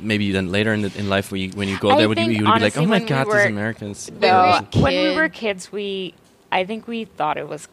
Maybe 0.00 0.32
then 0.32 0.50
later 0.50 0.72
in, 0.72 0.82
the, 0.82 0.92
in 0.98 1.08
life, 1.08 1.30
when 1.30 1.40
you 1.42 1.50
when 1.50 1.68
you 1.68 1.78
go 1.78 1.90
I 1.90 1.98
there, 1.98 2.08
would 2.08 2.18
you, 2.18 2.30
you 2.30 2.44
would 2.44 2.54
be 2.54 2.60
like, 2.60 2.76
"Oh 2.76 2.82
my 2.82 2.96
when 2.98 3.02
we 3.02 3.08
God, 3.08 3.26
were- 3.26 3.38
these 3.38 3.46
Americans!" 3.46 4.10
No, 4.20 4.66
when 4.74 4.94
we 4.94 5.14
were 5.14 5.28
kids, 5.28 5.70
we 5.70 6.14
I 6.50 6.64
think 6.64 6.86
we 6.88 7.04
thought 7.04 7.36
it 7.36 7.48
was 7.48 7.68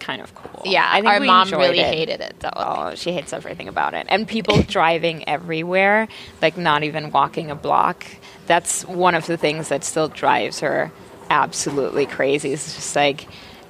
kind 0.00 0.22
of 0.22 0.34
cool. 0.34 0.62
Yeah, 0.64 0.86
I 0.88 1.00
think 1.00 1.06
our 1.06 1.20
mom 1.20 1.50
really 1.50 1.80
it. 1.80 1.86
hated 1.86 2.20
it 2.20 2.36
though. 2.40 2.50
Oh, 2.54 2.94
she 2.94 3.12
hates 3.12 3.32
everything 3.32 3.68
about 3.68 3.94
it. 3.94 4.06
And 4.08 4.26
people 4.26 4.62
driving 4.68 5.28
everywhere, 5.28 6.08
like 6.42 6.56
not 6.56 6.82
even 6.82 7.10
walking 7.10 7.50
a 7.50 7.54
block. 7.54 8.06
That's 8.46 8.84
one 8.84 9.14
of 9.14 9.26
the 9.26 9.36
things 9.36 9.68
that 9.68 9.84
still 9.84 10.08
drives 10.08 10.60
her 10.60 10.90
absolutely 11.30 12.06
crazy. 12.06 12.52
It's 12.52 12.74
just 12.74 12.96
like 12.96 13.26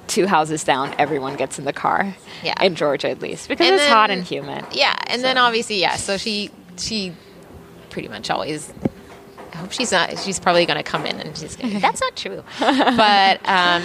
two 0.07 0.27
houses 0.27 0.63
down, 0.63 0.93
everyone 0.97 1.35
gets 1.35 1.59
in 1.59 1.65
the 1.65 1.73
car. 1.73 2.15
Yeah. 2.43 2.61
In 2.61 2.75
Georgia, 2.75 3.09
at 3.09 3.21
least, 3.21 3.47
because 3.47 3.67
And 3.67 3.75
it's 3.75 3.87
hot 3.87 4.09
and 4.09 4.23
humid. 4.23 4.65
Yeah, 4.71 4.95
and 5.07 5.23
then 5.23 5.37
obviously, 5.37 5.79
yeah. 5.79 5.95
So 5.95 6.17
she 6.17 6.51
she 6.77 7.13
pretty 7.89 8.07
much 8.07 8.29
always. 8.29 8.73
I 9.53 9.57
hope 9.57 9.71
she's 9.71 9.91
not. 9.91 10.17
She's 10.19 10.39
probably 10.39 10.65
going 10.65 10.77
to 10.77 10.83
come 10.83 11.05
in 11.05 11.19
and 11.19 11.37
she's. 11.37 11.55
Gonna, 11.55 11.79
That's 11.79 12.01
not 12.01 12.15
true. 12.15 12.43
But 12.59 13.41
um, 13.47 13.83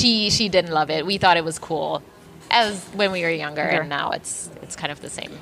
she 0.00 0.10
she 0.36 0.44
didn't 0.56 0.72
love 0.80 0.88
it. 0.96 1.00
We 1.06 1.16
thought 1.22 1.36
it 1.42 1.44
was 1.50 1.58
cool, 1.68 2.02
as 2.50 2.72
when 3.00 3.10
we 3.16 3.20
were 3.26 3.30
younger, 3.46 3.66
Sure. 3.70 3.80
and 3.82 3.88
now 3.98 4.06
it's 4.18 4.50
it's 4.64 4.76
kind 4.82 4.92
of 4.94 4.98
the 5.06 5.10
same. 5.20 5.32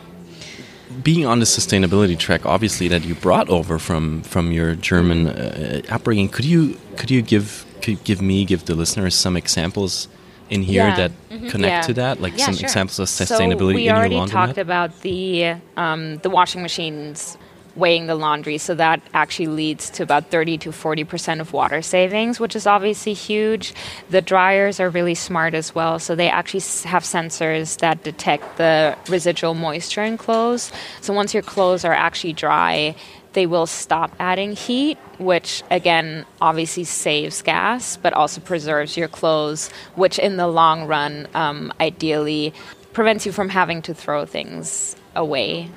being 1.03 1.25
on 1.33 1.39
the 1.39 1.47
sustainability 1.47 2.17
track, 2.27 2.43
obviously 2.55 2.87
that 2.89 3.03
you 3.09 3.15
brought 3.29 3.49
over 3.49 3.79
from 3.79 4.23
from 4.33 4.45
your 4.53 4.71
German 4.91 5.21
uh, 5.29 5.81
upbringing, 5.97 6.29
could 6.29 6.45
you 6.45 6.77
could 6.99 7.11
you 7.11 7.23
give 7.23 7.47
could 7.85 7.99
give 8.05 8.21
me 8.31 8.45
give 8.45 8.63
the 8.67 8.75
listeners 8.83 9.15
some 9.25 9.35
examples 9.45 10.09
in 10.51 10.63
here 10.63 10.85
Yeah. 10.89 10.97
that 11.01 11.13
connect 11.53 11.73
Yeah. 11.77 11.81
to 11.89 11.93
that, 12.03 12.15
like 12.25 12.35
Yeah, 12.37 12.45
some 12.47 12.57
sure. 12.57 12.67
examples 12.69 12.99
of 12.99 13.09
So 13.09 13.25
sustainability 13.25 13.75
we 13.75 13.83
in 13.89 13.95
your 13.95 13.97
already 13.97 14.17
laundromat? 14.17 14.31
talked 14.47 14.59
about 14.59 14.91
the 15.01 15.55
um, 15.85 16.03
the 16.25 16.29
washing 16.39 16.63
machines 16.63 17.39
weighing 17.77 18.07
the 18.07 18.15
laundry, 18.15 18.59
so 18.59 18.75
that 18.75 19.03
actually 19.15 19.49
leads 19.49 19.91
to 19.91 20.03
about 20.03 20.31
30 20.31 20.59
to 20.59 20.73
40 20.73 21.05
percent 21.05 21.41
of 21.41 21.53
water 21.53 21.83
savings, 21.83 22.39
which 22.39 22.57
is 22.57 22.67
obviously 22.67 23.15
huge. 23.15 23.75
The 24.11 24.23
dryers 24.23 24.81
are 24.81 24.91
really 24.91 25.15
smart 25.15 25.55
as 25.55 25.75
well, 25.75 25.99
so 25.99 26.15
they 26.15 26.29
actually 26.29 26.63
have 26.89 27.05
sensors 27.05 27.79
that 27.79 28.03
detect 28.05 28.57
the 28.57 28.97
residual 29.09 29.55
moisture 29.55 30.03
in 30.03 30.19
clothes. 30.19 30.73
So 31.01 31.13
once 31.13 31.35
your 31.35 31.43
clothes 31.43 31.85
are 31.85 31.95
actually 31.95 32.33
dry, 32.35 32.95
they 33.33 33.47
will 33.47 33.67
stop 33.67 34.15
adding 34.19 34.53
heat, 34.53 34.99
which 35.19 35.63
again 35.71 36.27
obviously 36.41 36.85
saves 36.85 37.43
gas, 37.43 37.97
but 37.97 38.13
also 38.13 38.41
preserves 38.41 38.97
your 38.97 39.09
clothes, 39.09 39.71
which 39.95 40.19
in 40.19 40.37
the 40.37 40.49
long 40.49 40.87
run, 40.87 41.27
um, 41.35 41.73
ideally, 41.81 42.53
prevents 42.93 43.25
you 43.25 43.33
from 43.33 43.49
having 43.49 43.83
to 43.83 43.95
throw 43.95 44.27
things 44.27 44.97
away. 45.15 45.71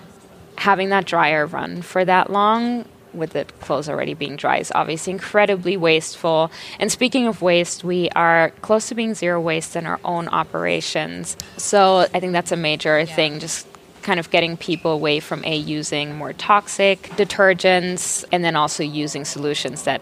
Having 0.58 0.89
that 0.89 1.06
dryer 1.06 1.45
run 1.45 1.82
for 1.82 2.06
that 2.06 2.30
long 2.30 2.86
with 3.14 3.32
the 3.32 3.45
clothes 3.62 3.88
already 3.88 4.14
being 4.14 4.36
dry 4.36 4.58
is 4.58 4.72
obviously 4.76 5.12
incredibly 5.12 5.78
wasteful. 5.78 6.51
And 6.80 6.91
speaking 6.91 7.28
of 7.28 7.41
waste, 7.41 7.84
we 7.84 8.10
are 8.10 8.51
close 8.62 8.89
to 8.89 8.95
being 8.95 9.14
zero 9.14 9.39
waste 9.39 9.76
in 9.76 9.86
our 9.86 9.99
own 10.03 10.28
operations. 10.28 11.38
So 11.58 12.08
I 12.14 12.20
think 12.20 12.34
that's 12.34 12.51
a 12.51 12.58
major 12.58 13.06
thing, 13.06 13.39
just 13.39 13.68
kind 14.01 14.20
of 14.20 14.30
getting 14.30 14.56
people 14.56 14.91
away 14.91 15.20
from 15.20 15.43
a 15.45 15.56
using 15.56 16.16
more 16.16 16.34
toxic 16.34 17.03
detergents 17.12 18.24
and 18.32 18.43
then 18.43 18.56
also 18.56 18.84
using 18.84 19.26
solutions 19.26 19.84
that 19.84 20.01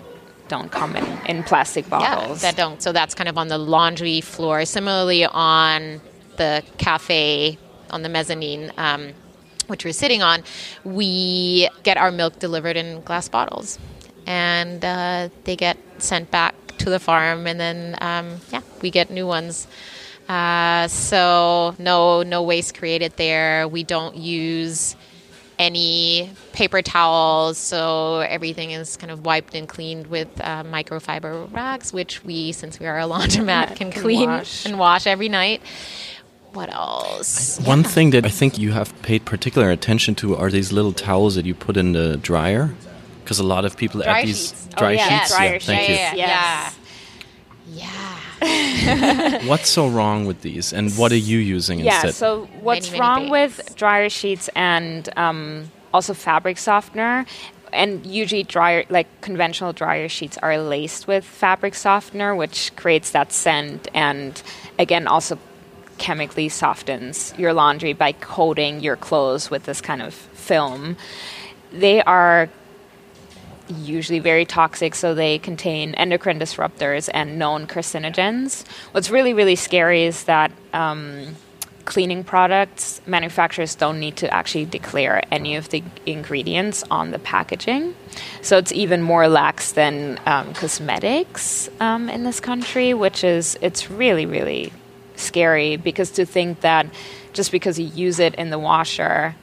don't 0.49 0.71
come 0.71 0.95
in, 0.95 1.05
in 1.25 1.43
plastic 1.43 1.89
bottles. 1.89 2.43
Yeah, 2.43 2.51
that 2.51 2.57
don't. 2.57 2.81
So 2.81 2.91
that's 2.91 3.15
kind 3.15 3.29
of 3.29 3.37
on 3.37 3.47
the 3.47 3.57
laundry 3.57 4.21
floor. 4.21 4.65
Similarly, 4.65 5.25
on 5.25 6.01
the 6.35 6.63
cafe 6.77 7.57
on 7.89 8.01
the 8.01 8.09
mezzanine, 8.09 8.71
um, 8.77 9.13
which 9.67 9.85
we're 9.85 9.93
sitting 9.93 10.21
on, 10.21 10.43
we 10.83 11.69
get 11.83 11.97
our 11.97 12.11
milk 12.11 12.39
delivered 12.39 12.77
in 12.77 13.01
glass 13.01 13.27
bottles, 13.29 13.79
and 14.27 14.83
uh, 14.83 15.29
they 15.43 15.55
get 15.55 15.77
sent 15.97 16.31
back 16.31 16.55
to 16.79 16.89
the 16.89 16.99
farm, 16.99 17.47
and 17.47 17.59
then 17.59 17.95
um, 18.01 18.37
yeah, 18.51 18.61
we 18.81 18.89
get 18.91 19.09
new 19.09 19.27
ones. 19.27 19.67
Uh, 20.27 20.87
so 20.87 21.75
no, 21.79 22.23
no 22.23 22.43
waste 22.43 22.77
created 22.77 23.13
there. 23.17 23.67
We 23.67 23.83
don't 23.83 24.15
use 24.15 24.95
any 25.59 26.29
paper 26.53 26.81
towels, 26.81 27.57
so 27.57 28.19
everything 28.19 28.71
is 28.71 28.97
kind 28.97 29.11
of 29.11 29.25
wiped 29.25 29.53
and 29.53 29.67
cleaned 29.69 30.07
with 30.07 30.27
uh, 30.41 30.63
microfiber 30.63 31.51
rags, 31.53 31.93
which 31.93 32.23
we, 32.23 32.51
since 32.53 32.79
we 32.79 32.85
are 32.87 32.99
a 32.99 33.03
laundromat, 33.13 33.67
can, 33.75 33.91
Can 33.91 34.01
clean 34.01 34.29
wash. 34.29 34.65
and 34.65 34.79
wash 34.79 35.05
every 35.07 35.29
night. 35.29 35.61
What 36.53 36.71
else? 36.73 37.59
One 37.61 37.83
thing 37.83 38.11
that 38.11 38.25
I 38.25 38.29
think 38.29 38.57
you 38.57 38.71
have 38.71 38.93
paid 39.01 39.25
particular 39.25 39.69
attention 39.71 40.15
to 40.15 40.35
are 40.35 40.49
these 40.51 40.71
little 40.71 40.93
towels 40.93 41.35
that 41.35 41.45
you 41.45 41.53
put 41.55 41.77
in 41.77 41.93
the 41.93 42.17
dryer, 42.17 42.73
because 43.23 43.39
a 43.39 43.43
lot 43.43 43.65
of 43.65 43.75
people 43.77 44.01
Dry 44.01 44.19
add 44.21 44.27
these 44.27 44.49
sheets. 44.49 44.67
dry 44.75 44.87
Oh, 44.93 44.95
yeah, 44.95 45.19
sheets. 45.19 45.35
dryer 45.35 45.59
thank 45.59 45.81
sheets. 45.81 45.89
you. 46.11 46.17
Yes. 46.17 46.75
Yeah. 47.75 48.19
Yeah. 48.43 49.45
What's 49.47 49.69
so 49.69 49.87
wrong 49.87 50.25
with 50.25 50.41
these, 50.41 50.73
and 50.73 50.91
what 50.97 51.11
are 51.11 51.15
you 51.31 51.37
using 51.39 51.79
Yeah. 51.79 51.93
instead? 51.95 52.13
So 52.15 52.47
what's 52.61 52.89
many 52.91 52.99
wrong 53.01 53.19
things. 53.21 53.31
with 53.31 53.75
dryer 53.75 54.09
sheets 54.09 54.49
and 54.55 55.09
um, 55.17 55.71
also 55.93 56.13
fabric 56.13 56.57
softener? 56.57 57.25
And 57.71 58.05
usually, 58.05 58.43
dryer 58.43 58.83
like 58.89 59.07
conventional 59.21 59.73
dryer 59.73 60.07
sheets 60.09 60.37
are 60.43 60.57
laced 60.59 61.07
with 61.07 61.23
fabric 61.25 61.73
softener, 61.73 62.35
which 62.35 62.75
creates 62.75 63.11
that 63.11 63.31
scent, 63.31 63.87
and 63.93 64.41
again, 64.77 65.07
also 65.07 65.39
chemically 66.03 66.49
softens 66.49 67.33
your 67.37 67.53
laundry 67.53 67.93
by 67.93 68.11
coating 68.11 68.81
your 68.81 68.97
clothes 68.97 69.49
with 69.49 69.63
this 69.63 69.79
kind 69.79 70.01
of 70.01 70.13
film. 70.13 70.97
They 71.71 72.03
are 72.03 72.49
usually 73.69 74.19
very 74.19 74.43
toxic, 74.43 74.95
so 74.95 75.15
they 75.15 75.39
contain 75.39 75.93
endocrine 75.93 76.39
disruptors 76.39 77.09
and 77.13 77.39
known 77.39 77.67
carcinogens. 77.67 78.67
What's 78.91 79.09
really, 79.09 79.33
really 79.33 79.55
scary 79.55 80.03
is 80.03 80.25
that 80.25 80.51
um, 80.73 81.37
cleaning 81.85 82.25
products, 82.25 82.99
manufacturers 83.07 83.73
don't 83.73 83.97
need 83.97 84.17
to 84.17 84.33
actually 84.33 84.65
declare 84.65 85.23
any 85.31 85.55
of 85.55 85.69
the 85.69 85.81
ingredients 86.05 86.83
on 86.91 87.11
the 87.11 87.19
packaging. 87.19 87.95
So 88.41 88.57
it's 88.57 88.73
even 88.73 89.01
more 89.01 89.29
lax 89.29 89.71
than 89.71 90.19
um, 90.25 90.53
cosmetics 90.53 91.69
um, 91.79 92.09
in 92.09 92.25
this 92.25 92.41
country, 92.41 92.93
which 92.93 93.23
is, 93.23 93.57
it's 93.61 93.89
really, 93.89 94.25
really 94.25 94.73
scary 95.15 95.77
because 95.77 96.11
to 96.11 96.25
think 96.25 96.61
that 96.61 96.87
just 97.33 97.51
because 97.51 97.79
you 97.79 97.87
use 97.87 98.19
it 98.19 98.35
in 98.35 98.49
the 98.49 98.59
washer, 98.59 99.35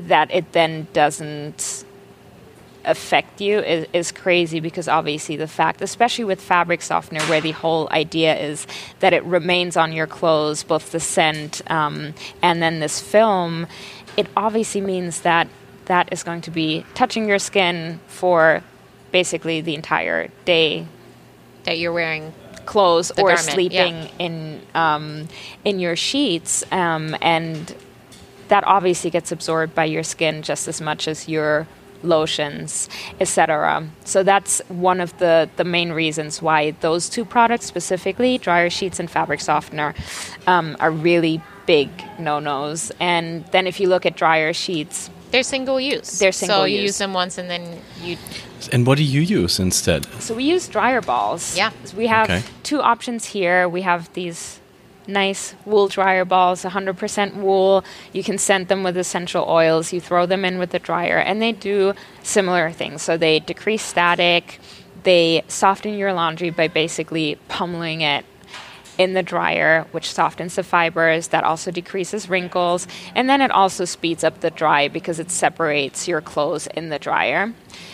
that 0.00 0.30
it 0.30 0.52
then 0.52 0.86
doesn't 0.92 1.84
affect 2.84 3.40
you 3.40 3.58
is, 3.58 3.86
is 3.92 4.12
crazy 4.12 4.60
because 4.60 4.88
obviously 4.88 5.36
the 5.36 5.46
fact, 5.46 5.82
especially 5.82 6.24
with 6.24 6.40
fabric 6.40 6.82
softener, 6.82 7.20
where 7.24 7.40
the 7.40 7.50
whole 7.52 7.88
idea 7.90 8.36
is 8.38 8.66
that 9.00 9.12
it 9.12 9.22
remains 9.24 9.76
on 9.76 9.92
your 9.92 10.06
clothes, 10.06 10.62
both 10.62 10.92
the 10.92 11.00
scent 11.00 11.60
um, 11.70 12.14
and 12.42 12.62
then 12.62 12.80
this 12.80 13.00
film, 13.00 13.66
it 14.16 14.26
obviously 14.36 14.80
means 14.80 15.20
that 15.22 15.48
that 15.86 16.12
is 16.12 16.22
going 16.22 16.40
to 16.40 16.50
be 16.50 16.84
touching 16.94 17.28
your 17.28 17.38
skin 17.38 18.00
for 18.06 18.62
basically 19.12 19.60
the 19.60 19.74
entire 19.74 20.28
day 20.44 20.86
that 21.64 21.78
you're 21.78 21.92
wearing. 21.92 22.32
Clothes 22.72 23.08
The 23.16 23.22
or 23.22 23.28
garment, 23.34 23.54
sleeping 23.54 23.94
yeah. 23.96 24.26
in 24.26 24.34
um, 24.74 25.04
in 25.64 25.80
your 25.80 25.96
sheets, 25.96 26.64
um, 26.72 27.16
and 27.20 27.74
that 28.48 28.62
obviously 28.76 29.10
gets 29.10 29.32
absorbed 29.32 29.74
by 29.74 29.86
your 29.86 30.04
skin 30.04 30.42
just 30.42 30.68
as 30.68 30.80
much 30.80 31.08
as 31.08 31.28
your 31.28 31.66
lotions, 32.02 32.88
etc. 33.20 33.86
So 34.04 34.22
that's 34.22 34.62
one 34.68 35.00
of 35.06 35.10
the 35.18 35.48
the 35.56 35.64
main 35.64 35.90
reasons 35.92 36.40
why 36.40 36.70
those 36.80 37.08
two 37.08 37.24
products 37.24 37.66
specifically, 37.66 38.38
dryer 38.38 38.70
sheets 38.70 39.00
and 39.00 39.10
fabric 39.10 39.40
softener, 39.40 39.94
um, 40.46 40.76
are 40.80 40.92
really 40.92 41.40
big 41.66 41.88
no 42.18 42.38
nos. 42.40 42.92
And 43.00 43.44
then 43.52 43.66
if 43.66 43.80
you 43.80 43.88
look 43.88 44.06
at 44.06 44.14
dryer 44.16 44.52
sheets, 44.52 45.10
They're 45.32 45.42
single 45.44 45.78
use. 45.80 46.18
They're 46.20 46.32
single 46.32 46.56
So 46.56 46.64
single 46.64 46.68
you 46.68 46.76
use. 46.82 46.88
use 46.90 46.98
them 46.98 47.12
once 47.14 47.38
and 47.40 47.48
then 47.50 47.62
you. 48.04 48.16
And 48.68 48.86
what 48.86 48.98
do 48.98 49.04
you 49.04 49.20
use 49.20 49.58
instead? 49.58 50.04
So 50.20 50.34
we 50.34 50.44
use 50.44 50.68
dryer 50.68 51.00
balls. 51.00 51.56
Yeah. 51.56 51.70
So 51.84 51.96
we 51.96 52.06
have 52.08 52.28
Okay. 52.30 52.42
two 52.62 52.80
options 52.80 53.26
here. 53.26 53.68
We 53.68 53.82
have 53.82 54.12
these 54.12 54.58
nice 55.06 55.54
wool 55.64 55.88
dryer 55.88 56.24
balls, 56.24 56.64
100% 56.64 57.34
wool. 57.36 57.84
You 58.12 58.22
can 58.22 58.38
scent 58.38 58.68
them 58.68 58.82
with 58.82 58.96
essential 58.96 59.44
oils. 59.48 59.92
You 59.92 60.00
throw 60.00 60.26
them 60.26 60.44
in 60.44 60.58
with 60.58 60.70
the 60.70 60.78
dryer, 60.78 61.18
and 61.18 61.40
they 61.42 61.52
do 61.52 61.94
similar 62.22 62.70
things. 62.70 63.02
So 63.02 63.16
they 63.16 63.40
decrease 63.40 63.82
static. 63.82 64.60
They 65.02 65.42
soften 65.48 65.96
your 65.96 66.12
laundry 66.12 66.50
by 66.50 66.68
basically 66.68 67.38
pummeling 67.48 68.02
it 68.02 68.24
in 69.00 69.14
the 69.14 69.22
dryer, 69.22 69.86
which 69.92 70.08
softens 70.12 70.54
the 70.56 70.62
fibers. 70.62 71.28
That 71.28 71.42
also 71.44 71.70
decreases 71.70 72.28
wrinkles. 72.28 72.86
And 73.14 73.28
then 73.30 73.40
it 73.40 73.50
also 73.50 73.84
speeds 73.86 74.22
up 74.24 74.40
the 74.40 74.50
dry 74.50 74.88
because 74.88 75.18
it 75.24 75.30
separates 75.30 76.06
your 76.06 76.20
clothes 76.20 76.66
in 76.78 76.90
the 76.90 76.98
dryer. 76.98 77.42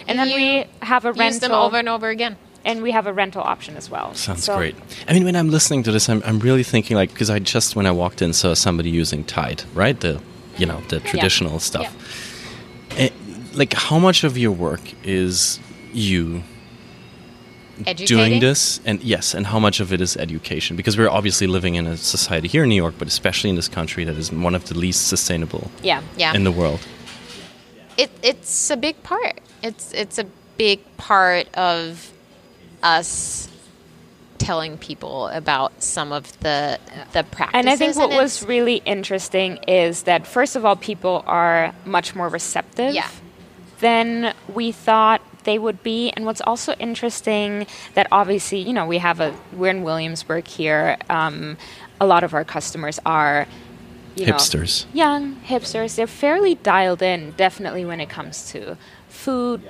And 0.08 0.18
then 0.18 0.28
You 0.28 0.34
we 0.36 0.48
have 0.82 1.04
a 1.04 1.08
Use 1.10 1.18
rental 1.18 1.48
them 1.48 1.52
over 1.66 1.76
and 1.78 1.88
over 1.88 2.08
again. 2.08 2.34
and 2.64 2.82
we 2.82 2.90
have 2.90 3.06
a 3.06 3.12
rental 3.12 3.42
option 3.42 3.76
as 3.76 3.88
well. 3.88 4.08
Sounds 4.14 4.42
So- 4.44 4.56
great. 4.58 4.74
I 5.08 5.12
mean, 5.14 5.24
when 5.24 5.36
I'm 5.36 5.50
listening 5.50 5.84
to 5.84 5.92
this, 5.92 6.08
I'm, 6.08 6.20
I'm 6.26 6.40
really 6.40 6.64
thinking 6.64 6.96
like 6.96 7.10
because 7.12 7.30
I 7.30 7.38
just 7.38 7.76
when 7.76 7.86
I 7.86 7.92
walked 7.92 8.20
in 8.20 8.32
saw 8.32 8.54
somebody 8.54 8.90
using 8.90 9.22
Tide, 9.24 9.62
right? 9.74 9.98
The 10.00 10.20
you 10.58 10.66
know 10.66 10.80
the 10.88 10.98
traditional 11.10 11.60
stuff. 11.60 11.88
Eh, 12.98 13.10
like, 13.54 13.72
how 13.88 13.98
much 14.00 14.24
of 14.24 14.36
your 14.36 14.52
work 14.68 14.80
is 15.04 15.60
you 15.92 16.42
Educating. 17.86 18.06
doing 18.06 18.40
this 18.40 18.80
and 18.86 19.02
yes 19.02 19.34
and 19.34 19.46
how 19.46 19.58
much 19.58 19.80
of 19.80 19.92
it 19.92 20.00
is 20.00 20.16
education 20.16 20.76
because 20.76 20.96
we're 20.96 21.10
obviously 21.10 21.46
living 21.46 21.74
in 21.74 21.86
a 21.86 21.96
society 21.96 22.48
here 22.48 22.62
in 22.62 22.68
new 22.70 22.76
york 22.76 22.94
but 22.98 23.06
especially 23.08 23.50
in 23.50 23.56
this 23.56 23.68
country 23.68 24.04
that 24.04 24.16
is 24.16 24.32
one 24.32 24.54
of 24.54 24.64
the 24.68 24.74
least 24.78 25.08
sustainable 25.08 25.70
Yeah. 25.82 26.00
Yeah. 26.16 26.34
in 26.34 26.44
the 26.44 26.52
world 26.52 26.80
it, 27.98 28.10
it's 28.22 28.70
a 28.70 28.76
big 28.76 29.02
part. 29.02 29.40
It's 29.62 29.92
it's 29.94 30.18
a 30.18 30.26
big 30.58 30.80
part 30.98 31.48
of 31.54 32.12
us 32.82 33.48
telling 34.38 34.76
people 34.76 35.28
about 35.28 35.82
some 35.82 36.12
of 36.12 36.38
the 36.40 36.78
the 37.12 37.24
practices. 37.24 37.58
And 37.58 37.70
I 37.70 37.76
think 37.76 37.96
what 37.96 38.10
was 38.10 38.44
really 38.44 38.82
interesting 38.84 39.56
is 39.66 40.02
that 40.02 40.26
first 40.26 40.56
of 40.56 40.64
all, 40.66 40.76
people 40.76 41.24
are 41.26 41.74
much 41.86 42.14
more 42.14 42.28
receptive 42.28 42.92
Yeah. 42.94 43.08
than 43.80 44.34
we 44.52 44.72
thought 44.72 45.22
they 45.46 45.58
would 45.58 45.82
be. 45.82 46.10
And 46.10 46.26
what's 46.26 46.42
also 46.42 46.74
interesting 46.74 47.66
that 47.94 48.06
obviously, 48.12 48.58
you 48.58 48.74
know, 48.74 48.86
we 48.86 48.98
have 48.98 49.20
a 49.20 49.34
we're 49.52 49.70
in 49.70 49.82
Williamsburg 49.82 50.46
here. 50.46 50.98
Um, 51.08 51.56
a 51.98 52.06
lot 52.06 52.22
of 52.22 52.34
our 52.34 52.44
customers 52.44 53.00
are 53.06 53.46
you 54.16 54.26
know, 54.26 54.34
Hipsters. 54.34 54.84
young 54.92 55.36
hipsters. 55.36 55.96
They're 55.96 56.06
fairly 56.06 56.54
dialed 56.56 57.02
in, 57.02 57.32
definitely 57.32 57.84
when 57.84 58.00
it 58.00 58.08
comes 58.08 58.50
to 58.52 58.76
food, 59.08 59.62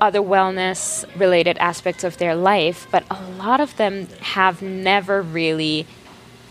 other 0.00 0.20
wellness 0.20 1.04
related 1.18 1.56
aspects 1.58 2.04
of 2.04 2.18
their 2.18 2.34
life. 2.34 2.86
But 2.90 3.04
a 3.10 3.22
lot 3.38 3.60
of 3.60 3.76
them 3.76 4.06
have 4.20 4.60
never 4.60 5.22
really 5.22 5.86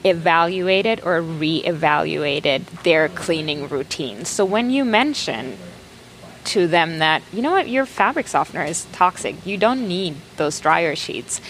evaluated 0.04 1.02
or 1.04 1.22
re-evaluated 1.22 2.66
their 2.84 3.10
cleaning 3.10 3.68
routines. 3.70 4.30
So 4.30 4.46
when 4.46 4.70
you 4.70 4.86
mention 4.86 5.58
to 6.48 6.68
them 6.68 7.00
that 7.00 7.22
you 7.34 7.42
know 7.42 7.52
what 7.52 7.68
your 7.70 7.86
fabric 7.86 8.28
softener 8.28 8.64
is 8.64 8.86
toxic, 8.92 9.46
you 9.46 9.58
don't 9.58 9.88
need 9.88 10.16
those 10.38 10.60
dryer 10.60 10.96
sheets. 10.96 11.42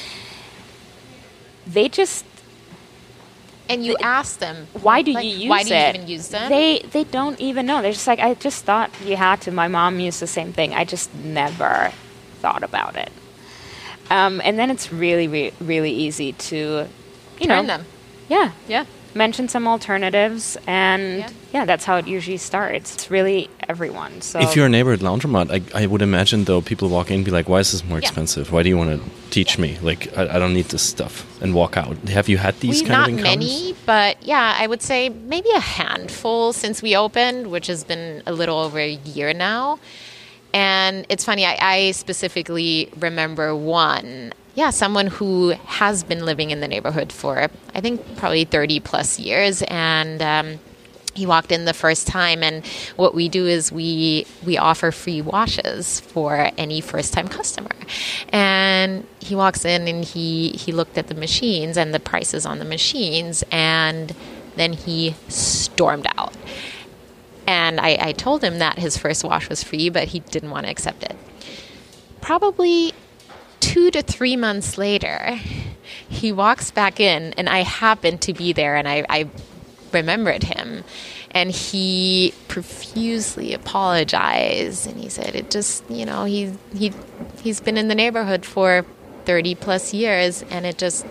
They 1.66 1.90
just 1.90 2.26
and 3.70 3.86
you 3.86 3.98
ask 4.02 4.40
them 4.40 4.68
why 4.82 5.02
do 5.02 5.12
like, 5.12 5.26
you 5.26 5.32
use 5.32 5.50
why 5.50 5.64
do 5.64 5.70
you 5.70 5.76
it? 5.76 5.96
even 5.96 6.08
use 6.08 6.28
them? 6.30 6.50
They 6.50 6.80
they 6.92 7.04
don't 7.04 7.40
even 7.40 7.66
know. 7.66 7.82
They're 7.82 7.92
just 7.92 8.08
like 8.08 8.20
I 8.20 8.34
just 8.36 8.64
thought 8.66 8.92
you 9.04 9.16
had 9.18 9.42
to. 9.42 9.52
My 9.52 9.68
mom 9.68 10.00
used 10.00 10.22
the 10.22 10.28
same 10.28 10.54
thing. 10.54 10.74
I 10.74 10.86
just 10.86 11.14
never 11.14 11.92
thought 12.40 12.64
about 12.64 12.96
it. 12.96 13.12
Um, 14.10 14.40
and 14.44 14.58
then 14.58 14.72
it's 14.72 14.94
really 14.94 15.28
re- 15.28 15.52
really 15.60 15.92
easy 15.92 16.32
to, 16.32 16.56
you 17.40 17.48
Turn 17.48 17.48
know, 17.48 17.78
them. 17.78 17.86
yeah, 18.30 18.52
Yeah. 18.70 18.86
Mention 19.18 19.48
some 19.50 19.68
alternatives, 19.68 20.58
and 20.68 21.20
Yeah. 21.20 21.30
yeah. 21.54 21.66
that's 21.66 21.86
how 21.86 21.98
it 21.98 22.08
usually 22.08 22.38
starts. 22.38 22.94
It's 22.96 23.10
really 23.12 23.50
everyone. 23.68 24.22
So 24.22 24.40
if 24.40 24.56
you're 24.56 24.66
a 24.68 24.70
neighbor 24.70 24.94
at 24.94 25.00
laundromat 25.00 25.48
I, 25.52 25.84
I 25.84 25.86
would 25.88 26.02
imagine 26.02 26.46
though 26.46 26.62
people 26.62 26.88
walk 26.90 27.10
in 27.10 27.16
and 27.18 27.26
be 27.26 27.32
like 27.32 27.50
why 27.50 27.60
is 27.60 27.72
this 27.74 27.84
more 27.84 28.00
Yeah. 28.00 28.08
expensive 28.08 28.52
why 28.54 28.64
do 28.64 28.70
you 28.70 28.78
want 28.78 28.92
to 28.96 29.10
teach 29.30 29.58
me 29.60 29.78
like 29.82 30.02
I, 30.18 30.36
I 30.36 30.40
don't 30.40 30.54
need 30.54 30.70
this 30.76 30.82
stuff 30.84 31.26
and 31.42 31.54
walk 31.54 31.76
out 31.76 31.98
have 32.18 32.30
you 32.30 32.38
had 32.38 32.56
these 32.62 32.82
we 32.82 32.88
kind 32.88 32.92
not 33.02 33.10
of 33.10 33.18
encounters 33.18 33.46
many, 33.52 33.76
but 33.86 34.14
yeah, 34.24 34.56
I 34.58 34.66
would 34.68 34.82
say 34.82 35.10
maybe 35.10 35.50
a 35.56 35.60
handful 35.60 36.54
since 36.54 36.82
we 36.82 36.96
opened, 36.96 37.48
which 37.48 37.68
has 37.68 37.84
been 37.84 38.24
a 38.26 38.32
little 38.32 38.58
over 38.66 38.80
a 38.80 38.94
year 39.16 39.34
now. 39.34 39.80
And 40.54 41.06
it's 41.10 41.26
funny, 41.26 41.46
I, 41.46 41.58
I 41.60 41.92
specifically 41.92 42.90
remember 43.00 43.54
one. 43.56 44.34
Yeah, 44.58 44.72
someone 44.72 45.06
who 45.06 45.50
has 45.66 46.04
been 46.04 46.26
living 46.26 46.50
in 46.50 46.62
the 46.62 46.68
neighborhood 46.68 47.12
for, 47.12 47.48
I 47.76 47.80
think, 47.80 48.18
probably 48.18 48.44
30 48.44 48.80
plus 48.80 49.20
years. 49.20 49.62
And 49.68 50.20
um, 50.20 50.60
he 51.14 51.28
walked 51.28 51.52
in 51.52 51.66
the 51.66 51.76
first 51.76 52.08
time 52.08 52.42
and 52.42 52.66
what 52.96 53.14
we 53.14 53.30
do 53.30 53.46
is 53.46 53.72
we 53.72 54.26
we 54.44 54.58
offer 54.58 54.92
free 54.92 55.22
washes 55.22 56.00
for 56.00 56.50
any 56.58 56.82
first 56.82 57.14
time 57.14 57.28
customer 57.28 57.72
and 58.30 59.06
he 59.20 59.36
walks 59.36 59.64
in 59.64 59.88
and 59.88 60.06
he 60.06 60.50
he 60.50 60.72
looked 60.72 60.98
at 60.98 61.08
the 61.08 61.16
machines 61.16 61.76
and 61.76 61.92
the 61.92 62.00
prices 62.00 62.46
on 62.46 62.60
the 62.60 62.66
machines 62.66 63.44
and 63.52 64.16
then 64.58 64.74
he 64.74 65.16
stormed 65.28 66.06
out 66.18 66.36
and 67.48 67.80
I, 67.80 67.98
I 68.00 68.12
told 68.12 68.44
him 68.44 68.60
that 68.60 68.78
his 68.78 68.96
first 68.96 69.24
wash 69.24 69.50
was 69.50 69.64
free 69.64 69.90
but 69.90 70.10
he 70.10 70.20
didn't 70.20 70.52
want 70.52 70.68
to 70.68 70.72
accept 70.72 71.02
it 71.02 71.16
probably 72.22 72.94
two 73.60 73.92
to 73.92 74.02
three 74.02 74.36
months 74.36 74.78
later 74.78 75.40
he 76.10 76.32
walks 76.32 76.72
back 76.72 77.00
in, 77.00 77.34
and 77.34 77.50
I 77.50 77.60
happened 77.60 78.22
to 78.22 78.34
be 78.34 78.54
there, 78.54 78.76
and 78.76 78.88
I, 78.88 79.06
I 79.10 79.30
remembered 79.94 80.44
him. 80.44 80.84
And 81.32 81.52
he 81.52 82.34
profusely 82.48 83.54
apologized, 83.54 84.88
and 84.88 84.98
he 84.98 85.10
said, 85.10 85.36
"It 85.36 85.52
just, 85.52 85.84
you 85.90 86.06
know, 86.06 86.24
he 86.24 86.54
he 86.74 86.94
he's 87.42 87.60
been 87.60 87.78
in 87.78 87.90
the 87.90 87.96
neighborhood 87.96 88.46
for 88.46 88.86
thirty 89.26 89.54
plus 89.54 89.94
years, 89.94 90.44
and 90.50 90.66
it 90.66 90.78
just 90.78 91.06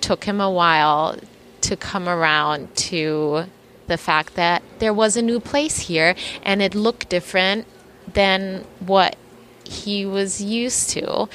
took 0.00 0.24
him 0.24 0.40
a 0.40 0.50
while 0.50 1.16
to 1.62 1.76
come 1.76 2.08
around 2.08 2.74
to 2.76 3.44
the 3.86 3.96
fact 3.96 4.34
that 4.34 4.62
there 4.78 4.92
was 4.92 5.16
a 5.16 5.22
new 5.22 5.40
place 5.40 5.78
here, 5.80 6.14
and 6.42 6.60
it 6.60 6.74
looked 6.74 7.08
different 7.08 7.66
than 8.12 8.64
what 8.80 9.16
he 9.66 10.06
was 10.06 10.40
used 10.40 10.90
to. 10.90 11.28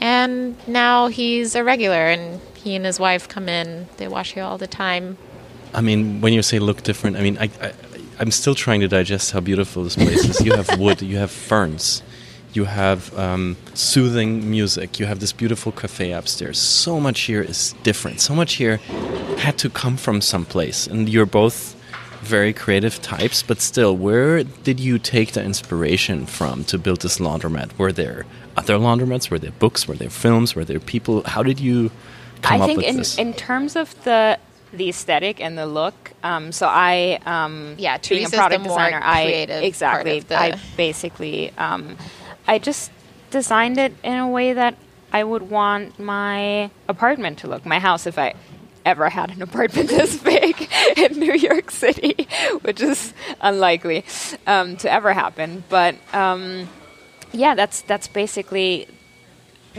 And 0.00 0.56
now 0.68 1.08
he's 1.08 1.54
a 1.54 1.64
regular, 1.64 2.06
and 2.06 2.40
he 2.54 2.76
and 2.76 2.84
his 2.84 3.00
wife 3.00 3.28
come 3.28 3.48
in. 3.48 3.88
They 3.96 4.08
wash 4.08 4.34
here 4.34 4.44
all 4.44 4.58
the 4.58 4.66
time. 4.66 5.18
I 5.74 5.80
mean, 5.80 6.20
when 6.20 6.32
you 6.32 6.42
say 6.42 6.58
look 6.58 6.82
different, 6.82 7.16
I 7.16 7.22
mean, 7.22 7.38
I, 7.38 7.50
I, 7.60 7.72
I'm 8.20 8.30
still 8.30 8.54
trying 8.54 8.80
to 8.80 8.88
digest 8.88 9.32
how 9.32 9.40
beautiful 9.40 9.84
this 9.84 9.96
place 9.96 10.24
is. 10.24 10.40
You 10.40 10.54
have 10.54 10.78
wood, 10.78 11.02
you 11.02 11.18
have 11.18 11.30
ferns, 11.30 12.02
you 12.52 12.64
have 12.64 13.16
um, 13.18 13.56
soothing 13.74 14.50
music, 14.50 14.98
you 14.98 15.06
have 15.06 15.20
this 15.20 15.32
beautiful 15.32 15.72
cafe 15.72 16.12
upstairs. 16.12 16.58
So 16.58 17.00
much 17.00 17.20
here 17.22 17.42
is 17.42 17.74
different. 17.82 18.20
So 18.20 18.34
much 18.34 18.54
here 18.54 18.78
had 19.38 19.58
to 19.58 19.68
come 19.68 19.96
from 19.96 20.20
someplace. 20.20 20.86
And 20.86 21.08
you're 21.08 21.26
both 21.26 21.76
very 22.28 22.52
creative 22.52 23.00
types, 23.02 23.42
but 23.42 23.60
still, 23.60 23.96
where 23.96 24.44
did 24.44 24.78
you 24.78 24.98
take 24.98 25.32
the 25.32 25.42
inspiration 25.42 26.26
from 26.26 26.64
to 26.64 26.78
build 26.78 27.00
this 27.00 27.18
laundromat? 27.18 27.76
Were 27.78 27.92
there 27.92 28.26
other 28.56 28.74
laundromats? 28.74 29.30
Were 29.30 29.38
there 29.38 29.50
books? 29.52 29.88
Were 29.88 29.96
there 29.96 30.10
films? 30.10 30.54
Were 30.54 30.64
there 30.64 30.78
people? 30.78 31.22
How 31.24 31.42
did 31.42 31.58
you 31.58 31.90
come 32.42 32.60
I 32.60 32.64
up 32.64 32.66
think 32.66 32.76
with 32.78 32.86
in, 32.86 32.96
this? 32.98 33.18
in 33.18 33.32
terms 33.32 33.74
of 33.74 33.88
the 34.04 34.38
the 34.72 34.90
aesthetic 34.90 35.40
and 35.40 35.56
the 35.56 35.66
look, 35.66 36.12
um, 36.22 36.52
so 36.52 36.66
I 36.66 37.18
um, 37.24 37.74
Yeah, 37.78 37.96
being 37.96 38.26
a 38.26 38.28
Theresa's 38.28 38.30
the 38.30 38.36
product 38.36 38.64
designer, 38.64 39.00
I 39.02 39.22
exactly 39.22 40.22
I 40.30 40.58
basically 40.76 41.50
um, 41.56 41.96
I 42.46 42.58
just 42.58 42.90
designed 43.30 43.78
it 43.78 43.94
in 44.04 44.18
a 44.18 44.28
way 44.28 44.52
that 44.52 44.76
I 45.12 45.24
would 45.24 45.48
want 45.50 45.98
my 45.98 46.70
apartment 46.86 47.38
to 47.38 47.48
look, 47.48 47.64
my 47.64 47.78
house 47.78 48.06
if 48.06 48.18
I 48.18 48.34
ever 48.84 49.08
had 49.08 49.30
an 49.30 49.42
apartment 49.48 49.88
this 49.88 50.16
big 50.18 50.37
in 50.96 51.18
New 51.18 51.34
York 51.34 51.70
City, 51.70 52.28
which 52.62 52.80
is 52.80 53.14
unlikely 53.40 54.04
um, 54.46 54.76
to 54.78 54.90
ever 54.90 55.12
happen. 55.12 55.64
But 55.68 55.96
um, 56.14 56.68
yeah, 57.32 57.54
that's 57.54 57.82
that's 57.82 58.08
basically 58.08 58.88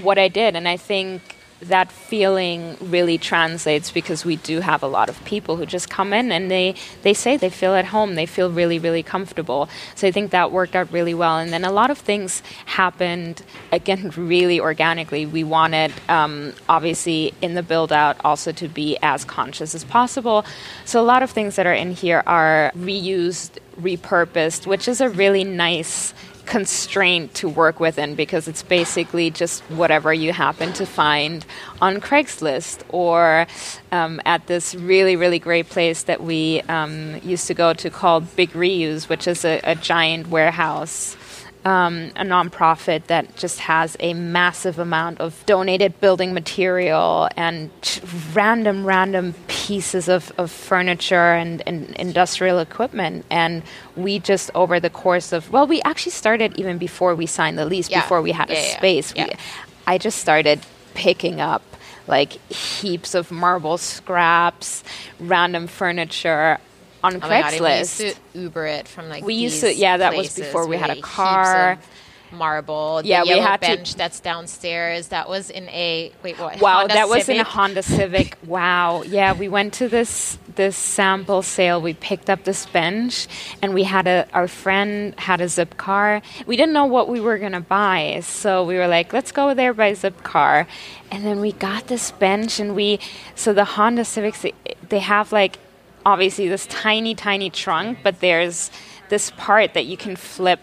what 0.01 0.17
I 0.17 0.27
did, 0.27 0.55
and 0.55 0.67
I 0.67 0.77
think 0.77 1.21
that 1.61 1.91
feeling 1.91 2.77
really 2.79 3.17
translates 3.17 3.91
because 3.91 4.23
we 4.23 4.37
do 4.37 4.61
have 4.61 4.81
a 4.81 4.87
lot 4.87 5.09
of 5.09 5.23
people 5.25 5.57
who 5.57 5.65
just 5.65 5.89
come 5.89 6.13
in 6.13 6.31
and 6.31 6.49
they 6.49 6.73
they 7.01 7.13
say 7.13 7.35
they 7.35 7.49
feel 7.49 7.75
at 7.75 7.85
home 7.85 8.15
they 8.15 8.25
feel 8.25 8.49
really 8.51 8.79
really 8.79 9.03
comfortable. 9.03 9.69
So 9.95 10.07
i 10.07 10.11
think 10.11 10.31
that 10.31 10.51
worked 10.51 10.75
out 10.75 10.91
really 10.91 11.13
well. 11.13 11.37
And 11.37 11.51
then 11.51 11.65
a 11.65 11.71
lot 11.71 11.91
of 11.91 11.97
things 11.97 12.41
happened 12.65 13.43
again 13.71 14.11
really 14.17 14.59
organically. 14.59 15.25
We 15.25 15.43
wanted 15.43 15.91
um, 16.07 16.53
obviously 16.67 17.33
in 17.41 17.55
the 17.55 17.63
build 17.63 17.91
out 17.91 18.17
also 18.23 18.51
to 18.53 18.67
be 18.67 18.97
as 19.01 19.25
conscious 19.25 19.75
as 19.75 19.83
possible. 19.83 20.45
So 20.85 21.01
a 21.01 21.03
lot 21.03 21.23
of 21.23 21.31
things 21.31 21.55
that 21.57 21.65
are 21.65 21.73
in 21.73 21.91
here 21.91 22.23
are 22.25 22.71
reused 22.77 23.59
repurposed 23.79 24.67
which 24.67 24.89
is 24.89 24.99
a 24.99 25.09
really 25.09 25.45
nice 25.45 26.13
constraint 26.49 27.31
to 27.35 27.47
work 27.47 27.79
within 27.79 28.15
because 28.15 28.47
it's 28.47 28.63
basically 28.63 29.29
just 29.29 29.61
whatever 29.69 30.11
you 30.11 30.33
happen 30.33 30.73
to 30.73 30.85
find 30.85 31.45
on 31.79 32.01
Craigslist 32.01 32.81
or 32.89 33.45
um, 33.91 34.19
at 34.25 34.47
this 34.47 34.73
really, 34.73 35.15
really 35.15 35.37
great 35.37 35.69
place 35.69 36.03
that 36.03 36.23
we 36.23 36.61
um, 36.61 37.21
used 37.23 37.45
to 37.47 37.53
go 37.53 37.73
to 37.73 37.91
called 37.91 38.35
Big 38.35 38.49
Reuse, 38.51 39.07
which 39.07 39.27
is 39.27 39.45
a, 39.45 39.61
a 39.63 39.75
giant 39.75 40.29
warehouse. 40.29 41.15
Um, 41.65 42.11
a 42.15 42.23
nonprofit 42.23 43.07
that 43.07 43.35
just 43.35 43.59
has 43.59 43.97
a 43.99 44.13
massive 44.13 44.79
amount 44.79 45.19
of 45.19 45.45
donated 45.45 45.99
building 45.99 46.33
material 46.33 47.27
and 47.35 47.69
random, 48.33 48.85
random 48.85 49.33
pieces 49.49 50.07
of, 50.07 50.31
of 50.37 50.51
furniture 50.51 51.33
and, 51.33 51.61
and 51.67 51.89
industrial 51.97 52.59
equipment. 52.59 53.25
And 53.29 53.61
we 53.97 54.19
just, 54.19 54.49
over 54.55 54.79
the 54.79 54.89
course 54.89 55.33
of, 55.33 55.51
well, 55.51 55.67
we 55.67 55.81
actually 55.81 56.13
started 56.13 56.57
even 56.57 56.77
before 56.77 57.13
we 57.13 57.25
signed 57.25 57.57
the 57.57 57.65
lease, 57.65 57.89
Yeah. 57.89 58.01
before 58.03 58.21
we 58.21 58.31
had 58.31 58.49
Yeah, 58.49 58.55
a 58.55 58.61
yeah, 58.65 58.77
space. 58.77 59.13
We, 59.13 59.27
I 59.85 59.97
just 59.97 60.19
started 60.19 60.61
picking 60.93 61.41
up 61.41 61.61
like 62.07 62.33
heaps 62.49 63.13
of 63.15 63.31
marble 63.31 63.77
scraps, 63.77 64.81
random 65.19 65.67
furniture 65.67 66.57
on 67.03 67.15
Oh 67.15 67.19
God, 67.19 67.29
Craigslist. 67.29 67.59
we 67.61 67.77
used 67.79 67.97
to 68.33 68.39
Uber 68.39 68.65
it 68.65 68.87
from 68.87 69.09
like 69.09 69.23
We 69.23 69.33
used 69.35 69.61
to- 69.61 69.73
yeah, 69.73 69.97
that 69.97 70.15
was 70.15 70.35
before 70.35 70.67
we 70.67 70.77
had 70.77 70.89
a 70.89 71.01
car. 71.01 71.77
Marble, 72.31 73.01
Yeah, 73.03 73.23
the 73.23 73.33
we 73.33 73.39
had 73.39 73.59
to- 73.61 73.67
bench 73.67 73.95
that's 73.95 74.19
downstairs. 74.19 75.07
That 75.07 75.27
was 75.27 75.49
in 75.49 75.67
a 75.69 76.11
wait, 76.23 76.37
what? 76.37 76.61
Wow, 76.61 76.81
Honda 76.81 76.93
that 76.93 77.09
was 77.09 77.27
in 77.27 77.37
a 77.39 77.43
Honda 77.43 77.81
Civic. 77.81 78.37
Wow. 78.45 79.01
Yeah, 79.01 79.33
we 79.33 79.47
went 79.47 79.73
to 79.75 79.87
this 79.89 80.37
this 80.55 80.77
sample 80.77 81.41
sale. 81.41 81.81
We 81.81 81.95
picked 81.95 82.29
up 82.29 82.43
this 82.43 82.67
bench 82.67 83.27
and 83.63 83.73
we 83.73 83.83
had 83.83 84.05
a 84.05 84.27
our 84.31 84.47
friend 84.47 85.19
had 85.19 85.41
a 85.41 85.45
Zipcar. 85.45 86.21
We 86.45 86.55
didn't 86.55 86.73
know 86.73 86.85
what 86.85 87.09
we 87.09 87.19
were 87.19 87.39
going 87.39 87.53
to 87.53 87.61
buy. 87.61 88.19
So 88.23 88.63
we 88.63 88.75
were 88.75 88.87
like, 88.87 89.11
let's 89.11 89.31
go 89.31 89.55
there 89.55 89.73
by 89.73 89.93
Zipcar. 89.93 90.67
And 91.09 91.25
then 91.25 91.39
we 91.39 91.51
got 91.53 91.87
this 91.87 92.11
bench 92.11 92.59
and 92.59 92.75
we 92.75 92.99
so 93.33 93.53
the 93.53 93.65
Honda 93.65 94.05
Civics 94.05 94.43
they, 94.43 94.53
they 94.87 94.99
have 94.99 95.31
like 95.31 95.57
obviously 96.09 96.49
this 96.49 96.65
tiny 96.67 97.13
tiny 97.13 97.49
trunk, 97.49 97.99
but 98.03 98.19
there's 98.19 98.71
this 99.09 99.31
part 99.37 99.75
that 99.75 99.85
you 99.85 99.95
can 99.95 100.15
flip 100.15 100.59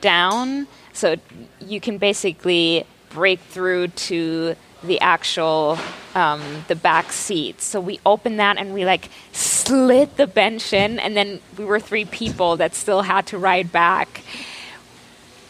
down. 0.00 0.66
So 0.92 1.16
you 1.60 1.80
can 1.80 1.98
basically 1.98 2.84
break 3.10 3.40
through 3.40 3.88
to 3.88 4.56
the 4.82 5.00
actual 5.00 5.78
um, 6.14 6.42
the 6.66 6.74
back 6.74 7.12
seat. 7.12 7.60
So 7.60 7.80
we 7.80 8.00
opened 8.04 8.40
that 8.40 8.58
and 8.58 8.74
we 8.74 8.84
like 8.84 9.08
slid 9.32 10.16
the 10.16 10.26
bench 10.26 10.72
in 10.72 10.98
and 10.98 11.16
then 11.16 11.40
we 11.56 11.64
were 11.64 11.80
three 11.80 12.04
people 12.04 12.56
that 12.56 12.74
still 12.74 13.02
had 13.02 13.26
to 13.28 13.38
ride 13.38 13.70
back. 13.70 14.22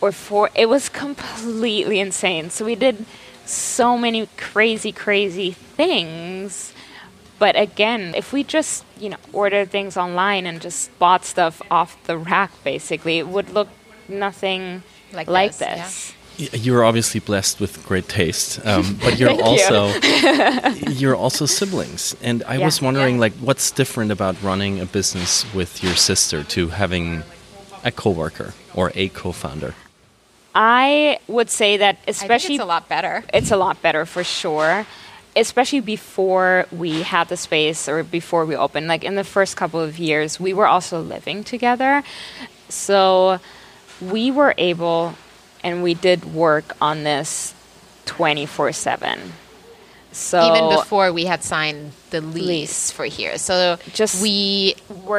Or 0.01 0.13
four 0.13 0.51
it 0.55 0.69
was 0.69 0.89
completely 0.89 2.01
insane. 2.01 2.51
So 2.51 2.65
we 2.65 2.75
did 2.75 3.05
so 3.47 3.97
many 3.97 4.29
crazy 4.37 4.93
crazy 4.93 5.53
things 5.53 6.75
but 7.39 7.57
again 7.57 8.15
if 8.15 8.33
we 8.33 8.43
just 8.45 8.85
you 8.99 9.09
know 9.09 9.17
ordered 9.33 9.71
things 9.71 9.97
online 9.97 10.47
and 10.47 10.61
just 10.61 10.97
bought 10.99 11.25
stuff 11.25 11.61
off 11.71 11.97
the 12.05 12.17
rack 12.17 12.51
basically 12.65 13.19
it 13.19 13.29
would 13.29 13.51
look 13.51 13.69
nothing 14.09 14.83
Like 15.13 15.29
like, 15.29 15.57
this, 15.57 15.79
this, 15.79 16.15
Y- 16.39 16.49
You're 16.53 16.85
obviously 16.85 17.19
blessed 17.21 17.59
with 17.61 17.85
great 17.85 18.07
taste, 18.09 18.65
um, 18.65 18.97
but 19.05 19.19
you're 19.19 19.29
Thank 19.35 19.41
you. 19.41 19.45
also 19.45 20.91
you're 21.01 21.17
also 21.17 21.47
siblings, 21.47 22.15
and 22.23 22.45
I 22.47 22.57
Yeah. 22.59 22.65
was 22.67 22.81
wondering, 22.81 23.15
Yeah. 23.17 23.21
like, 23.27 23.35
what's 23.41 23.73
different 23.73 24.13
about 24.13 24.37
running 24.41 24.79
a 24.81 24.87
business 24.87 25.45
with 25.53 25.83
your 25.83 25.97
sister 25.97 26.45
to 26.55 26.69
having 26.69 27.25
a 27.83 27.91
coworker 27.91 28.53
or 28.75 28.93
a 28.95 29.09
co-founder? 29.09 29.75
I 30.55 31.19
would 31.27 31.51
say 31.51 31.77
that 31.79 31.97
I 31.97 32.13
think 32.13 32.17
especially 32.17 32.55
it's 32.57 32.63
a 32.63 32.67
lot 32.67 32.89
better. 32.89 33.25
it's 33.35 33.51
a 33.51 33.57
lot 33.57 33.83
better 33.83 34.07
for 34.07 34.23
sure 34.25 34.87
especially 35.39 35.81
before 35.81 36.67
we 36.71 37.03
had 37.03 37.29
the 37.29 37.37
space 37.37 37.89
or 37.89 38.03
before 38.03 38.45
we 38.45 38.57
opened 38.57 38.89
like 38.89 39.05
in 39.05 39.15
the 39.15 39.25
first 39.25 39.57
couple 39.57 39.81
of 39.81 39.99
years 39.99 40.39
we 40.41 40.53
were 40.53 40.67
also 40.67 41.01
living 41.01 41.45
together 41.45 42.03
so 42.69 43.39
we 44.01 44.31
were 44.31 44.55
able 44.59 45.15
and 45.63 45.83
we 45.83 45.95
did 45.95 46.25
work 46.25 46.77
on 46.81 47.05
this 47.05 47.55
24/7 48.07 49.19
so 50.11 50.41
Even 50.43 50.77
before 50.77 51.13
we 51.13 51.27
had 51.27 51.45
signed 51.45 51.93
the 52.11 52.21
lease, 52.21 52.47
Lease. 52.47 52.91
for 52.91 53.05
here, 53.05 53.39
so 53.39 53.77
Just 53.93 54.23
we 54.23 54.75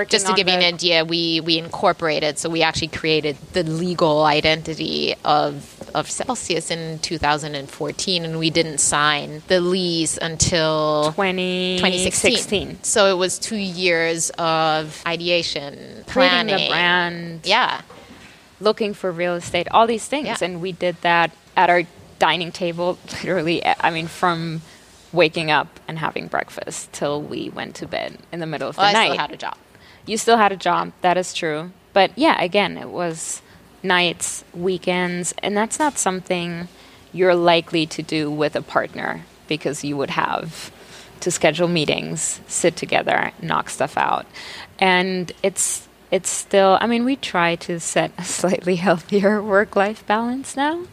just 0.09 0.26
to 0.28 0.34
give 0.34 0.47
you 0.47 0.55
an 0.55 0.63
idea, 0.63 1.05
we 1.05 1.39
we 1.41 1.57
incorporated. 1.57 2.39
So 2.39 2.49
we 2.49 2.63
actually 2.63 2.89
created 2.89 3.38
the 3.53 3.63
legal 3.63 4.24
identity 4.26 5.15
of 5.24 5.78
of 5.89 6.09
Celsious 6.09 6.71
in 6.71 6.99
2014, 6.99 8.25
and 8.25 8.39
we 8.39 8.49
didn't 8.49 8.79
sign 8.79 9.41
the 9.47 9.59
lease 9.61 10.17
until 10.17 11.13
2016 11.15 12.31
2016. 12.31 12.83
So 12.83 13.11
it 13.13 13.17
was 13.17 13.39
two 13.39 13.55
years 13.57 14.29
of 14.31 15.01
ideation, 15.05 15.73
creating 16.07 16.47
planning, 16.47 16.57
the 16.57 16.67
brand 16.69 17.41
Yeah, 17.45 17.81
looking 18.59 18.93
for 18.93 19.11
real 19.11 19.35
estate, 19.35 19.67
all 19.71 19.87
these 19.87 20.05
things. 20.07 20.27
Yeah. 20.27 20.37
And 20.41 20.61
we 20.61 20.71
did 20.71 20.97
that 21.01 21.31
at 21.55 21.69
our 21.69 21.83
dining 22.19 22.51
table, 22.51 22.97
literally, 23.11 23.61
I 23.65 23.89
mean, 23.89 24.07
from 24.07 24.61
waking 25.11 25.49
up 25.49 25.79
and 25.87 25.97
having 25.99 26.27
breakfast 26.27 26.91
till 26.93 27.21
we 27.21 27.49
went 27.49 27.75
to 27.75 27.87
bed 27.87 28.17
in 28.31 28.39
the 28.39 28.45
middle 28.45 28.69
of 28.69 28.77
well, 28.77 28.91
the 28.91 28.97
I 28.97 29.07
night. 29.07 29.13
still 29.13 29.17
had 29.17 29.31
a 29.31 29.37
job. 29.37 29.57
you 30.05 30.17
still 30.17 30.37
had 30.37 30.51
a 30.51 30.57
job, 30.57 30.91
that 31.01 31.17
is 31.17 31.33
true. 31.33 31.71
But 31.93 32.11
yeah, 32.15 32.39
again, 32.41 32.77
it 32.77 32.89
was 32.89 33.41
nights, 33.84 34.43
weekends, 34.53 35.34
and 35.41 35.55
that's 35.55 35.80
not 35.80 35.97
something 35.97 36.67
you're 37.13 37.36
likely 37.36 37.86
to 37.88 38.01
do 38.01 38.30
with 38.30 38.55
a 38.55 38.61
partner 38.61 39.25
because 39.47 39.84
you 39.84 39.97
would 39.97 40.11
have 40.11 40.71
to 41.21 41.32
schedule 41.32 41.67
meetings, 41.67 42.39
sit 42.47 42.75
together, 42.75 43.32
knock 43.41 43.69
stuff 43.69 43.97
out. 43.97 44.25
And 44.80 45.32
it's 45.43 45.88
it's 46.11 46.30
still 46.30 46.77
I 46.82 46.88
mean 46.88 47.05
we 47.05 47.15
try 47.15 47.55
to 47.55 47.80
set 47.80 48.11
a 48.17 48.23
slightly 48.23 48.75
healthier 48.88 49.41
work-life 49.41 50.05
balance 50.05 50.55
now, 50.55 50.86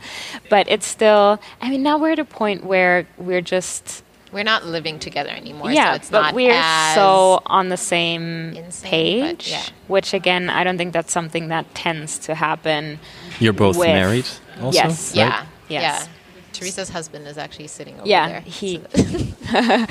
but 0.51 0.69
it's 0.69 0.87
still 0.87 1.41
I 1.61 1.71
mean 1.71 1.83
now 1.83 1.99
we're 1.99 2.13
at 2.13 2.19
a 2.19 2.25
point 2.25 2.65
where 2.65 3.07
we're 3.17 3.41
just 3.41 4.03
We're 4.37 4.43
not 4.45 4.67
living 4.67 4.99
together 4.99 5.31
anymore, 5.31 5.73
yeah, 5.73 5.93
so 5.93 5.97
it's 5.97 6.11
but 6.11 6.21
not 6.21 6.35
we're 6.35 6.53
as 6.53 6.95
so 6.95 7.41
on 7.47 7.71
the 7.71 7.79
same 7.79 8.53
insane, 8.53 8.91
page, 9.37 9.51
yeah. 9.51 9.63
which 9.89 10.13
again, 10.13 10.51
I 10.51 10.63
don't 10.63 10.77
think 10.77 10.93
that's 10.93 11.11
something 11.11 11.49
that 11.49 11.75
tends 11.75 12.19
to 12.19 12.35
happen. 12.35 12.99
You're 13.41 13.55
both 13.55 13.79
with- 13.79 13.89
married, 13.89 14.27
also. 14.61 14.77
Yes. 14.77 15.17
right? 15.17 15.17
yeah, 15.17 15.47
Yes. 15.71 15.83
yeah. 16.05 16.13
Theresa's 16.61 16.91
husband 16.91 17.27
is 17.27 17.39
actually 17.39 17.69
sitting 17.69 17.95
over 17.99 18.07
Yeah, 18.07 18.29
there. 18.29 18.41
he 18.43 18.83
so- 18.95 19.87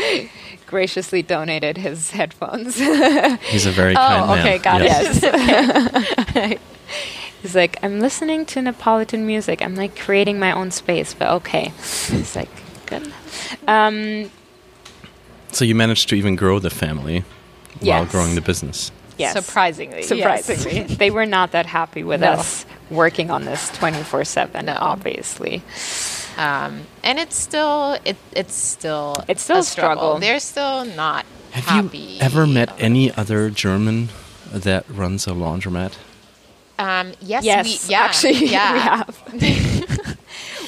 graciously 0.68 1.24
donated 1.24 1.78
his 1.78 2.12
headphones. 2.12 2.78
He's 2.78 3.66
a 3.66 3.72
very 3.72 3.94
oh, 3.96 3.98
kind 4.00 4.28
man. 4.28 4.38
Oh, 4.38 4.42
okay, 4.42 4.58
got 4.60 4.82
Yes. 4.84 5.22
it. 5.24 6.62
He's 7.42 7.56
like, 7.56 7.80
I'm 7.82 8.00
listening 8.00 8.46
to 8.46 8.62
Neapolitan 8.62 9.26
music. 9.26 9.64
I'm 9.64 9.74
like 9.76 9.98
creating 9.98 10.38
my 10.38 10.52
own 10.52 10.70
space, 10.70 11.16
but 11.16 11.30
okay. 11.32 11.72
He's 11.80 12.36
like, 12.36 12.50
good. 12.86 13.12
Um, 13.68 14.30
So 15.52 15.66
you 15.66 15.76
managed 15.76 16.10
to 16.10 16.16
even 16.16 16.36
grow 16.36 16.60
the 16.60 16.70
family 16.70 17.24
while 17.82 18.06
growing 18.06 18.36
the 18.36 18.42
business. 18.42 18.92
yes. 19.18 19.34
Surprisingly, 19.34 19.98
yes. 20.00 20.08
Surprisingly. 20.10 20.84
they 20.96 21.10
were 21.12 21.26
not 21.26 21.52
that 21.52 21.66
happy 21.66 22.04
with 22.04 22.22
No. 22.22 22.32
us 22.34 22.66
working 22.90 23.32
on 23.32 23.46
this 23.46 23.70
24 23.72 24.26
7, 24.26 24.66
No. 24.66 24.78
obviously. 24.80 25.62
Um, 26.38 26.82
and 27.04 27.18
it's 27.18 27.38
still 27.38 27.98
it, 28.04 28.18
it's 28.34 28.54
still 28.54 29.16
It's 29.30 29.42
still 29.42 29.58
a 29.58 29.60
a 29.60 29.64
struggle. 29.64 30.20
They're 30.20 30.42
still 30.42 30.84
not 30.84 31.26
Have 31.52 31.64
happy. 31.66 31.98
you 31.98 32.22
ever 32.22 32.46
met 32.46 32.70
any 32.78 33.08
it. 33.08 33.18
other 33.18 33.50
German 33.50 34.10
that 34.52 34.84
runs 34.90 35.28
a 35.28 35.32
laundromat? 35.32 35.94
Um, 36.78 37.14
yes, 37.22 37.46
Yes, 37.46 37.66
we, 37.88 37.92
yeah, 37.94 38.02
actually, 38.02 38.48
yeah. 38.52 38.74
we 38.74 38.80
have. 38.80 39.90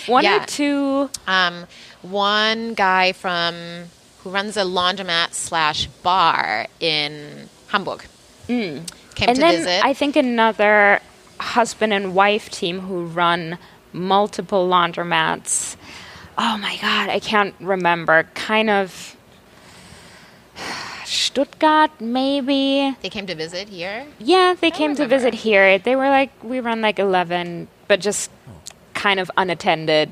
One 0.07 0.23
Yeah. 0.23 0.43
or 0.43 0.45
two. 0.45 1.09
Um, 1.27 1.67
one 2.01 2.73
guy 2.73 3.11
from 3.13 3.55
who 4.23 4.29
runs 4.29 4.57
a 4.57 4.61
laundromat 4.63 5.33
slash 5.33 5.85
bar 6.03 6.67
in 6.79 7.49
Hamburg 7.67 8.03
came 8.47 8.85
and 9.19 9.35
to 9.35 9.41
then 9.41 9.55
visit. 9.57 9.85
I 9.85 9.93
think 9.93 10.15
another 10.15 10.99
husband 11.39 11.93
and 11.93 12.15
wife 12.15 12.49
team 12.49 12.79
who 12.81 13.05
run 13.05 13.57
multiple 13.93 14.67
laundromats. 14.67 15.75
Oh 16.37 16.57
my 16.57 16.77
god, 16.77 17.09
I 17.09 17.19
can't 17.19 17.53
remember. 17.59 18.23
Kind 18.35 18.69
of 18.69 19.15
Stuttgart, 21.05 21.91
maybe. 22.01 22.95
they 23.01 23.09
came 23.09 23.25
to 23.27 23.35
visit 23.35 23.69
here. 23.69 24.05
Yeah, 24.19 24.55
they 24.59 24.71
came 24.71 24.95
to 24.95 25.05
visit 25.07 25.33
here. 25.33 25.77
They 25.79 25.95
were 25.95 26.09
like, 26.09 26.31
we 26.43 26.59
run 26.59 26.81
like 26.81 26.99
11, 26.99 27.67
but 27.87 27.99
just 28.01 28.29
kind 28.97 29.19
of 29.19 29.29
unattended 29.37 30.09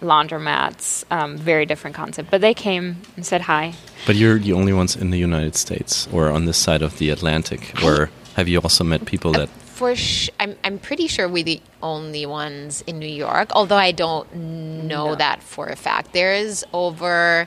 laundromats. 0.00 1.04
Um, 1.10 1.36
very 1.36 1.66
different 1.66 1.94
concept. 1.96 2.30
But 2.30 2.40
they 2.40 2.54
came 2.54 2.96
and 3.16 3.24
said 3.24 3.42
hi. 3.42 3.74
But 4.06 4.16
you're 4.16 4.38
the 4.38 4.52
only 4.52 4.72
ones 4.72 4.96
in 4.96 5.10
the 5.10 5.18
United 5.18 5.54
States 5.54 6.08
or 6.12 6.30
on 6.30 6.46
this 6.46 6.56
side 6.58 6.82
of 6.82 6.98
the 6.98 7.10
Atlantic. 7.10 7.60
Or 7.84 8.10
have 8.36 8.48
you 8.48 8.58
also 8.60 8.82
met 8.84 9.04
people 9.04 9.32
that 9.32 9.48
For 9.48 9.94
sh- 9.94 10.30
I'm 10.40 10.56
I'm 10.64 10.78
pretty 10.78 11.06
sure 11.08 11.28
we're 11.28 11.44
the 11.44 11.60
only 11.82 12.26
ones 12.26 12.82
in 12.86 12.98
New 12.98 13.14
York. 13.28 13.48
Although 13.54 13.76
I 13.88 13.92
don't 13.92 14.26
know 14.34 15.08
No. 15.10 15.14
that 15.14 15.42
for 15.42 15.66
a 15.68 15.76
fact. 15.76 16.12
There 16.12 16.34
is 16.34 16.64
over 16.72 17.46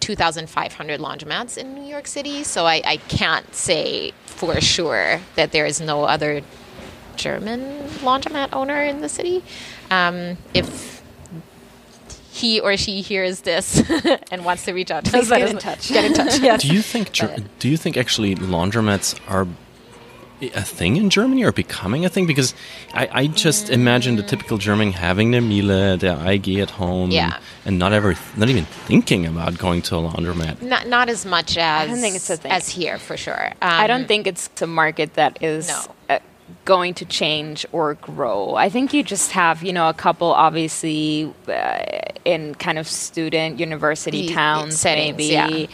2,500 0.00 1.00
laundromats 1.00 1.56
in 1.58 1.74
New 1.74 1.88
York 1.94 2.06
City, 2.06 2.44
so 2.44 2.66
I, 2.66 2.82
I 2.84 2.96
can't 3.08 3.52
say 3.54 4.12
for 4.26 4.60
sure 4.60 5.20
that 5.34 5.50
there 5.52 5.66
is 5.66 5.80
no 5.80 6.04
other 6.04 6.42
German 7.16 7.60
laundromat 8.06 8.50
owner 8.52 8.80
in 8.84 9.00
the 9.00 9.08
city. 9.08 9.42
Um, 9.90 10.36
if 10.54 11.02
he 12.32 12.60
or 12.60 12.76
she 12.76 13.00
hears 13.00 13.40
this 13.40 13.82
and 14.30 14.44
wants 14.44 14.64
to 14.66 14.72
reach 14.72 14.90
out 14.90 15.04
to 15.06 15.10
Please 15.10 15.30
us, 15.32 15.38
get 15.38 15.50
in 15.50 15.58
touch. 15.58 15.88
Get 15.88 16.04
in 16.04 16.14
touch. 16.14 16.38
Yes. 16.42 16.62
do 16.62 16.68
you 16.72 16.82
think 16.82 17.12
Ger- 17.12 17.36
do 17.58 17.68
you 17.68 17.76
think 17.76 17.96
actually 17.96 18.34
laundromats 18.36 19.18
are 19.28 19.46
a 20.40 20.62
thing 20.62 20.94
in 20.96 21.10
Germany 21.10 21.42
or 21.42 21.50
becoming 21.50 22.04
a 22.04 22.08
thing? 22.08 22.24
Because 22.26 22.54
I, 22.94 23.08
I 23.12 23.26
just 23.26 23.70
imagine 23.70 24.14
the 24.14 24.22
typical 24.22 24.56
German 24.56 24.92
having 24.92 25.32
their 25.32 25.40
Miele, 25.40 25.96
their 25.96 26.16
IG 26.30 26.58
at 26.60 26.70
home, 26.70 27.10
Yeah. 27.10 27.40
and 27.64 27.76
not 27.76 27.92
ever, 27.92 28.14
not 28.36 28.48
even 28.48 28.64
thinking 28.66 29.26
about 29.26 29.58
going 29.58 29.82
to 29.82 29.96
a 29.96 29.98
laundromat. 29.98 30.62
Not 30.62 30.86
not 30.86 31.08
as 31.08 31.26
much 31.26 31.56
as 31.58 31.88
don't 31.88 31.98
think 31.98 32.14
it's 32.14 32.30
a 32.30 32.36
thing. 32.36 32.52
as 32.52 32.68
here 32.68 32.98
for 32.98 33.16
sure. 33.16 33.46
Um, 33.48 33.54
I 33.62 33.88
don't 33.88 34.06
think 34.06 34.28
it's 34.28 34.48
a 34.62 34.66
market 34.68 35.14
that 35.14 35.42
is 35.42 35.66
No. 35.66 35.82
uh, 36.08 36.18
going 36.64 36.94
to 36.94 37.04
change 37.04 37.66
or 37.72 37.94
grow. 37.94 38.54
I 38.54 38.68
think 38.68 38.92
you 38.92 39.02
just 39.02 39.32
have, 39.32 39.62
you 39.62 39.72
know, 39.72 39.88
a 39.88 39.94
couple 39.94 40.32
obviously 40.32 41.32
uh, 41.48 41.84
in 42.24 42.54
kind 42.56 42.78
of 42.78 42.86
student 42.86 43.58
university 43.60 44.28
The- 44.28 44.34
towns, 44.34 44.78
settings, 44.80 45.16
maybe. 45.16 45.68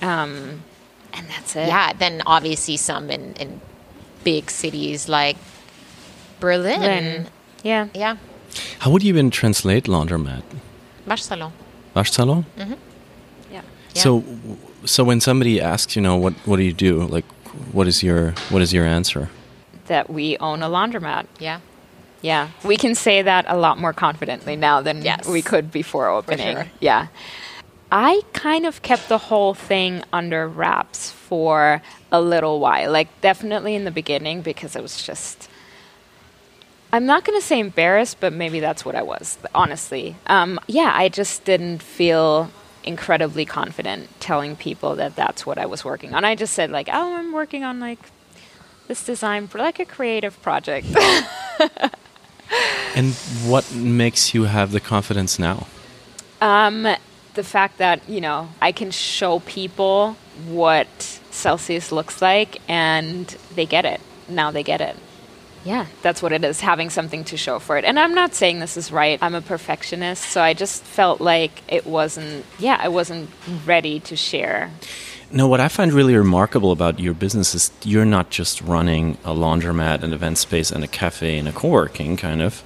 yeah. 0.00 0.22
Um, 0.22 0.62
and 1.12 1.26
that's 1.28 1.56
it. 1.56 1.68
Yeah, 1.68 1.92
then 1.92 2.22
obviously 2.26 2.76
some 2.76 3.10
in, 3.10 3.32
in 3.34 3.60
big 4.24 4.50
cities 4.50 5.08
like 5.08 5.36
Berlin. 6.40 6.80
Then, 6.80 7.26
yeah. 7.64 7.88
Yeah, 7.94 8.16
How 8.80 8.90
would 8.90 9.02
you 9.02 9.08
even 9.08 9.30
translate 9.30 9.84
laundromat? 9.84 10.42
Waschsalon. 11.06 11.50
Waschsalon? 11.96 12.44
Yeah. 12.56 12.74
Yeah. 13.50 13.62
So, 13.94 14.22
so 14.84 15.02
when 15.04 15.20
somebody 15.20 15.60
asks, 15.60 15.96
you 15.96 16.02
know, 16.02 16.16
what 16.16 16.34
what 16.46 16.56
do 16.58 16.62
you 16.62 16.72
do? 16.72 17.02
Like, 17.06 17.24
what 17.72 17.88
is 17.88 18.02
your 18.02 18.32
what 18.50 18.62
is 18.62 18.72
your 18.72 18.84
answer? 18.86 19.28
That 19.88 20.08
we 20.08 20.36
own 20.38 20.62
a 20.62 20.68
laundromat. 20.68 21.26
Yeah. 21.38 21.60
Yeah, 22.20 22.48
we 22.64 22.76
can 22.76 22.94
say 22.96 23.22
that 23.22 23.44
a 23.48 23.56
lot 23.56 23.78
more 23.78 23.92
confidently 23.92 24.56
now 24.56 24.80
than 24.80 25.02
Yes. 25.02 25.26
we 25.28 25.40
could 25.40 25.70
before 25.70 26.08
opening. 26.08 26.56
sure. 26.56 26.66
Yeah. 26.80 27.06
I 27.92 28.22
kind 28.32 28.66
of 28.66 28.82
kept 28.82 29.08
the 29.08 29.18
whole 29.18 29.54
thing 29.54 30.02
under 30.12 30.48
wraps 30.48 31.10
for 31.12 31.80
a 32.10 32.20
little 32.20 32.58
while. 32.58 32.90
Like, 32.90 33.08
definitely 33.20 33.74
in 33.76 33.84
the 33.84 33.90
beginning, 33.92 34.42
because 34.42 34.74
it 34.76 34.82
was 34.82 35.06
just. 35.06 35.48
I'm 36.92 37.06
not 37.06 37.24
going 37.24 37.38
to 37.38 37.46
say 37.46 37.60
embarrassed, 37.60 38.16
but 38.18 38.32
maybe 38.32 38.60
that's 38.60 38.84
what 38.84 38.94
I 38.96 39.02
was, 39.02 39.38
honestly. 39.54 40.16
Um, 40.26 40.58
yeah, 40.66 40.92
I 40.94 41.08
just 41.08 41.44
didn't 41.44 41.82
feel 41.82 42.50
incredibly 42.82 43.44
confident 43.44 44.08
telling 44.20 44.56
people 44.56 44.96
that 44.96 45.14
that's 45.14 45.46
what 45.46 45.56
I 45.58 45.66
was 45.66 45.84
working 45.84 46.14
on. 46.14 46.24
I 46.24 46.34
just 46.34 46.54
said, 46.54 46.70
like, 46.70 46.88
oh, 46.90 47.14
I'm 47.16 47.32
working 47.32 47.62
on, 47.62 47.78
like, 47.78 47.98
this 48.88 49.04
design 49.04 49.46
for, 49.46 49.58
like, 49.58 49.78
a 49.78 49.84
creative 49.84 50.40
project. 50.42 50.86
And 52.94 53.12
what 53.46 53.72
makes 53.74 54.34
you 54.34 54.44
have 54.44 54.72
the 54.72 54.80
confidence 54.80 55.38
now? 55.38 55.66
Um, 56.40 56.82
the 57.34 57.44
fact 57.44 57.78
that 57.78 58.08
you 58.08 58.20
know 58.20 58.48
I 58.60 58.72
can 58.72 58.90
show 58.90 59.40
people 59.40 60.16
what 60.48 60.88
Celsious 61.30 61.92
looks 61.92 62.20
like, 62.20 62.60
and 62.68 63.26
they 63.54 63.66
get 63.66 63.84
it. 63.84 64.00
Now 64.28 64.50
they 64.50 64.62
get 64.62 64.80
it. 64.80 64.96
Yeah, 65.64 65.86
that's 66.02 66.22
what 66.22 66.32
it 66.32 66.42
is. 66.42 66.60
Having 66.60 66.90
something 66.90 67.24
to 67.24 67.36
show 67.36 67.58
for 67.58 67.76
it. 67.76 67.84
And 67.84 67.98
I'm 67.98 68.14
not 68.14 68.34
saying 68.34 68.58
this 68.58 68.76
is 68.76 68.90
right. 68.90 69.18
I'm 69.22 69.34
a 69.34 69.42
perfectionist, 69.42 70.24
so 70.24 70.40
I 70.40 70.54
just 70.54 70.82
felt 70.82 71.20
like 71.20 71.62
it 71.68 71.86
wasn't. 71.86 72.46
Yeah, 72.58 72.78
I 72.80 72.88
wasn't 72.88 73.30
ready 73.64 74.00
to 74.00 74.16
share. 74.16 74.72
No, 75.30 75.46
what 75.46 75.60
I 75.60 75.68
find 75.68 75.92
really 75.92 76.16
remarkable 76.16 76.72
about 76.72 76.98
your 77.00 77.12
business 77.12 77.54
is 77.54 77.70
you're 77.84 78.06
not 78.06 78.30
just 78.30 78.62
running 78.62 79.18
a 79.24 79.34
laundromat, 79.34 80.02
an 80.02 80.12
event 80.14 80.38
space, 80.38 80.70
and 80.70 80.82
a 80.82 80.86
cafe 80.88 81.36
and 81.38 81.46
a 81.46 81.52
co-working 81.52 82.16
kind 82.16 82.40
of. 82.40 82.62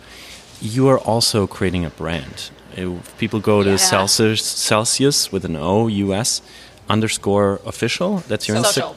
You 0.61 0.87
are 0.89 0.99
also 1.01 1.49
creating 1.49 1.85
a 1.85 1.91
brand. 1.91 2.51
If 2.77 3.19
people 3.19 3.41
go 3.41 3.63
to 3.65 3.71
Yeah. 3.71 3.77
Celsious, 3.77 4.43
Celsius 4.45 5.33
with 5.33 5.45
an 5.45 5.57
O, 5.57 5.89
US 5.89 6.41
underscore 6.89 7.61
official. 7.67 8.23
That's 8.29 8.47
your 8.47 8.59
Insta- 8.59 8.65
Social. 8.75 8.97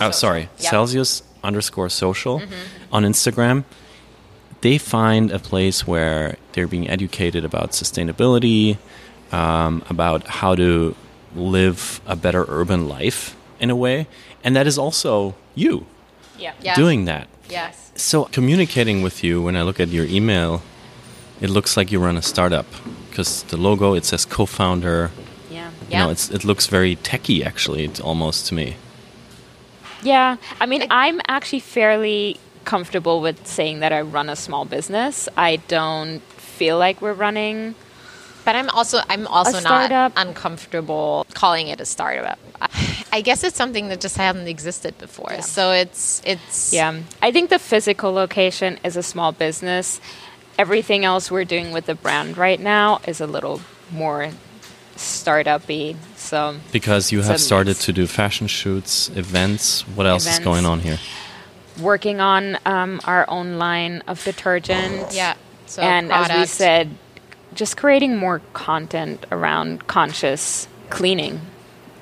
Oh, 0.00 0.10
sorry, 0.10 0.48
Yep. 0.58 0.70
Celsious 0.70 1.22
underscore 1.44 1.88
social 1.88 2.42
on 2.92 3.04
Instagram. 3.04 3.62
They 4.62 4.78
find 4.78 5.30
a 5.30 5.38
place 5.38 5.86
where 5.86 6.36
they're 6.52 6.66
being 6.66 6.90
educated 6.90 7.44
about 7.44 7.70
sustainability, 7.70 8.78
um, 9.30 9.82
about 9.88 10.26
how 10.26 10.56
to 10.56 10.96
live 11.36 12.00
a 12.06 12.16
better 12.16 12.44
urban 12.48 12.88
life 12.88 13.36
in 13.60 13.70
a 13.70 13.76
way, 13.76 14.06
and 14.44 14.56
that 14.56 14.66
is 14.66 14.78
also 14.78 15.34
you 15.54 15.86
Yeah. 16.38 16.52
Yeah. 16.60 16.74
doing 16.74 17.04
that. 17.06 17.28
Yes. 17.48 17.92
So 17.94 18.24
communicating 18.24 19.02
with 19.02 19.22
you, 19.24 19.40
when 19.42 19.56
I 19.56 19.62
look 19.62 19.80
at 19.80 19.88
your 19.88 20.04
email, 20.06 20.62
it 21.40 21.50
looks 21.50 21.76
like 21.76 21.92
you 21.92 21.98
run 22.00 22.16
a 22.16 22.22
startup 22.22 22.66
because 23.08 23.42
the 23.44 23.56
logo 23.56 23.94
it 23.94 24.04
says 24.04 24.24
co-founder. 24.24 25.10
Yeah. 25.50 25.70
You 25.90 25.96
know, 25.98 26.10
it's, 26.10 26.30
it 26.30 26.44
looks 26.44 26.66
very 26.66 26.96
techy 26.96 27.44
actually. 27.44 27.84
It's 27.84 28.00
almost 28.00 28.46
to 28.48 28.54
me. 28.54 28.76
Yeah, 30.02 30.36
I 30.60 30.66
mean, 30.66 30.86
I'm 30.90 31.20
actually 31.26 31.60
fairly 31.60 32.38
comfortable 32.64 33.20
with 33.20 33.46
saying 33.46 33.80
that 33.80 33.92
I 33.92 34.00
run 34.02 34.28
a 34.28 34.36
small 34.36 34.64
business. 34.64 35.28
I 35.36 35.56
don't 35.68 36.20
feel 36.36 36.78
like 36.78 37.00
we're 37.00 37.12
running 37.14 37.74
But 38.46 38.54
I'm 38.54 38.70
also 38.70 39.00
I'm 39.10 39.26
also 39.26 39.58
not 39.58 40.12
uncomfortable 40.14 41.26
calling 41.34 41.66
it 41.66 41.80
a 41.80 41.84
startup. 41.84 42.38
I 43.12 43.20
guess 43.20 43.42
it's 43.42 43.56
something 43.56 43.88
that 43.88 44.00
just 44.00 44.16
hasn't 44.16 44.46
existed 44.46 44.96
before. 44.98 45.42
So 45.42 45.72
it's 45.72 46.22
it's 46.24 46.72
Yeah. 46.72 47.00
I 47.20 47.32
think 47.32 47.50
the 47.50 47.58
physical 47.58 48.12
location 48.12 48.78
is 48.84 48.96
a 48.96 49.02
small 49.02 49.32
business. 49.32 50.00
Everything 50.56 51.04
else 51.04 51.28
we're 51.28 51.44
doing 51.44 51.72
with 51.72 51.86
the 51.86 51.96
brand 51.96 52.38
right 52.38 52.60
now 52.60 53.00
is 53.04 53.20
a 53.20 53.26
little 53.26 53.62
more 53.90 54.30
startup-y. 54.94 55.96
So 56.14 56.56
Because 56.70 57.10
you 57.10 57.22
have 57.22 57.40
started 57.40 57.76
to 57.80 57.92
do 57.92 58.06
fashion 58.06 58.46
shoots, 58.46 59.10
events. 59.16 59.82
What 59.88 60.06
else 60.06 60.24
is 60.24 60.38
going 60.38 60.64
on 60.64 60.80
here? 60.80 60.98
working 61.80 62.20
on 62.20 62.58
um, 62.64 63.00
our 63.04 63.28
own 63.28 63.58
line 63.58 64.02
of 64.06 64.22
detergent. 64.24 65.12
Yeah. 65.12 65.34
So 65.66 65.82
and 65.82 66.12
as 66.12 66.30
we 66.38 66.46
said, 66.46 66.96
just 67.56 67.76
creating 67.76 68.16
more 68.16 68.40
content 68.52 69.24
around 69.32 69.86
conscious 69.88 70.68
cleaning 70.90 71.40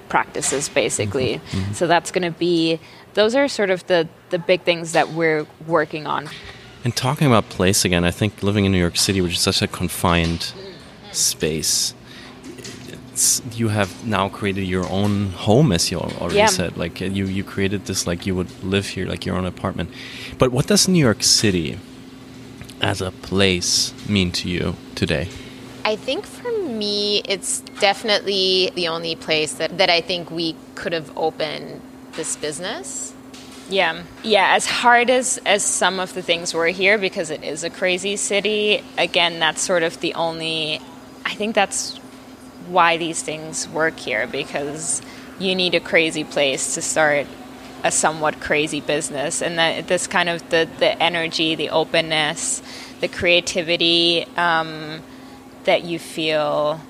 practices, 0.09 0.68
basically. 0.68 1.40
So 1.72 1.86
that's 1.86 2.11
going 2.11 2.30
to 2.32 2.38
be. 2.38 2.78
Those 3.14 3.34
are 3.34 3.48
sort 3.48 3.70
of 3.70 3.86
the 3.86 4.07
the 4.30 4.38
big 4.38 4.62
things 4.62 4.92
that 4.92 5.09
we're 5.11 5.46
working 5.66 6.07
on. 6.07 6.28
And 6.84 6.94
talking 6.94 7.26
about 7.26 7.48
place 7.48 7.84
again, 7.86 8.05
I 8.05 8.11
think 8.11 8.42
living 8.42 8.64
in 8.66 8.72
New 8.72 8.80
York 8.80 8.96
City, 8.96 9.20
which 9.22 9.32
is 9.34 9.40
such 9.40 9.62
a 9.62 9.66
confined 9.66 10.52
space, 11.12 11.94
it's, 13.12 13.40
you 13.55 13.68
have 13.68 14.05
now 14.07 14.28
created 14.28 14.64
your 14.66 14.86
own 14.90 15.30
home, 15.30 15.72
as 15.72 15.90
you 15.90 15.98
already 15.98 16.38
Yeah. 16.38 16.48
said. 16.48 16.76
Like 16.76 17.00
uh, 17.00 17.07
you, 17.07 17.24
you 17.26 17.44
created 17.44 17.86
this 17.86 18.07
like 18.07 18.26
you 18.26 18.34
would 18.34 18.50
live 18.62 18.88
here, 18.88 19.07
like 19.07 19.24
your 19.24 19.36
own 19.36 19.46
apartment. 19.46 19.88
But 20.38 20.50
what 20.52 20.66
does 20.66 20.88
New 20.88 20.98
York 20.98 21.22
City, 21.22 21.78
as 22.82 23.00
a 23.00 23.11
place, 23.11 23.94
mean 24.09 24.30
to 24.32 24.48
you 24.48 24.74
today? 24.94 25.28
I 25.85 25.97
think 25.97 26.24
for 26.24 26.51
me, 26.51 27.20
it's 27.26 27.61
definitely 27.78 28.72
the 28.74 28.89
only 28.89 29.16
place 29.16 29.55
that, 29.55 29.76
that 29.78 29.91
I 29.91 30.01
think 30.01 30.30
we 30.30 30.57
could 30.74 30.95
have 30.95 31.16
opened 31.16 31.82
this 32.12 32.37
business. 32.37 33.12
Yeah, 33.68 34.03
yeah. 34.22 34.55
As 34.55 34.66
hard 34.66 35.09
as 35.09 35.39
as 35.47 35.64
some 35.64 35.99
of 35.99 36.12
the 36.12 36.22
things 36.22 36.53
were 36.53 36.66
here, 36.68 36.99
because 36.99 37.30
it 37.30 37.43
is 37.43 37.64
a 37.64 37.70
crazy 37.70 38.16
city. 38.16 38.82
Again, 38.99 39.41
that's 39.41 39.62
sort 39.62 39.82
of 39.82 40.01
the 40.01 40.14
only. 40.14 40.80
I 41.24 41.35
think 41.35 41.55
that's 41.55 41.97
why 42.68 42.99
these 42.99 43.22
things 43.22 43.68
work 43.68 43.99
here 43.99 44.26
because 44.26 45.01
you 45.39 45.55
need 45.55 45.74
a 45.74 45.80
crazy 45.80 46.24
place 46.24 46.74
to 46.74 46.82
start 46.82 47.26
a 47.82 47.91
somewhat 47.91 48.41
crazy 48.41 48.82
business, 48.82 49.41
and 49.41 49.59
that 49.59 49.89
this 49.89 50.07
kind 50.07 50.28
of 50.28 50.49
the 50.51 50.68
the 50.78 51.03
energy, 51.03 51.55
the 51.55 51.70
openness, 51.70 52.62
the 53.01 53.09
creativity 53.09 54.26
um, 54.37 55.03
that 55.65 55.85
you 55.85 55.99
feel, 55.99 56.81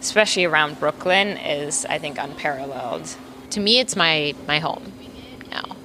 especially 0.00 0.44
around 0.44 0.78
Brooklyn, 0.78 1.36
is 1.36 1.86
I 1.86 1.98
think 1.98 2.18
unparalleled. 2.18 3.16
To 3.50 3.60
me, 3.60 3.80
it's 3.80 3.96
my 3.96 4.34
my 4.46 4.58
home 4.58 4.92
now. 5.50 5.76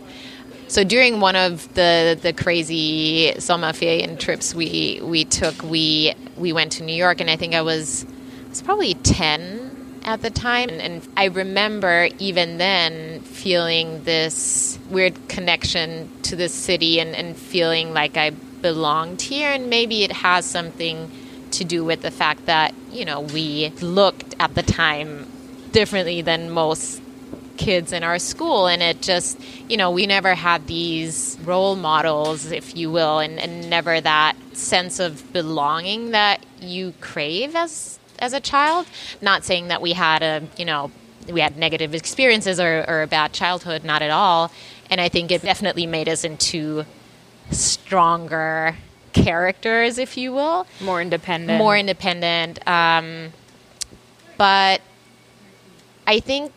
So 0.68 0.84
during 0.84 1.20
one 1.20 1.36
of 1.36 1.74
the 1.74 2.18
the 2.22 2.34
crazy 2.34 3.34
Sommerferien 3.38 4.20
trips 4.20 4.54
we 4.54 5.00
we 5.04 5.26
took, 5.26 5.62
we 5.64 6.14
we 6.38 6.54
went 6.54 6.74
to 6.74 6.84
New 6.84 6.96
York, 6.96 7.22
and 7.22 7.30
I 7.30 7.36
think 7.36 7.54
I 7.54 7.62
was 7.62 8.06
I 8.46 8.50
was 8.50 8.62
probably 8.62 8.94
ten 8.96 9.72
at 10.04 10.22
the 10.22 10.30
time, 10.30 10.70
and, 10.70 10.82
and 10.82 11.08
I 11.18 11.26
remember 11.26 12.10
even 12.20 12.58
then 12.60 13.22
feeling 13.22 14.04
this 14.04 14.78
weird 14.90 15.28
connection 15.28 16.10
to 16.22 16.36
the 16.36 16.48
city 16.48 17.00
and, 17.00 17.16
and 17.16 17.36
feeling 17.36 17.92
like 17.92 18.16
I 18.16 18.30
belonged 18.30 19.22
here, 19.22 19.52
and 19.52 19.70
maybe 19.70 20.04
it 20.04 20.12
has 20.12 20.46
something 20.46 21.10
to 21.56 21.64
do 21.64 21.84
with 21.84 22.01
the 22.01 22.12
fact 22.12 22.45
that 22.45 22.74
you 22.91 23.06
know 23.06 23.22
we 23.22 23.70
looked 23.82 24.36
at 24.39 24.56
the 24.56 24.64
time 24.64 25.28
differently 25.72 26.22
than 26.22 26.49
most 26.49 27.01
kids 27.58 27.91
in 27.91 28.03
our 28.03 28.20
school. 28.20 28.68
And 28.68 28.82
it 28.82 29.01
just 29.01 29.39
you 29.70 29.78
know 29.78 29.91
we 29.91 30.06
never 30.06 30.36
had 30.36 30.68
these 30.68 31.38
role 31.43 31.76
models 31.76 32.51
if 32.51 32.76
you 32.76 32.91
will 32.91 33.20
and, 33.20 33.39
and 33.39 33.70
never 33.70 34.01
that 34.01 34.36
sense 34.53 34.99
of 34.99 35.32
belonging 35.34 36.12
that 36.12 36.45
you 36.62 36.93
crave 37.01 37.56
as 37.56 37.99
as 38.20 38.34
a 38.34 38.39
child. 38.39 38.88
Not 39.22 39.43
saying 39.43 39.68
that 39.70 39.82
we 39.82 39.93
had 39.93 40.22
a 40.22 40.47
you 40.58 40.66
know 40.66 40.91
we 41.32 41.41
had 41.41 41.58
negative 41.58 41.95
experiences 41.95 42.60
or, 42.60 42.86
or 42.88 43.01
a 43.01 43.08
bad 43.08 43.34
childhood 43.34 43.84
not 43.84 44.01
at 44.01 44.12
all. 44.12 44.51
And 44.89 45.01
i 45.01 45.10
think 45.10 45.32
it 45.32 45.41
definitely 45.41 45.88
made 45.88 46.08
us 46.08 46.24
into 46.24 46.86
stronger 47.51 48.76
characters 49.24 49.97
if 49.97 50.18
you 50.18 50.32
will 50.34 50.68
More 50.82 51.01
independent. 51.01 51.57
more 51.57 51.76
independent. 51.78 52.59
Um, 52.68 53.32
but 54.38 54.82
I 56.05 56.20
think 56.20 56.51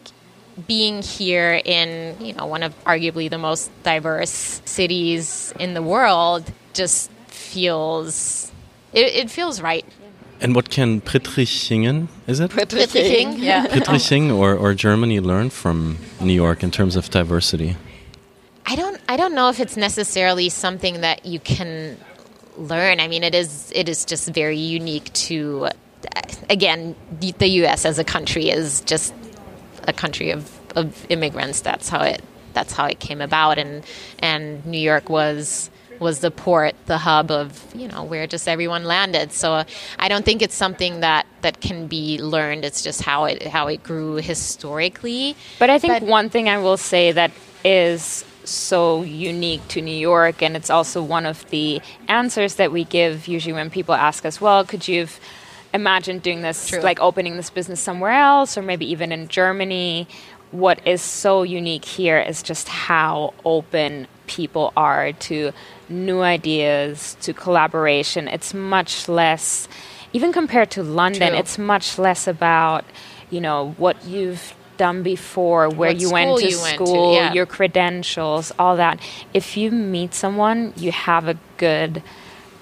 being 0.67 1.03
here 1.03 1.61
in 1.65 2.17
you 2.21 2.33
know 2.35 2.47
one 2.47 2.63
of 2.65 2.73
arguably 2.85 3.31
the 3.31 3.39
most 3.39 3.71
diverse 3.85 4.61
cities 4.65 5.55
in 5.59 5.75
the 5.75 5.83
world 5.83 6.43
just 6.75 7.11
feels 7.29 8.51
it, 8.93 9.07
it 9.21 9.31
feels 9.31 9.61
right. 9.61 9.85
And 10.41 10.55
what 10.55 10.71
can 10.71 11.01
Pritrichingen, 11.01 12.07
is 12.29 12.39
it? 12.39 12.53
Prittriching, 12.53 13.39
yeah. 13.39 13.67
Prittriching 13.67 14.33
or, 14.33 14.55
or 14.55 14.73
Germany 14.73 15.19
learn 15.19 15.51
from 15.51 15.99
New 16.21 16.33
York 16.33 16.63
in 16.63 16.71
terms 16.71 16.95
of 16.95 17.11
diversity? 17.11 17.77
I 18.65 18.77
don't 18.77 19.01
I 19.09 19.17
don't 19.17 19.35
know 19.35 19.49
if 19.49 19.59
it's 19.61 19.77
necessarily 19.77 20.49
something 20.49 21.01
that 21.01 21.27
you 21.27 21.41
can 21.41 21.97
learn. 22.59 23.01
I 23.01 23.09
mean, 23.09 23.23
it 23.23 23.35
is 23.35 23.73
it 23.75 23.89
is 23.89 24.05
just 24.05 24.29
very 24.29 24.59
unique 24.59 25.13
to 25.15 25.69
again 26.51 26.95
the 27.39 27.49
U.S. 27.49 27.85
as 27.85 27.99
a 27.99 28.05
country 28.05 28.51
is 28.51 28.81
just 28.83 29.15
a 29.87 29.93
country 29.93 30.31
of, 30.31 30.51
of 30.77 31.07
immigrants. 31.09 31.61
That's 31.61 31.89
how 31.89 32.03
it 32.03 32.23
that's 32.53 32.73
how 32.73 32.87
it 32.87 32.99
came 33.01 33.21
about, 33.21 33.59
and 33.59 33.85
and 34.19 34.65
New 34.67 34.79
York 34.81 35.09
was 35.09 35.71
was 35.99 36.21
the 36.21 36.31
port, 36.31 36.75
the 36.87 36.99
hub 36.99 37.31
of 37.31 37.65
you 37.75 37.89
know 37.89 38.05
where 38.05 38.27
just 38.27 38.49
everyone 38.49 38.85
landed. 38.85 39.33
So 39.33 39.55
uh, 39.55 39.65
I 39.99 40.09
don't 40.09 40.25
think 40.25 40.43
it's 40.43 40.55
something 40.55 41.01
that 41.01 41.27
that 41.43 41.61
can 41.61 41.87
be 41.87 42.19
learned. 42.19 42.65
It's 42.65 42.83
just 42.83 43.03
how 43.03 43.25
it 43.25 43.47
how 43.47 43.69
it 43.69 43.83
grew 43.83 44.17
historically. 44.17 45.37
But 45.59 45.71
I 45.71 45.79
think 45.79 45.95
But- 45.95 46.03
one 46.03 46.31
thing 46.31 46.49
I 46.49 46.59
will 46.59 46.77
say 46.77 47.13
that 47.13 47.33
is 47.65 48.25
so 48.49 49.03
unique 49.03 49.67
to 49.69 49.81
New 49.81 49.97
York, 49.97 50.43
and 50.43 50.57
it's 50.57 50.71
also 50.71 51.03
one 51.03 51.27
of 51.27 51.49
the 51.51 51.81
answers 52.09 52.55
that 52.57 52.73
we 52.73 52.85
give 52.85 53.29
usually 53.29 53.53
when 53.53 53.71
people 53.71 53.95
ask 53.95 54.25
us, 54.25 54.41
well, 54.41 54.65
could 54.65 54.89
you 54.89 55.01
have 55.01 55.21
imagined 55.75 56.23
doing 56.23 56.43
this, 56.43 56.69
True. 56.69 56.81
like 56.81 57.01
opening 57.01 57.37
this 57.37 57.51
business 57.51 57.81
somewhere 57.81 58.13
else, 58.13 58.57
or 58.57 58.63
maybe 58.63 58.91
even 58.91 59.13
in 59.13 59.29
Germany? 59.29 60.09
What 60.51 60.87
is 60.87 61.03
so 61.03 61.43
unique 61.43 61.85
here 61.85 62.19
is 62.19 62.43
just 62.43 62.69
how 62.69 63.35
open 63.45 64.07
people 64.27 64.73
are 64.77 65.13
to 65.13 65.53
new 65.89 66.21
ideas, 66.23 67.17
to 67.21 67.35
collaboration. 67.35 68.29
It's 68.29 68.55
much 68.55 69.09
less, 69.09 69.69
even 70.13 70.33
compared 70.33 70.71
to 70.73 70.83
London, 70.83 71.31
True. 71.31 71.39
it's 71.39 71.59
much 71.59 71.99
less 71.99 72.27
about, 72.27 72.85
you 73.31 73.41
know, 73.41 73.75
what 73.77 74.03
you've 74.07 74.55
done 74.79 75.03
before, 75.03 75.69
where 75.69 75.91
What 75.91 76.01
you 76.01 76.11
went 76.11 76.39
to 76.39 76.49
you 76.49 76.59
went 76.63 76.79
to, 76.79 76.87
school, 76.87 77.15
yeah. 77.15 77.33
your 77.35 77.45
credentials, 77.45 78.53
all 78.59 78.77
that. 78.77 78.99
If 79.35 79.57
you 79.59 79.71
meet 79.71 80.15
someone, 80.15 80.73
you 80.77 80.93
have 80.93 81.29
a 81.29 81.37
good 81.59 82.03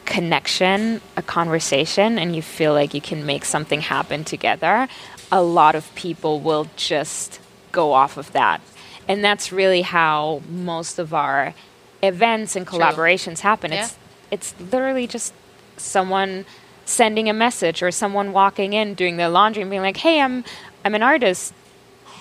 connection, 0.04 1.00
a 1.16 1.22
conversation, 1.22 2.18
and 2.18 2.34
you 2.34 2.42
feel 2.42 2.72
like 2.72 2.94
you 2.94 3.00
can 3.00 3.24
make 3.24 3.44
something 3.44 3.82
happen 3.82 4.24
together, 4.24 4.88
a 5.30 5.42
lot 5.42 5.74
of 5.74 5.94
people 5.94 6.40
will 6.40 6.68
just 6.76 7.40
go 7.72 7.92
off 7.92 8.16
of 8.16 8.32
that. 8.32 8.60
And 9.08 9.22
that's 9.24 9.52
really 9.52 9.82
how 9.82 10.42
most 10.48 10.98
of 10.98 11.14
our 11.14 11.54
events 12.02 12.56
and 12.56 12.66
True. 12.66 12.78
collaborations 12.78 13.40
happen. 13.40 13.72
Yeah. 13.72 13.84
It's 13.84 13.96
it's 14.30 14.54
literally 14.72 15.06
just 15.06 15.32
someone 15.76 16.44
sending 16.84 17.28
a 17.28 17.32
message 17.32 17.82
or 17.82 17.90
someone 17.90 18.32
walking 18.32 18.72
in 18.72 18.94
doing 18.94 19.16
their 19.16 19.28
laundry 19.28 19.62
and 19.62 19.70
being 19.70 19.82
like, 19.82 19.98
"Hey, 19.98 20.20
I'm 20.20 20.44
I'm 20.84 20.94
an 20.94 21.02
artist. 21.02 21.52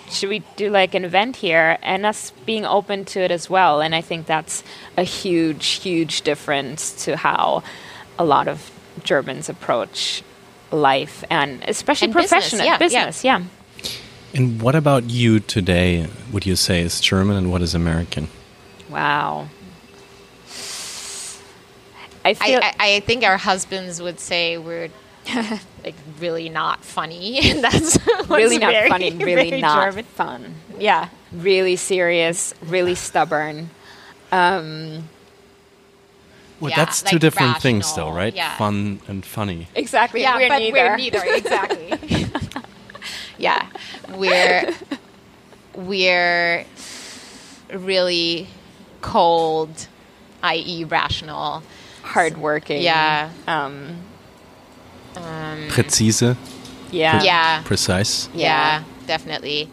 Should 0.10 0.30
we 0.30 0.44
do 0.56 0.70
like 0.70 0.94
an 0.94 1.06
event 1.06 1.38
here?" 1.38 1.78
And 1.82 2.06
us 2.06 2.32
being 2.46 2.66
open 2.66 3.06
to 3.06 3.20
it 3.22 3.32
as 3.32 3.50
well. 3.50 3.82
And 3.82 3.96
I 3.96 4.02
think 4.02 4.26
that's 4.26 4.64
a 4.98 5.04
huge, 5.04 5.66
huge 5.82 6.22
difference 6.22 7.06
to 7.06 7.18
how 7.18 7.64
a 8.18 8.24
lot 8.26 8.48
of 8.48 8.72
Germans 9.04 9.50
approach 9.50 10.24
life 10.72 11.24
and 11.30 11.64
especially 11.68 12.06
And 12.06 12.14
professional 12.14 12.66
yeah, 12.66 12.74
yeah. 12.74 12.78
business. 12.78 13.24
Yeah. 13.24 13.44
And 14.34 14.62
what 14.62 14.76
about 14.76 15.10
you 15.10 15.40
today, 15.40 16.08
would 16.32 16.46
you 16.46 16.56
say 16.56 16.82
is 16.82 17.00
German 17.00 17.38
and 17.38 17.52
what 17.52 17.62
is 17.62 17.74
American? 17.74 18.28
Wow. 18.90 19.48
I 22.26 22.30
I, 22.30 22.34
feel 22.34 22.60
I, 22.62 22.74
I 22.80 23.00
think 23.02 23.24
our 23.24 23.38
husbands 23.38 24.02
would 24.02 24.20
say 24.20 24.58
we're 24.58 24.90
like 25.84 25.96
really 26.20 26.50
not 26.50 26.84
funny. 26.84 27.40
and 27.52 27.64
that's 27.64 27.98
really 28.30 28.58
not 28.58 28.72
very, 28.72 28.90
funny, 28.90 29.12
really 29.16 29.62
not 29.62 29.90
German. 29.92 30.06
fun. 30.06 30.56
Yeah. 30.80 31.10
Really 31.32 31.76
serious, 31.76 32.54
really 32.62 32.96
stubborn. 32.96 33.70
Um, 34.32 35.10
Well, 36.60 36.70
Yeah, 36.72 36.78
that's 36.78 37.02
two 37.02 37.16
like 37.16 37.22
different 37.22 37.62
things, 37.62 37.94
though, 37.96 38.12
right? 38.12 38.34
yeah. 38.34 38.56
Fun 38.58 39.00
and 39.08 39.26
funny. 39.26 39.68
Exactly. 39.76 40.22
Yeah, 40.22 40.38
we're 40.38 40.50
but 40.50 40.60
neither. 40.60 40.74
we're 40.74 40.96
neither 40.98 41.24
exactly. 41.26 41.94
yeah, 43.38 43.68
we're 44.14 44.74
we're 45.76 46.66
really 47.74 48.48
cold, 49.02 49.88
i.e., 50.44 50.84
rational. 50.86 51.62
hardworking. 52.04 52.82
Yeah. 52.82 53.32
Um, 53.48 53.98
Präzise, 55.70 56.36
yeah. 56.92 57.22
Yeah, 57.24 57.62
precise. 57.64 58.30
yeah, 58.34 58.84
definitely. 59.08 59.70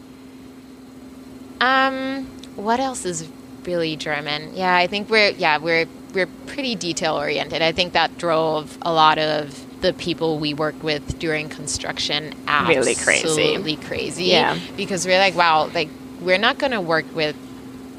Um, 1.61 2.27
what 2.57 2.81
else 2.81 3.05
is 3.05 3.29
really 3.65 3.97
German? 3.97 4.55
Yeah, 4.55 4.75
I 4.75 4.87
think 4.87 5.09
we're 5.11 5.31
yeah 5.31 5.59
we're 5.59 5.87
we're 6.15 6.29
pretty 6.47 6.75
detail 6.75 7.17
oriented. 7.17 7.63
I 7.63 7.73
think 7.73 7.93
that 7.93 8.19
drove 8.19 8.77
a 8.83 8.93
lot 8.93 9.19
of 9.19 9.65
the 9.81 9.93
people 9.93 10.39
we 10.39 10.55
worked 10.55 10.83
with 10.85 11.19
during 11.19 11.49
construction 11.49 12.35
Really 12.69 12.95
crazy. 12.95 13.27
absolutely 13.27 13.77
crazy. 13.77 14.25
Yeah. 14.27 14.57
because 14.77 15.05
we're 15.07 15.19
like, 15.19 15.35
wow, 15.35 15.71
like 15.75 15.89
we're 16.21 16.39
not 16.39 16.59
gonna 16.59 16.81
work 16.81 17.07
with 17.15 17.35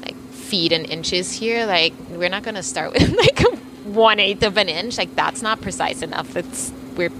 like 0.04 0.16
feet 0.32 0.72
and 0.72 0.86
inches 0.86 1.32
here. 1.32 1.66
Like 1.66 1.92
we're 2.10 2.28
not 2.30 2.42
gonna 2.42 2.62
start 2.62 2.92
with 2.98 3.14
like 3.16 3.40
one 3.84 4.20
eighth 4.20 4.42
of 4.42 4.56
an 4.58 4.68
inch. 4.68 4.96
Like 4.98 5.14
that's 5.16 5.42
not 5.42 5.60
precise 5.60 6.02
enough. 6.02 6.36
It's 6.36 6.72
we're 6.96 7.10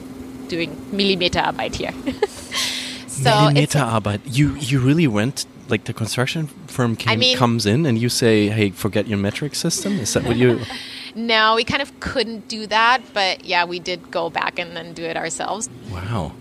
doing 0.54 0.70
millimeter 0.92 1.40
arbeit 1.40 1.74
here. 1.74 1.92
so 3.22 3.30
it's 3.54 3.74
Millimeterarbeit. 3.74 4.20
You 4.24 4.46
you 4.70 4.76
really 4.88 5.08
went 5.18 5.46
like 5.68 5.84
the 5.84 5.92
construction 5.92 6.46
firm 6.76 6.96
came, 6.96 7.18
mean- 7.18 7.38
comes 7.38 7.66
in 7.66 7.86
and 7.86 7.98
you 7.98 8.08
say, 8.08 8.48
"Hey, 8.48 8.70
forget 8.70 9.06
your 9.06 9.18
metric 9.18 9.54
system." 9.54 9.92
Is 10.04 10.12
that 10.14 10.24
what 10.24 10.36
you? 10.36 10.60
No, 11.16 11.54
we 11.54 11.62
kind 11.62 11.80
of 11.80 12.00
couldn't 12.00 12.48
do 12.48 12.66
that, 12.66 12.98
but 13.12 13.44
yeah, 13.44 13.64
we 13.64 13.78
did 13.78 14.10
go 14.10 14.30
back 14.30 14.58
and 14.58 14.76
then 14.76 14.94
do 14.94 15.04
it 15.04 15.16
ourselves. 15.16 15.70
Wow. 15.92 16.32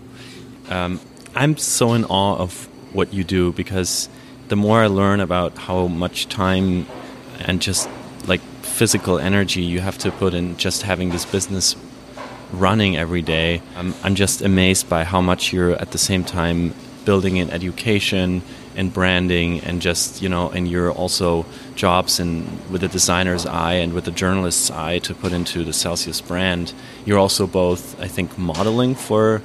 Um, 0.68 0.98
I'm 1.36 1.56
so 1.56 1.92
in 1.94 2.04
awe 2.06 2.36
of 2.36 2.66
what 2.92 3.14
you 3.14 3.22
do 3.22 3.52
because 3.52 4.08
the 4.48 4.56
more 4.56 4.82
I 4.82 4.88
learn 4.88 5.20
about 5.20 5.56
how 5.56 5.86
much 5.86 6.26
time 6.26 6.86
and 7.38 7.62
just 7.62 7.88
like 8.26 8.40
physical 8.62 9.18
energy 9.18 9.62
you 9.62 9.80
have 9.80 9.98
to 9.98 10.10
put 10.10 10.34
in 10.34 10.56
just 10.56 10.82
having 10.82 11.10
this 11.10 11.24
business 11.24 11.76
running 12.54 12.96
every 12.96 13.22
day, 13.22 13.60
I'm, 13.76 13.94
I'm 14.02 14.14
just 14.14 14.40
amazed 14.42 14.88
by 14.88 15.04
how 15.04 15.20
much 15.20 15.52
you're 15.52 15.72
at 15.72 15.90
the 15.92 15.98
same 15.98 16.24
time 16.24 16.74
building 17.04 17.36
in 17.36 17.50
education 17.50 18.42
and 18.76 18.92
branding 18.92 19.60
and 19.60 19.80
just 19.82 20.20
you 20.22 20.28
know 20.28 20.48
and 20.50 20.66
you're 20.66 20.90
also 20.90 21.44
jobs 21.76 22.18
and 22.18 22.46
with 22.70 22.80
the 22.80 22.88
designer's 22.88 23.44
eye 23.46 23.74
and 23.74 23.92
with 23.92 24.04
the 24.04 24.10
journalist's 24.10 24.70
eye 24.70 24.98
to 24.98 25.14
put 25.14 25.32
into 25.32 25.62
the 25.64 25.72
Celsious 25.72 26.20
brand 26.20 26.72
you're 27.04 27.18
also 27.18 27.46
both 27.46 28.00
I 28.00 28.08
think 28.08 28.36
modeling 28.38 28.94
for 28.96 29.42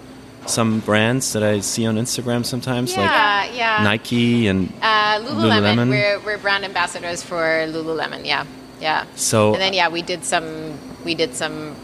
some 0.47 0.79
brands 0.79 1.33
that 1.33 1.43
I 1.43 1.59
see 1.59 1.85
on 1.85 1.95
Instagram 1.97 2.43
sometimes 2.45 2.95
Yeah, 2.95 3.45
yeah. 3.53 3.73
like 3.75 3.83
Nike 3.83 4.47
and 4.47 4.71
Uh, 4.81 5.19
Lululemon. 5.19 5.61
Lululemon. 5.75 5.89
We're, 5.89 6.19
we're 6.25 6.37
brand 6.39 6.63
ambassadors 6.65 7.21
for 7.21 7.43
Lululemon. 7.67 8.25
Yeah, 8.25 8.45
yeah. 8.81 9.03
So- 9.15 9.51
and 9.53 9.61
then 9.61 9.73
yeah, 9.73 9.89
we 9.89 10.01
did 10.01 10.23
some 10.23 10.79
we 11.05 11.13
did 11.13 11.35
some 11.35 11.75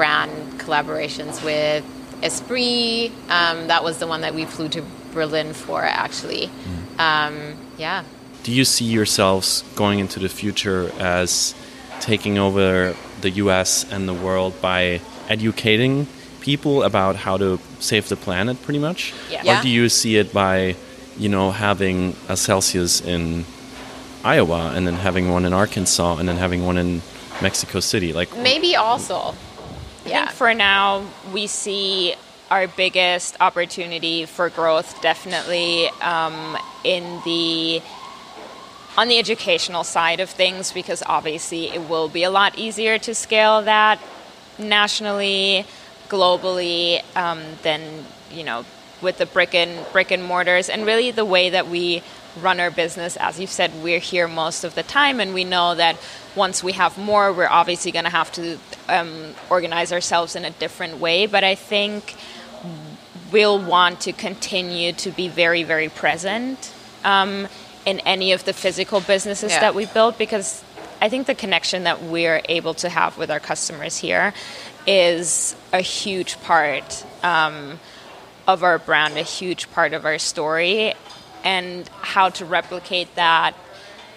brand 0.00 0.58
collaborations 0.58 1.44
with 1.44 1.84
Esprit. 2.22 3.12
Um, 3.28 3.66
that 3.66 3.84
was 3.84 3.98
the 3.98 4.06
one 4.06 4.22
that 4.22 4.34
we 4.34 4.46
flew 4.46 4.66
to 4.70 4.82
Berlin 5.12 5.52
for 5.52 5.82
actually. 5.82 6.48
Mm. 6.48 7.00
Um, 7.06 7.56
yeah. 7.76 8.04
do 8.42 8.50
you 8.50 8.64
see 8.64 8.86
yourselves 8.86 9.62
going 9.76 9.98
into 9.98 10.18
the 10.18 10.30
future 10.30 10.90
as 10.98 11.54
taking 12.00 12.38
over 12.38 12.94
the 13.20 13.30
US 13.42 13.84
and 13.92 14.08
the 14.08 14.14
world 14.14 14.58
by 14.62 15.02
educating 15.28 16.06
people 16.40 16.82
about 16.82 17.16
how 17.16 17.36
to 17.36 17.58
save 17.78 18.08
the 18.08 18.16
planet 18.16 18.62
pretty 18.62 18.78
much? 18.78 19.12
Yeah. 19.30 19.60
Or 19.60 19.62
do 19.62 19.68
you 19.68 19.90
see 19.90 20.16
it 20.16 20.32
by, 20.32 20.76
you 21.18 21.28
know, 21.28 21.50
having 21.50 22.16
a 22.26 22.38
Celsious 22.38 23.02
in 23.04 23.44
Iowa 24.24 24.72
and 24.74 24.86
then 24.86 24.94
having 24.94 25.30
one 25.30 25.44
in 25.44 25.52
Arkansas 25.52 26.16
and 26.16 26.26
then 26.26 26.38
having 26.38 26.64
one 26.64 26.78
in 26.78 27.02
Mexico 27.42 27.80
City? 27.80 28.14
Like 28.14 28.34
Maybe 28.38 28.76
also. 28.76 29.34
I 30.04 30.08
Yeah. 30.08 30.24
think 30.26 30.30
for 30.36 30.54
now 30.54 31.04
we 31.32 31.46
see 31.46 32.14
our 32.50 32.66
biggest 32.66 33.36
opportunity 33.40 34.26
for 34.26 34.48
growth 34.48 35.00
definitely 35.02 35.88
um, 36.00 36.56
in 36.84 37.20
the 37.24 37.80
on 38.98 39.08
the 39.08 39.18
educational 39.18 39.84
side 39.84 40.20
of 40.20 40.28
things 40.28 40.72
because 40.72 41.02
obviously 41.06 41.68
it 41.68 41.88
will 41.88 42.08
be 42.08 42.24
a 42.24 42.30
lot 42.30 42.58
easier 42.58 42.98
to 42.98 43.14
scale 43.14 43.62
that 43.62 44.00
nationally, 44.58 45.64
globally 46.08 47.02
um, 47.16 47.40
than 47.62 48.04
you 48.32 48.44
know 48.44 48.64
with 49.00 49.18
the 49.18 49.26
brick 49.26 49.54
and 49.54 49.70
brick 49.92 50.10
and 50.10 50.22
mortars 50.22 50.68
and 50.68 50.84
really 50.84 51.10
the 51.10 51.24
way 51.24 51.50
that 51.50 51.68
we 51.68 52.02
run 52.40 52.60
our 52.60 52.70
business. 52.70 53.16
As 53.16 53.40
you've 53.40 53.50
said, 53.50 53.72
we're 53.82 53.98
here 53.98 54.28
most 54.28 54.64
of 54.64 54.74
the 54.74 54.82
time, 54.82 55.20
and 55.20 55.34
we 55.34 55.44
know 55.44 55.74
that 55.74 55.96
once 56.36 56.62
we 56.62 56.72
have 56.72 56.96
more, 56.98 57.32
we're 57.32 57.48
obviously 57.48 57.92
going 57.92 58.04
to 58.04 58.10
have 58.10 58.30
to 58.32 58.58
um, 58.88 59.34
organize 59.48 59.92
ourselves 59.92 60.36
in 60.36 60.44
a 60.44 60.50
different 60.50 60.98
way. 60.98 61.26
But 61.26 61.44
I 61.44 61.54
think 61.54 62.14
we'll 63.32 63.60
want 63.60 64.00
to 64.02 64.12
continue 64.12 64.92
to 64.92 65.10
be 65.10 65.28
very, 65.28 65.62
very 65.62 65.88
present 65.88 66.72
um, 67.04 67.48
in 67.86 68.00
any 68.00 68.32
of 68.32 68.44
the 68.44 68.52
physical 68.52 69.00
businesses 69.00 69.52
Yeah. 69.52 69.60
that 69.60 69.74
we 69.74 69.86
build 69.86 70.18
because 70.18 70.62
I 71.00 71.08
think 71.08 71.26
the 71.26 71.34
connection 71.34 71.84
that 71.84 72.02
we're 72.02 72.42
able 72.48 72.74
to 72.74 72.88
have 72.88 73.16
with 73.16 73.30
our 73.30 73.40
customers 73.40 73.96
here 73.96 74.34
is 74.86 75.56
a 75.72 75.80
huge 75.80 76.40
part 76.42 77.04
um, 77.22 77.80
of 78.46 78.62
our 78.62 78.78
brand, 78.78 79.16
a 79.16 79.22
huge 79.22 79.70
part 79.72 79.92
of 79.94 80.04
our 80.04 80.18
story, 80.18 80.94
and 81.44 81.88
how 82.02 82.28
to 82.30 82.44
replicate 82.44 83.14
that 83.14 83.54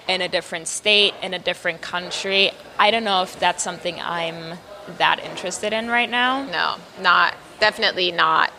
in 0.08 0.22
a 0.22 0.28
different 0.28 0.68
state, 0.68 1.14
in 1.22 1.34
a 1.34 1.40
different 1.40 1.82
country. 1.82 2.52
I 2.78 2.92
don't 2.92 3.04
know 3.04 3.24
if 3.24 3.40
that's 3.40 3.64
something 3.64 4.00
I'm 4.00 4.58
that 4.98 5.20
interested 5.20 5.72
in 5.74 5.88
right 5.88 6.10
now. 6.10 6.44
No, 6.44 6.76
not 7.02 7.36
definitely 7.60 8.12
not 8.12 8.52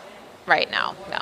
right 0.45 0.69
now. 0.71 0.95
No. 1.11 1.19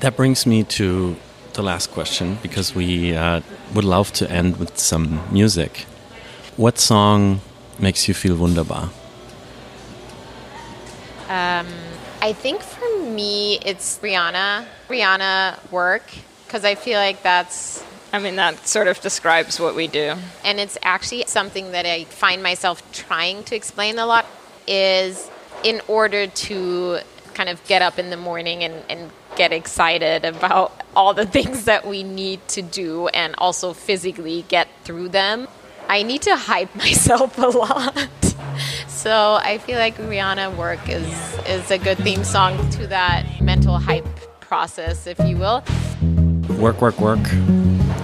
That 0.00 0.16
brings 0.16 0.46
me 0.46 0.62
to 0.64 1.16
the 1.54 1.62
last 1.62 1.90
question 1.90 2.38
because 2.42 2.74
we 2.74 3.16
uh, 3.16 3.40
would 3.74 3.84
love 3.84 4.12
to 4.12 4.30
end 4.30 4.58
with 4.58 4.78
some 4.78 5.22
music. 5.32 5.86
What 6.56 6.78
song 6.78 7.40
makes 7.78 8.06
you 8.06 8.14
feel 8.14 8.36
wunderbar? 8.36 8.90
I 12.26 12.32
think 12.32 12.60
for 12.60 13.04
me, 13.04 13.60
it's 13.64 14.00
Rihanna, 14.00 14.66
Rihanna 14.88 15.70
work, 15.70 16.02
because 16.46 16.64
I 16.64 16.74
feel 16.74 16.98
like 16.98 17.22
that's, 17.22 17.84
I 18.12 18.18
mean, 18.18 18.36
that 18.36 18.66
sort 18.66 18.88
of 18.88 19.00
describes 19.00 19.58
what 19.58 19.74
we 19.74 19.86
do. 19.86 20.14
and 20.44 20.60
it's 20.60 20.78
actually 20.82 21.24
something 21.26 21.72
that 21.72 21.86
I 21.86 22.04
find 22.04 22.42
myself 22.42 22.82
trying 22.92 23.44
to 23.44 23.56
explain 23.56 23.98
a 23.98 24.06
lot, 24.06 24.26
is 24.66 25.30
in 25.64 25.80
order 25.88 26.26
to 26.26 26.98
kind 27.34 27.48
of 27.48 27.62
get 27.66 27.82
up 27.82 27.98
in 27.98 28.10
the 28.10 28.16
morning 28.16 28.64
and, 28.64 28.74
and 28.88 29.10
get 29.36 29.52
excited 29.52 30.24
about 30.24 30.72
all 30.94 31.12
the 31.12 31.26
things 31.36 31.64
that 31.64 31.86
we 31.86 32.02
need 32.02 32.46
to 32.48 32.62
do 32.62 33.08
and 33.08 33.34
also 33.38 33.72
physically 33.72 34.44
get 34.48 34.68
through 34.84 35.08
them, 35.10 35.46
I 35.88 36.02
need 36.02 36.22
to 36.22 36.36
hype 36.36 36.74
myself 36.86 37.38
a 37.38 37.46
lot. 37.46 38.08
So 38.88 39.38
I 39.40 39.58
feel 39.58 39.78
like 39.78 39.96
Rihanna 39.98 40.56
work 40.56 40.88
is 40.88 41.06
is 41.46 41.70
a 41.70 41.78
good 41.78 41.98
theme 41.98 42.24
song 42.24 42.70
to 42.70 42.86
that 42.88 43.40
mental 43.40 43.78
hype 43.78 44.06
process, 44.40 45.06
if 45.06 45.18
you 45.20 45.36
will. 45.36 45.62
Work, 46.58 46.80
work, 46.80 46.98
work. 47.00 47.18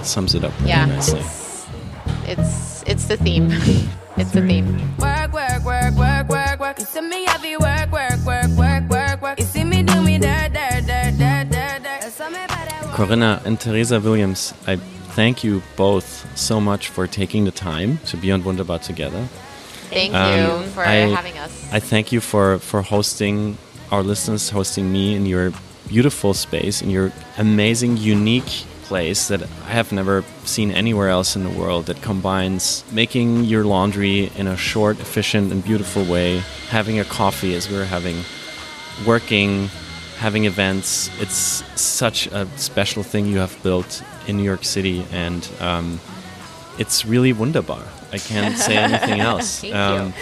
Sums 0.03 0.35
it 0.35 0.43
up 0.43 0.53
really 0.59 0.69
Yeah, 0.69 0.85
nicely. 0.85 1.19
it's 1.19 1.65
it's 2.25 2.83
it's 2.87 3.05
the 3.05 3.17
theme. 3.17 3.49
It's 4.17 4.31
the 4.31 4.41
theme. 4.41 4.95
Work, 4.97 5.33
work, 5.33 5.63
work, 5.65 5.93
work, 5.95 6.29
work, 6.29 6.59
work. 6.59 6.79
You 6.79 6.85
see 6.85 7.01
me 7.01 7.25
heavy 7.25 7.57
work, 7.57 7.91
work, 7.91 8.19
work, 8.25 8.47
work, 8.55 8.83
work, 8.89 9.21
work. 9.21 9.39
You 9.39 9.45
see 9.45 9.63
me 9.63 9.81
do 9.83 10.01
me 10.01 10.17
dirt, 10.19 10.53
dirt, 10.53 10.85
dirt, 10.85 11.17
dirt, 11.17 11.49
dirt, 11.49 11.83
dirt. 11.83 12.11
So 12.11 12.29
me 12.29 12.37
better 12.47 12.85
work. 12.85 12.95
Corinna 12.95 13.41
and 13.45 13.59
Theresa 13.59 13.99
Williams, 13.99 14.53
I 14.67 14.75
thank 15.15 15.43
you 15.43 15.63
both 15.75 16.25
so 16.37 16.61
much 16.61 16.89
for 16.89 17.07
taking 17.07 17.45
the 17.45 17.51
time 17.51 17.97
to 18.05 18.17
be 18.17 18.31
on 18.31 18.43
Wunderbar 18.43 18.79
together. 18.79 19.27
Thank 19.89 20.13
Um, 20.13 20.61
you 20.63 20.67
for 20.69 20.81
I- 20.85 21.09
having 21.09 21.37
us. 21.39 21.51
I 21.71 21.79
thank 21.79 22.11
you 22.11 22.19
for, 22.21 22.59
for 22.59 22.81
hosting 22.83 23.57
our 23.91 24.03
listeners, 24.03 24.49
hosting 24.51 24.91
me 24.91 25.15
in 25.15 25.25
your 25.25 25.51
beautiful 25.87 26.33
space, 26.33 26.81
in 26.81 26.89
your 26.89 27.11
amazing, 27.37 27.97
unique 27.97 28.65
place 28.83 29.27
that 29.29 29.41
I 29.41 29.71
have 29.71 29.91
never 29.91 30.23
seen 30.43 30.71
anywhere 30.71 31.09
else 31.09 31.35
in 31.35 31.43
the 31.43 31.49
world 31.49 31.85
that 31.85 32.01
combines 32.01 32.83
making 32.91 33.45
your 33.45 33.63
laundry 33.63 34.29
in 34.35 34.47
a 34.47 34.57
short, 34.57 34.99
efficient, 34.99 35.51
and 35.51 35.63
beautiful 35.63 36.03
way, 36.03 36.39
having 36.69 36.99
a 36.99 37.05
coffee 37.05 37.55
as 37.55 37.69
we 37.69 37.77
were 37.77 37.85
having, 37.85 38.23
working, 39.05 39.69
having 40.17 40.45
events. 40.45 41.09
It's 41.19 41.63
such 41.79 42.27
a 42.27 42.47
special 42.57 43.03
thing 43.03 43.25
you 43.25 43.39
have 43.39 43.57
built 43.63 44.03
in 44.27 44.37
New 44.37 44.43
York 44.43 44.63
City, 44.63 45.05
and 45.11 45.47
um, 45.59 45.99
it's 46.77 47.05
really 47.05 47.33
wunderbar. 47.33 47.83
I 48.11 48.17
can't 48.17 48.57
say 48.57 48.77
anything 48.87 49.19
else. 49.21 49.61
Thank 49.61 49.73
you. 49.73 50.13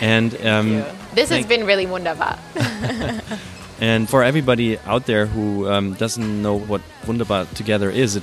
And 0.00 0.34
um, 0.46 0.84
This 1.14 1.30
has 1.30 1.46
been 1.46 1.66
really 1.66 1.86
wunderbar. 1.86 2.38
and 3.80 4.08
for 4.08 4.22
everybody 4.22 4.78
out 4.80 5.06
there 5.06 5.26
who 5.26 5.68
um, 5.70 5.94
doesn't 5.94 6.42
know 6.42 6.58
what 6.58 6.82
Wunderbar 7.06 7.46
Together 7.54 7.90
is, 7.90 8.16
it, 8.16 8.22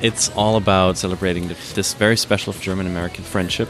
it's 0.00 0.30
all 0.30 0.56
about 0.56 0.96
celebrating 0.96 1.48
th- 1.48 1.74
this 1.74 1.92
very 1.94 2.16
special 2.16 2.54
German 2.54 2.86
American 2.86 3.22
friendship. 3.22 3.68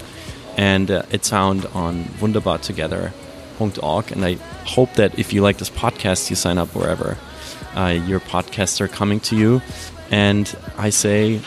And 0.57 0.91
uh, 0.91 1.03
it's 1.11 1.31
found 1.31 1.67
on 1.67 2.05
wunderbartogether.org. 2.21 4.13
And 4.13 4.25
I 4.25 4.35
hope 4.65 4.95
that 4.95 5.19
if 5.19 5.33
you 5.33 5.43
like 5.43 5.59
this 5.59 5.71
podcast, 5.71 6.31
you 6.31 6.37
sign 6.37 6.57
up 6.59 6.73
wherever 6.75 7.19
uh, 7.75 7.89
your 8.07 8.21
podcasts 8.21 8.81
are 8.81 8.89
coming 8.89 9.19
to 9.21 9.37
you. 9.37 9.61
And 10.13 10.55
I 10.79 10.91
say 10.91 11.41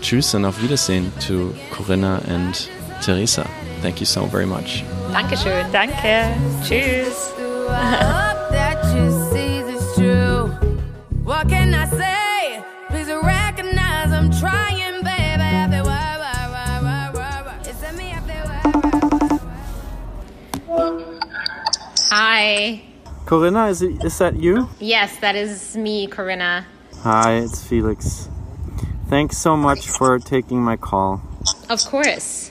Tschüss 0.00 0.34
and 0.34 0.44
auf 0.44 0.60
Wiedersehen 0.60 1.12
to 1.20 1.54
Corinna 1.70 2.20
and 2.26 2.54
Theresa. 3.02 3.48
Thank 3.82 4.00
you 4.00 4.06
so 4.06 4.26
very 4.26 4.46
much. 4.46 4.82
Dankeschön. 5.12 5.70
Danke. 5.70 6.34
Tschüss. 6.64 7.32
That 7.68 8.84
you 8.84 8.92
see 8.92 8.92
this 8.92 8.92
true. 8.92 9.11
What 11.24 11.48
can 11.48 11.72
I 11.72 11.86
say? 11.88 12.64
Please 12.88 13.06
recognize 13.06 14.10
I'm 14.10 14.28
trying, 14.32 15.04
baby. 15.04 15.42
I 15.42 15.68
why, 15.80 16.18
why, 16.18 16.48
why, 16.50 16.80
why, 16.82 17.10
why, 17.12 17.42
why. 17.42 17.58
It's 17.64 17.82
in 17.84 17.96
me, 17.96 18.12
I 18.12 18.20
feel 18.26 18.44
why, 20.66 20.98
why. 20.98 21.20
Hi. 22.10 22.82
Corinna, 23.24 23.66
is, 23.68 23.82
it, 23.82 24.04
is 24.04 24.18
that 24.18 24.34
you? 24.34 24.68
Yes, 24.80 25.16
that 25.18 25.36
is 25.36 25.76
me, 25.76 26.08
Corinna. 26.08 26.66
Hi, 27.02 27.34
it's 27.34 27.62
Felix. 27.62 28.28
Thanks 29.06 29.38
so 29.38 29.56
much 29.56 29.88
for 29.88 30.18
taking 30.18 30.60
my 30.60 30.76
call. 30.76 31.22
Of 31.70 31.84
course. 31.84 32.50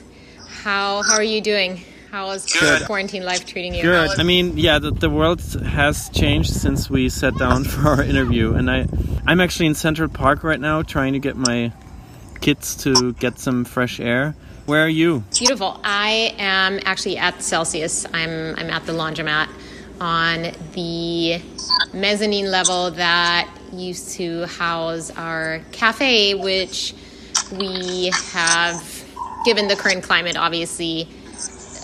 How 0.62 1.02
how 1.02 1.16
are 1.16 1.22
you 1.22 1.42
doing? 1.42 1.82
How 2.12 2.30
is 2.32 2.44
quarantine 2.84 3.24
life 3.24 3.46
treating 3.46 3.74
you? 3.74 3.84
Good. 3.84 4.20
I 4.20 4.22
mean, 4.22 4.58
yeah, 4.58 4.78
the, 4.78 4.90
the 4.90 5.08
world 5.08 5.40
has 5.64 6.10
changed 6.10 6.52
since 6.52 6.90
we 6.90 7.08
sat 7.08 7.34
down 7.38 7.64
for 7.72 7.88
our 7.88 8.02
interview, 8.02 8.52
and 8.52 8.70
I, 8.70 8.86
I'm 9.26 9.40
actually 9.40 9.64
in 9.64 9.74
Central 9.74 10.10
Park 10.10 10.44
right 10.44 10.60
now, 10.60 10.82
trying 10.82 11.14
to 11.14 11.18
get 11.18 11.36
my 11.36 11.72
kids 12.42 12.76
to 12.84 13.14
get 13.14 13.38
some 13.38 13.64
fresh 13.64 13.98
air. 13.98 14.34
Where 14.66 14.84
are 14.84 14.90
you? 14.90 15.24
Beautiful. 15.38 15.80
I 15.84 16.34
am 16.36 16.80
actually 16.84 17.16
at 17.16 17.36
Celsious. 17.36 18.04
I'm 18.12 18.56
I'm 18.56 18.68
at 18.68 18.84
the 18.84 18.92
laundromat 18.92 19.48
on 19.98 20.52
the 20.74 21.40
mezzanine 21.94 22.50
level 22.50 22.90
that 22.90 23.48
used 23.72 24.10
to 24.16 24.44
house 24.48 25.10
our 25.12 25.62
cafe, 25.72 26.34
which 26.34 26.94
we 27.52 28.10
have, 28.32 29.02
given 29.46 29.66
the 29.68 29.76
current 29.76 30.04
climate, 30.04 30.36
obviously 30.36 31.08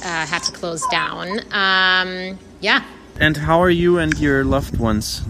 uh, 0.02 0.26
had 0.26 0.42
to 0.44 0.52
close 0.52 0.86
down. 0.90 1.40
Um, 1.52 2.38
yeah. 2.60 2.84
And 3.20 3.36
how 3.36 3.60
are 3.60 3.70
you 3.70 3.98
and 3.98 4.18
your 4.18 4.44
loved 4.44 4.78
ones? 4.78 5.22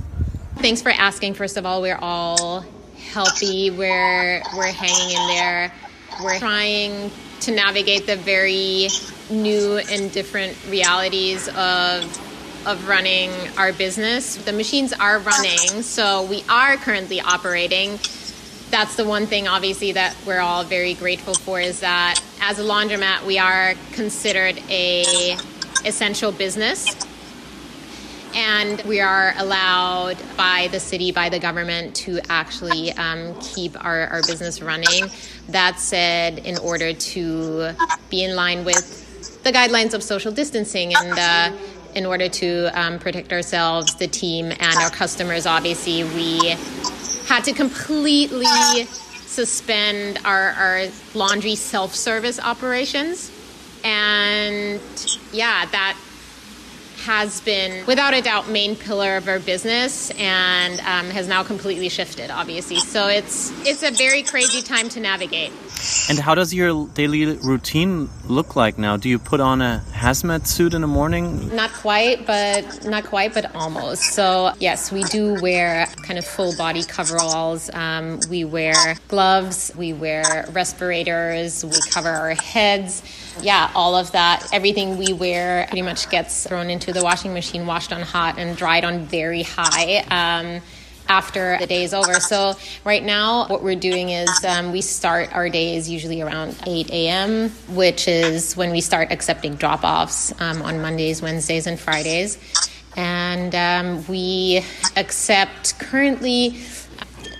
Thanks 0.57 0.83
for 0.83 0.91
asking. 0.91 1.35
First 1.35 1.57
of 1.57 1.65
all, 1.65 1.81
we're 1.81 1.99
all 2.01 2.65
healthy. 3.13 3.71
We're 3.71 4.43
we're 4.57 4.73
hanging 4.73 5.17
in 5.17 5.29
there. 5.29 5.73
We're 6.23 6.39
trying 6.39 7.11
to 7.41 7.55
navigate 7.55 8.07
the 8.07 8.17
very 8.17 8.89
new 9.31 9.79
and 9.91 10.13
different 10.13 10.57
realities 10.69 11.49
of 11.49 12.05
of 12.67 12.89
running 12.89 13.31
our 13.57 13.73
business. 13.73 14.37
The 14.37 14.53
machines 14.53 14.93
are 14.93 15.21
running, 15.21 15.83
so 15.83 16.25
we 16.25 16.45
are 16.49 16.77
currently 16.77 17.21
operating. 17.21 17.99
That's 18.71 18.97
the 18.97 19.05
one 19.05 19.27
thing 19.27 19.49
obviously 19.49 19.93
that 19.93 20.15
we're 20.27 20.41
all 20.41 20.63
very 20.63 20.95
grateful 20.95 21.35
for 21.35 21.59
is 21.61 21.81
that 21.81 22.21
as 22.41 22.59
a 22.59 22.63
laundromat 22.63 23.25
we 23.25 23.39
are 23.39 23.75
considered 23.93 24.59
a 24.69 25.37
essential 25.87 26.33
business 26.33 26.95
and 28.35 28.81
we 28.83 29.01
are 29.01 29.33
allowed 29.39 30.19
by 30.37 30.69
the 30.71 30.79
city, 30.79 31.13
by 31.13 31.29
the 31.29 31.39
government, 31.39 31.97
to 31.97 32.21
actually 32.29 32.93
um, 32.93 33.35
keep 33.41 33.83
our, 33.83 34.07
our 34.09 34.23
business 34.23 34.61
running. 34.61 35.11
That 35.49 35.81
said, 35.81 36.41
in 36.41 36.59
order 36.59 36.93
to 36.93 37.71
be 38.11 38.25
in 38.25 38.37
line 38.37 38.65
with 38.65 39.43
the 39.45 39.51
guidelines 39.51 39.95
of 39.95 40.03
social 40.03 40.31
distancing 40.31 40.95
and 40.95 41.19
uh, 41.19 41.57
in 41.95 42.05
order 42.05 42.29
to 42.29 42.67
um, 42.75 42.99
protect 42.99 43.33
ourselves, 43.33 43.95
the 43.95 44.07
team, 44.07 44.53
and 44.53 44.77
our 44.77 44.91
customers, 44.91 45.47
obviously, 45.47 46.05
we 46.05 46.55
had 47.29 47.45
to 47.45 47.53
completely 47.53 48.47
suspend 49.27 50.19
our, 50.25 50.51
our 50.53 50.87
laundry 51.15 51.55
self 51.55 51.95
service 51.95 52.41
operations. 52.41 53.31
And 53.85 54.81
yeah, 55.31 55.67
that 55.67 55.97
has 57.05 57.41
been, 57.43 57.87
without 57.87 58.15
a 58.15 58.23
doubt, 58.23 58.49
main 58.49 58.75
pillar 58.75 59.17
of 59.17 59.29
our 59.29 59.39
business, 59.39 60.11
and 60.19 60.81
um, 60.81 61.11
has 61.11 61.29
now 61.29 61.45
completely 61.45 61.89
shifted. 61.89 62.31
Obviously, 62.31 62.79
so 62.81 63.09
it's 63.09 63.53
it's 63.67 63.83
a 63.83 63.91
very 63.91 64.23
crazy 64.23 64.63
time 64.63 64.89
to 64.91 65.01
navigate. 65.01 65.53
And 66.09 66.19
how 66.19 66.35
does 66.35 66.55
your 66.55 66.89
daily 66.89 67.37
routine 67.37 68.09
look 68.27 68.57
like 68.57 68.79
now? 68.79 68.97
Do 68.97 69.09
you 69.09 69.19
put 69.19 69.41
on 69.41 69.61
a 69.61 69.83
hazmat 69.93 70.47
suit 70.47 70.75
in 70.75 70.81
the 70.81 70.87
morning? 70.87 71.55
Not 71.55 71.71
quite, 71.73 72.27
but 72.27 72.85
not 72.87 73.05
quite, 73.05 73.35
but 73.35 73.55
almost. 73.55 74.03
So 74.15 74.53
yes, 74.59 74.91
we 74.91 75.03
do 75.05 75.41
wear 75.41 75.87
kind 76.03 76.19
of 76.19 76.25
full 76.25 76.57
body 76.57 76.83
coveralls. 76.83 77.71
Um, 77.75 78.21
we 78.31 78.45
wear 78.45 78.97
gloves. 79.09 79.71
We 79.77 79.93
wear 79.93 80.47
respirators. 80.53 81.65
We 81.65 81.79
cover 81.91 82.09
our 82.11 82.35
heads. 82.35 83.03
Yeah, 83.43 83.71
all 83.75 83.95
of 83.95 84.13
that. 84.13 84.49
Everything 84.53 84.97
we 84.97 85.13
wear 85.13 85.67
pretty 85.69 85.83
much 85.83 86.09
gets 86.11 86.47
thrown 86.47 86.71
into 86.71 86.93
the 86.93 87.03
washing 87.03 87.35
machine, 87.35 87.67
washed 87.67 87.93
on 87.93 88.03
hot, 88.03 88.39
and 88.39 88.57
dried 88.57 88.85
on 88.85 89.07
very 89.07 89.43
high. 89.43 89.99
Um, 90.11 90.63
after 91.09 91.57
the 91.59 91.67
day 91.67 91.85
is 91.85 91.95
over. 91.95 92.15
So 92.15 92.55
right 92.85 93.03
now, 93.03 93.47
what 93.49 93.63
we're 93.63 93.75
doing 93.75 94.11
is 94.11 94.29
um, 94.45 94.73
we 94.73 94.81
start 94.81 95.35
our 95.35 95.49
days 95.49 95.89
usually 95.89 96.23
around 96.23 96.57
8 96.67 96.91
a.m., 96.91 97.51
which 97.69 98.09
is 98.09 98.57
when 98.57 98.71
we 98.71 98.81
start 98.81 99.11
accepting 99.11 99.55
drop-offs 99.57 100.33
um, 100.41 100.63
on 100.63 100.81
Mondays, 100.81 101.23
Wednesdays, 101.23 101.67
and 101.67 101.79
Fridays. 101.79 102.39
And 102.97 103.55
um, 103.55 104.07
we 104.07 104.65
accept 104.97 105.79
currently 105.79 106.61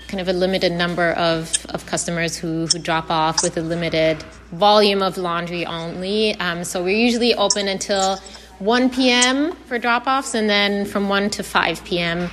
kind 0.07 0.21
of 0.21 0.27
a 0.27 0.33
limited 0.33 0.71
number 0.71 1.11
of, 1.11 1.53
of 1.69 1.85
customers 1.85 2.35
who, 2.35 2.65
who 2.67 2.79
drop 2.79 3.11
off 3.11 3.43
with 3.43 3.57
a 3.57 3.61
limited 3.61 4.21
volume 4.51 5.03
of 5.03 5.17
laundry 5.17 5.65
only. 5.65 6.33
Um, 6.35 6.63
so 6.63 6.83
we're 6.83 6.97
usually 6.97 7.35
open 7.35 7.67
until 7.67 8.17
1 8.57 8.89
p.m. 8.89 9.53
for 9.67 9.77
drop 9.77 10.07
offs, 10.07 10.33
and 10.33 10.49
then 10.49 10.85
from 10.85 11.07
1 11.09 11.29
to 11.31 11.43
5 11.43 11.85
p.m., 11.85 12.29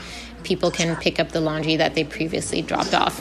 people 0.47 0.71
can 0.71 0.97
pick 0.97 1.19
up 1.19 1.33
the 1.33 1.41
laundry 1.41 1.77
that 1.77 1.95
they 1.95 2.05
previously 2.05 2.63
dropped 2.63 2.95
off. 2.95 3.21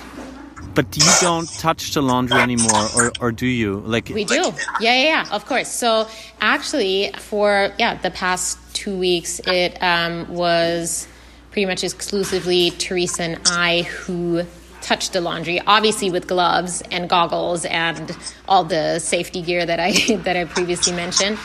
But 0.75 0.95
you 0.95 1.09
don't 1.21 1.49
touch 1.59 1.93
the 1.93 2.01
laundry 2.01 2.39
anymore, 2.39 2.87
or, 2.95 3.11
or 3.19 3.31
do 3.31 3.47
you? 3.47 3.79
Like 3.79 4.09
We 4.09 4.25
do. 4.25 4.53
Yeah, 4.81 4.93
yeah, 4.93 5.03
yeah, 5.03 5.25
of 5.31 5.45
course. 5.45 5.69
So 5.69 6.07
actually, 6.41 7.11
for 7.17 7.71
yeah, 7.79 7.95
the 7.95 8.11
past 8.11 8.59
two 8.75 8.97
weeks, 8.97 9.39
it 9.47 9.81
um, 9.81 10.27
was 10.27 11.07
pretty 11.51 11.65
much 11.65 11.83
exclusively 11.83 12.71
Theresa 12.71 13.23
and 13.23 13.41
I 13.45 13.83
who 13.83 14.43
touched 14.85 15.13
the 15.13 15.21
laundry, 15.21 15.59
obviously 15.65 16.11
with 16.11 16.27
gloves 16.27 16.83
and 16.91 17.09
goggles 17.09 17.65
and 17.65 18.15
all 18.47 18.63
the 18.63 18.99
safety 18.99 19.41
gear 19.41 19.65
that 19.65 19.79
I 19.79 19.91
that 20.27 20.35
I 20.37 20.45
previously 20.45 20.93
mentioned. 20.93 21.37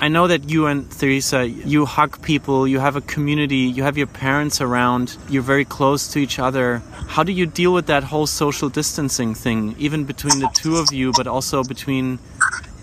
I 0.00 0.08
know 0.08 0.26
that 0.26 0.50
you 0.50 0.66
and 0.66 0.90
Theresa, 0.90 1.46
you 1.48 1.86
hug 1.86 2.20
people, 2.22 2.66
you 2.66 2.80
have 2.80 2.96
a 2.96 3.00
community, 3.00 3.62
you 3.76 3.82
have 3.84 3.96
your 3.96 4.08
parents 4.08 4.60
around, 4.60 5.16
you're 5.30 5.42
very 5.54 5.64
close 5.64 6.08
to 6.12 6.18
each 6.18 6.38
other. 6.38 6.82
How 7.14 7.22
do 7.22 7.32
you 7.32 7.46
deal 7.46 7.72
with 7.72 7.86
that 7.86 8.02
whole 8.04 8.26
social 8.26 8.68
distancing 8.68 9.34
thing, 9.34 9.74
even 9.78 10.04
between 10.04 10.40
the 10.40 10.50
two 10.52 10.76
of 10.76 10.92
you, 10.92 11.12
but 11.16 11.26
also 11.26 11.62
between 11.62 12.18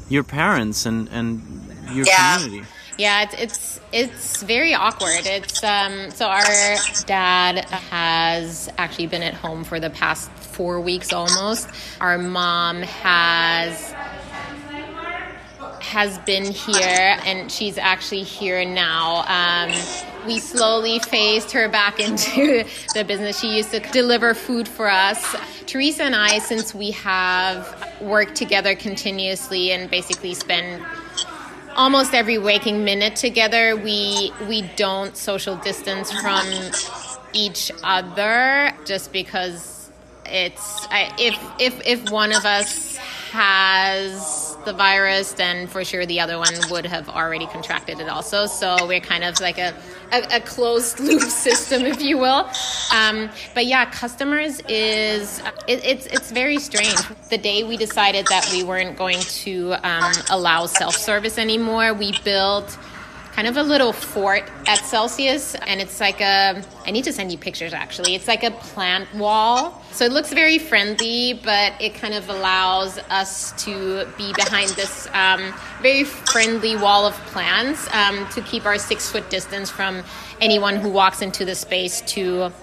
your 0.10 0.24
parents 0.24 0.86
and, 0.86 1.10
and 1.10 1.42
your 1.92 2.06
Yeah. 2.06 2.38
community? 2.38 2.66
Yeah, 2.98 3.24
it's 3.24 3.34
it's 3.34 3.80
it's 3.92 4.44
very 4.44 4.74
awkward. 4.74 5.26
It's 5.26 5.64
um 5.64 6.12
so 6.12 6.28
our 6.28 6.78
dad 7.06 7.66
has 7.66 8.70
actually 8.78 9.08
been 9.08 9.24
at 9.24 9.34
home 9.34 9.64
for 9.66 9.80
the 9.80 9.90
past 9.90 10.30
4 10.32 10.80
weeks 10.80 11.12
almost. 11.12 11.68
Our 12.00 12.18
mom 12.18 12.82
has 12.84 13.94
has 15.82 16.18
been 16.20 16.52
here 16.52 17.18
and 17.26 17.52
she's 17.52 17.78
actually 17.78 18.24
here 18.24 18.66
now. 18.66 19.24
Um, 19.28 19.72
we 20.26 20.40
slowly 20.40 21.00
phased 21.00 21.52
her 21.52 21.70
back 21.70 22.00
into 22.08 22.66
the 22.94 23.04
business. 23.04 23.40
She 23.40 23.56
used 23.56 23.72
to 23.72 23.80
deliver 23.80 24.34
food 24.34 24.68
for 24.68 24.90
us. 24.90 25.36
Theresa 25.66 26.04
and 26.04 26.16
I, 26.16 26.40
since 26.40 26.74
we 26.74 26.92
have 26.92 27.94
worked 28.02 28.36
together 28.36 28.76
continuously 28.76 29.72
and 29.72 29.90
basically 29.90 30.34
spend 30.34 30.84
almost 31.76 32.14
every 32.14 32.38
waking 32.38 32.84
minute 32.84 33.15
together, 33.15 33.76
we 33.76 34.31
we 34.47 34.64
don't 34.76 35.15
social 35.15 35.56
distance 35.57 36.11
from 36.11 36.45
each 37.34 37.72
other 37.84 38.72
just 38.85 39.11
because 39.11 39.91
it's 40.26 40.88
I, 40.88 41.14
if 41.19 41.38
if 41.60 41.88
if 41.88 42.11
one 42.11 42.31
of 42.31 42.45
us 42.45 42.97
has 43.31 44.45
the 44.66 44.74
virus, 44.74 45.32
then 45.34 45.68
for 45.68 45.84
sure 45.84 46.06
the 46.06 46.20
other 46.20 46.38
one 46.38 46.54
would 46.70 46.86
have 46.86 47.10
already 47.10 47.48
contracted 47.48 48.00
it 48.00 48.10
also. 48.10 48.46
So 48.46 48.86
we're 48.88 49.00
kind 49.00 49.24
of 49.24 49.40
like 49.40 49.58
a, 49.58 49.74
a, 50.12 50.38
a 50.38 50.40
closed 50.42 51.00
loop 51.00 51.22
system, 51.46 51.84
if 51.84 52.02
you 52.02 52.18
will. 52.18 52.50
Um, 52.94 53.30
but 53.54 53.66
yeah, 53.66 53.86
customers 53.90 54.62
is 54.68 55.40
it, 55.68 55.84
it's 55.86 56.06
it's 56.08 56.32
very 56.32 56.60
strange. 56.60 56.96
The 57.30 57.38
day 57.38 57.64
we 57.64 57.78
decided 57.78 58.28
that 58.28 58.50
we 58.52 58.64
weren't 58.64 58.98
going 58.98 59.20
to 59.20 59.76
um, 59.84 60.14
allow 60.30 60.66
self 60.66 60.96
service 60.96 61.38
anymore, 61.38 61.94
we 61.94 62.18
built 62.24 62.78
kind 63.36 63.49
of 63.49 63.57
a 63.57 63.64
little 63.64 63.91
fort 63.91 64.49
at 64.66 64.80
Celsious, 64.80 65.56
and 65.68 65.82
it's 65.82 65.99
like 65.99 66.22
a. 66.22 66.64
I 66.86 66.91
need 66.91 67.03
to 67.03 67.12
send 67.12 67.34
you 67.34 67.38
pictures 67.38 67.74
actually. 67.74 68.16
It's 68.16 68.30
like 68.30 68.44
a 68.44 68.52
plant 68.52 69.14
wall, 69.14 69.84
so 69.91 70.06
it 70.06 70.14
looks 70.14 70.32
very 70.32 70.57
friendly, 70.57 71.34
but 71.44 71.74
it 71.82 71.95
kind 71.95 72.14
of 72.14 72.30
allows 72.30 72.98
us 73.10 73.52
to 73.66 74.07
be 74.18 74.32
behind 74.34 74.70
this 74.72 75.10
um, 75.14 75.53
very 75.82 76.06
friendly 76.06 76.78
wall 76.78 77.06
of 77.06 77.14
plants 77.34 77.94
um, 77.94 78.26
to 78.30 78.41
keep 78.41 78.66
our 78.66 78.78
six 78.78 79.12
foot 79.12 79.30
distance 79.30 79.70
from 79.70 80.02
anyone 80.40 80.78
who 80.78 80.90
walks 80.90 81.22
into 81.22 81.44
the 81.44 81.56
space 81.56 81.99
to 82.02 82.53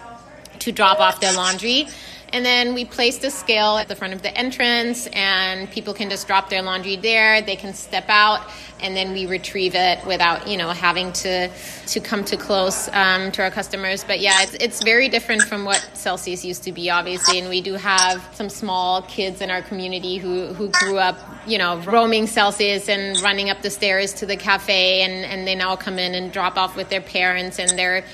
to 0.59 0.73
drop 0.73 1.01
off 1.01 1.21
their 1.21 1.35
laundry. 1.35 1.87
And 2.33 2.47
then 2.47 2.73
we 2.73 2.87
placed 2.87 3.23
a 3.25 3.31
scale 3.31 3.77
at 3.77 3.89
the 3.89 3.95
front 3.95 4.15
of 4.15 4.23
the 4.23 4.35
entrance, 4.35 5.07
and 5.09 5.71
people 5.71 5.93
can 5.93 6.09
just 6.09 6.27
drop 6.27 6.49
their 6.49 6.63
laundry 6.63 6.97
there. 6.97 7.43
They 7.43 7.57
can 7.57 7.75
step 7.75 8.07
out, 8.09 8.41
and 8.81 8.97
then 8.97 9.13
we 9.13 9.27
retrieve 9.27 9.75
it 9.75 10.03
without, 10.07 10.49
you 10.49 10.57
know, 10.57 10.71
having 10.71 11.13
to 11.13 11.51
to 11.89 12.01
come 12.01 12.25
too 12.25 12.39
close 12.39 12.89
um, 12.95 13.33
to 13.33 13.43
our 13.43 13.51
customers. 13.51 14.03
But 14.03 14.21
yeah, 14.21 14.43
it's 14.43 14.55
it's 14.55 14.83
very 14.83 15.11
different 15.11 15.43
from 15.43 15.67
what 15.67 15.87
Celsious 15.93 16.43
used 16.43 16.63
to 16.63 16.73
be, 16.73 16.89
obviously. 16.89 17.39
And 17.39 17.51
we 17.51 17.61
do 17.61 17.75
have 17.75 18.27
some 18.33 18.49
small 18.49 19.03
kids 19.03 19.43
in 19.43 19.51
our 19.51 19.61
community 19.61 20.17
who 20.17 20.55
who 20.55 20.71
grew 20.71 20.97
up, 20.97 21.19
you 21.47 21.59
know, 21.59 21.81
roaming 21.81 22.27
Celsious 22.27 22.89
and 22.89 23.21
running 23.21 23.51
up 23.51 23.61
the 23.61 23.71
stairs 23.71 24.15
to 24.15 24.27
the 24.27 24.37
cafe, 24.37 25.03
and 25.03 25.27
and 25.27 25.47
they 25.47 25.55
now 25.55 25.77
come 25.77 25.99
in 25.99 26.15
and 26.15 26.33
drop 26.33 26.57
off 26.57 26.77
with 26.77 26.89
their 26.89 27.03
parents, 27.03 27.59
and 27.59 27.79
they're 27.79 28.05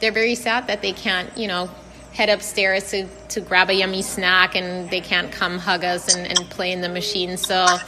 they're 0.00 0.10
very 0.10 0.34
sad 0.34 0.66
that 0.66 0.82
they 0.82 0.92
can't, 0.92 1.38
you 1.38 1.46
know 1.46 1.70
head 2.20 2.28
upstairs 2.28 2.90
to, 2.90 3.08
to 3.28 3.40
grab 3.40 3.70
a 3.70 3.72
yummy 3.72 4.02
snack 4.02 4.54
and 4.54 4.90
they 4.90 5.00
can't 5.00 5.32
come 5.32 5.56
hug 5.56 5.82
us 5.84 6.14
and, 6.14 6.26
and 6.26 6.50
play 6.50 6.70
in 6.70 6.82
the 6.82 6.88
machine. 6.88 7.38
So, 7.38 7.78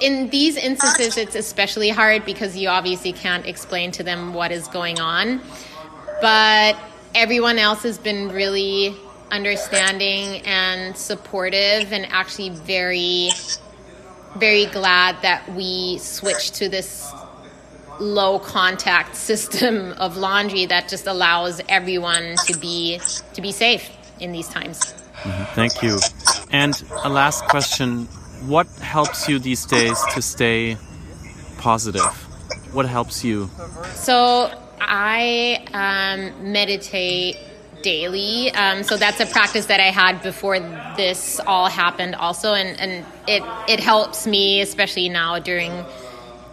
in 0.00 0.30
these 0.30 0.56
instances, 0.56 1.18
it's 1.18 1.34
especially 1.34 1.90
hard 1.90 2.24
because 2.24 2.56
you 2.56 2.70
obviously 2.70 3.12
can't 3.12 3.44
explain 3.44 3.92
to 3.92 4.02
them 4.02 4.32
what 4.32 4.52
is 4.52 4.68
going 4.68 5.00
on. 5.00 5.38
But 6.22 6.78
everyone 7.14 7.58
else 7.58 7.82
has 7.82 7.98
been 7.98 8.30
really 8.30 8.96
understanding 9.30 10.40
and 10.46 10.96
supportive 10.96 11.92
and 11.92 12.06
actually 12.10 12.48
very, 12.48 13.32
very 14.36 14.64
glad 14.64 15.20
that 15.20 15.46
we 15.52 15.98
switched 15.98 16.54
to 16.54 16.70
this 16.70 17.12
low 18.00 18.38
contact 18.38 19.16
system 19.16 19.92
of 19.92 20.16
laundry 20.16 20.66
that 20.66 20.88
just 20.88 21.06
allows 21.06 21.60
everyone 21.68 22.36
to 22.46 22.58
be 22.58 23.00
to 23.34 23.40
be 23.40 23.52
safe 23.52 23.90
in 24.20 24.32
these 24.32 24.48
times. 24.48 24.80
Mm-hmm. 25.22 25.44
Thank 25.54 25.82
you. 25.82 25.98
And 26.50 26.82
a 27.02 27.08
last 27.08 27.44
question, 27.44 28.04
what 28.46 28.66
helps 28.80 29.28
you 29.28 29.38
these 29.38 29.64
days 29.64 29.98
to 30.14 30.22
stay 30.22 30.76
positive? 31.58 32.02
What 32.72 32.86
helps 32.86 33.24
you? 33.24 33.48
So 33.94 34.50
I 34.80 35.64
um, 35.72 36.52
meditate 36.52 37.38
daily. 37.82 38.50
Um, 38.52 38.82
so 38.82 38.96
that's 38.96 39.20
a 39.20 39.26
practice 39.26 39.66
that 39.66 39.80
I 39.80 39.90
had 39.90 40.22
before 40.22 40.58
this 40.96 41.38
all 41.46 41.68
happened 41.68 42.14
also 42.14 42.54
and, 42.54 42.80
and 42.80 43.06
it, 43.28 43.42
it 43.68 43.78
helps 43.78 44.26
me 44.26 44.62
especially 44.62 45.08
now 45.10 45.38
during 45.38 45.84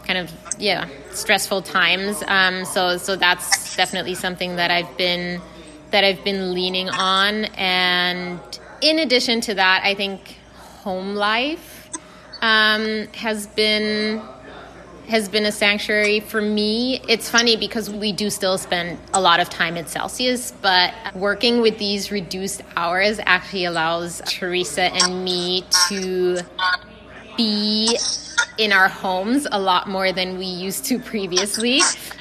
kind 0.06 0.18
of 0.18 0.51
yeah 0.62 0.88
stressful 1.12 1.62
times. 1.62 2.24
Um, 2.28 2.66
so 2.66 2.98
so 2.98 3.16
that's 3.16 3.76
definitely 3.76 4.16
something 4.16 4.56
that 4.56 4.72
I've 4.72 4.96
been 4.98 5.42
that 5.92 6.04
I've 6.04 6.24
been 6.24 6.54
leaning 6.54 6.90
on. 6.90 7.46
And 7.56 8.40
in 8.82 9.00
addition 9.00 9.42
to 9.42 9.56
that, 9.56 9.82
I 9.84 9.94
think 9.96 10.38
home 10.84 11.16
life 11.16 11.90
um, 12.42 13.08
has 13.14 13.48
been 13.48 14.22
has 15.08 15.28
been 15.28 15.46
a 15.46 15.52
sanctuary 15.52 16.22
for 16.22 16.42
me. 16.42 17.02
It's 17.10 17.30
funny 17.30 17.58
because 17.58 17.90
we 17.90 18.14
do 18.14 18.30
still 18.30 18.58
spend 18.58 18.98
a 19.14 19.20
lot 19.20 19.42
of 19.42 19.50
time 19.50 19.76
at 19.76 19.90
Celsious, 19.90 20.54
but 20.62 20.94
working 21.14 21.60
with 21.60 21.78
these 21.78 22.12
reduced 22.12 22.62
hours 22.78 23.20
actually 23.26 23.66
allows 23.66 24.22
Theresa 24.26 24.84
and 24.84 25.26
me 25.26 25.66
to 25.90 26.40
be 27.36 27.98
in 28.62 28.72
our 28.72 28.88
homes 28.88 29.48
a 29.52 29.60
lot 29.60 29.90
more 29.90 30.12
than 30.12 30.38
we 30.38 30.46
used 30.46 30.86
to 30.86 31.00
previously. 31.00 31.80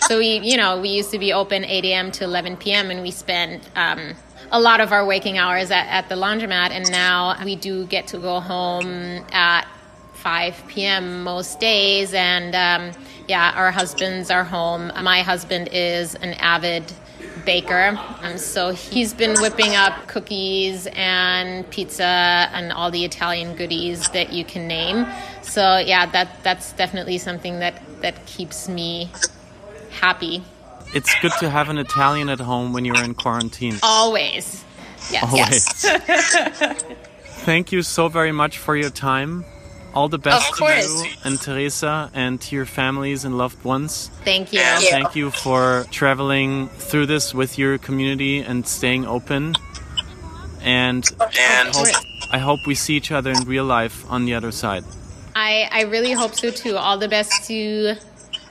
So 0.08 0.18
we, 0.18 0.38
you 0.38 0.56
know, 0.56 0.80
we 0.80 0.88
used 0.88 1.10
to 1.10 1.18
be 1.18 1.34
open 1.34 1.66
8 1.66 1.84
a.m. 1.84 2.10
to 2.12 2.24
11 2.24 2.56
p.m. 2.56 2.90
and 2.90 3.02
we 3.02 3.10
spent 3.10 3.68
um, 3.76 4.14
a 4.50 4.58
lot 4.58 4.80
of 4.80 4.90
our 4.90 5.04
waking 5.04 5.36
hours 5.36 5.70
at, 5.70 5.86
at 5.88 6.08
the 6.08 6.14
laundromat. 6.14 6.70
And 6.70 6.90
now 6.90 7.36
we 7.44 7.56
do 7.56 7.84
get 7.84 8.06
to 8.08 8.18
go 8.18 8.40
home 8.40 9.22
at 9.32 9.66
5 10.14 10.64
p.m. 10.66 11.22
most 11.24 11.60
days. 11.60 12.14
And 12.14 12.54
um, 12.54 13.02
yeah, 13.28 13.52
our 13.54 13.70
husbands 13.70 14.30
are 14.30 14.44
home. 14.44 14.90
My 15.02 15.20
husband 15.20 15.68
is 15.72 16.14
an 16.14 16.32
avid 16.34 16.90
baker. 17.44 17.98
Um, 18.22 18.38
so 18.38 18.70
he's 18.70 19.12
been 19.14 19.34
whipping 19.40 19.74
up 19.74 20.06
cookies 20.06 20.86
and 20.92 21.68
pizza 21.70 22.04
and 22.04 22.72
all 22.72 22.90
the 22.90 23.04
Italian 23.04 23.56
goodies 23.56 24.08
that 24.10 24.32
you 24.32 24.44
can 24.44 24.68
name. 24.68 25.06
So 25.42 25.78
yeah, 25.78 26.06
that 26.06 26.42
that's 26.42 26.72
definitely 26.72 27.18
something 27.18 27.58
that 27.60 27.80
that 28.00 28.26
keeps 28.26 28.68
me 28.68 29.10
happy. 29.90 30.42
It's 30.94 31.14
good 31.20 31.32
to 31.40 31.50
have 31.50 31.68
an 31.68 31.78
Italian 31.78 32.28
at 32.28 32.40
home 32.40 32.72
when 32.72 32.84
you're 32.84 33.02
in 33.02 33.14
quarantine. 33.14 33.78
Always. 33.82 34.64
Yes. 35.10 35.24
Always. 35.24 35.84
Yes. 35.84 36.84
Thank 37.24 37.72
you 37.72 37.82
so 37.82 38.08
very 38.08 38.32
much 38.32 38.58
for 38.58 38.76
your 38.76 38.90
time. 38.90 39.44
All 39.94 40.08
the 40.08 40.18
best 40.18 40.54
to 40.56 40.64
you 40.64 41.04
and 41.24 41.40
Theresa 41.40 42.10
and 42.14 42.40
to 42.42 42.54
your 42.54 42.66
families 42.66 43.24
and 43.24 43.36
loved 43.36 43.64
ones. 43.64 44.10
Thank 44.24 44.52
you. 44.52 44.60
Thank 44.60 45.16
you 45.16 45.30
for 45.30 45.84
traveling 45.90 46.68
through 46.68 47.06
this 47.06 47.34
with 47.34 47.58
your 47.58 47.78
community 47.78 48.38
and 48.38 48.66
staying 48.66 49.06
open. 49.06 49.54
And, 50.62 51.04
I, 51.20 51.70
hope, 51.72 52.04
I 52.32 52.38
hope 52.38 52.66
we 52.66 52.74
see 52.74 52.94
each 52.94 53.10
other 53.10 53.30
in 53.30 53.44
real 53.44 53.64
life 53.64 54.08
on 54.10 54.26
the 54.26 54.34
other 54.34 54.52
side. 54.52 54.84
I, 55.34 55.68
I 55.72 55.82
really 55.82 56.12
hope 56.12 56.34
so 56.34 56.50
too. 56.50 56.76
All 56.76 56.98
the 56.98 57.08
best 57.08 57.46
to 57.48 57.96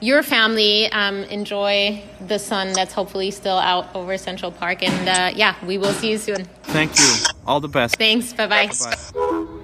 your 0.00 0.22
family. 0.22 0.90
Um, 0.92 1.24
enjoy 1.24 2.02
the 2.26 2.38
sun 2.38 2.72
that's 2.72 2.92
hopefully 2.92 3.30
still 3.30 3.58
out 3.58 3.94
over 3.94 4.16
Central 4.18 4.50
Park. 4.50 4.82
And 4.82 5.08
uh, 5.08 5.30
yeah, 5.36 5.54
we 5.64 5.78
will 5.78 5.92
see 5.92 6.10
you 6.10 6.18
soon. 6.18 6.44
Thank 6.64 6.98
you. 6.98 7.12
All 7.46 7.60
the 7.60 7.68
best. 7.68 7.96
Thanks. 7.96 8.32
Bye 8.32 8.46
bye. 8.46 8.66
Bye. 8.68 9.56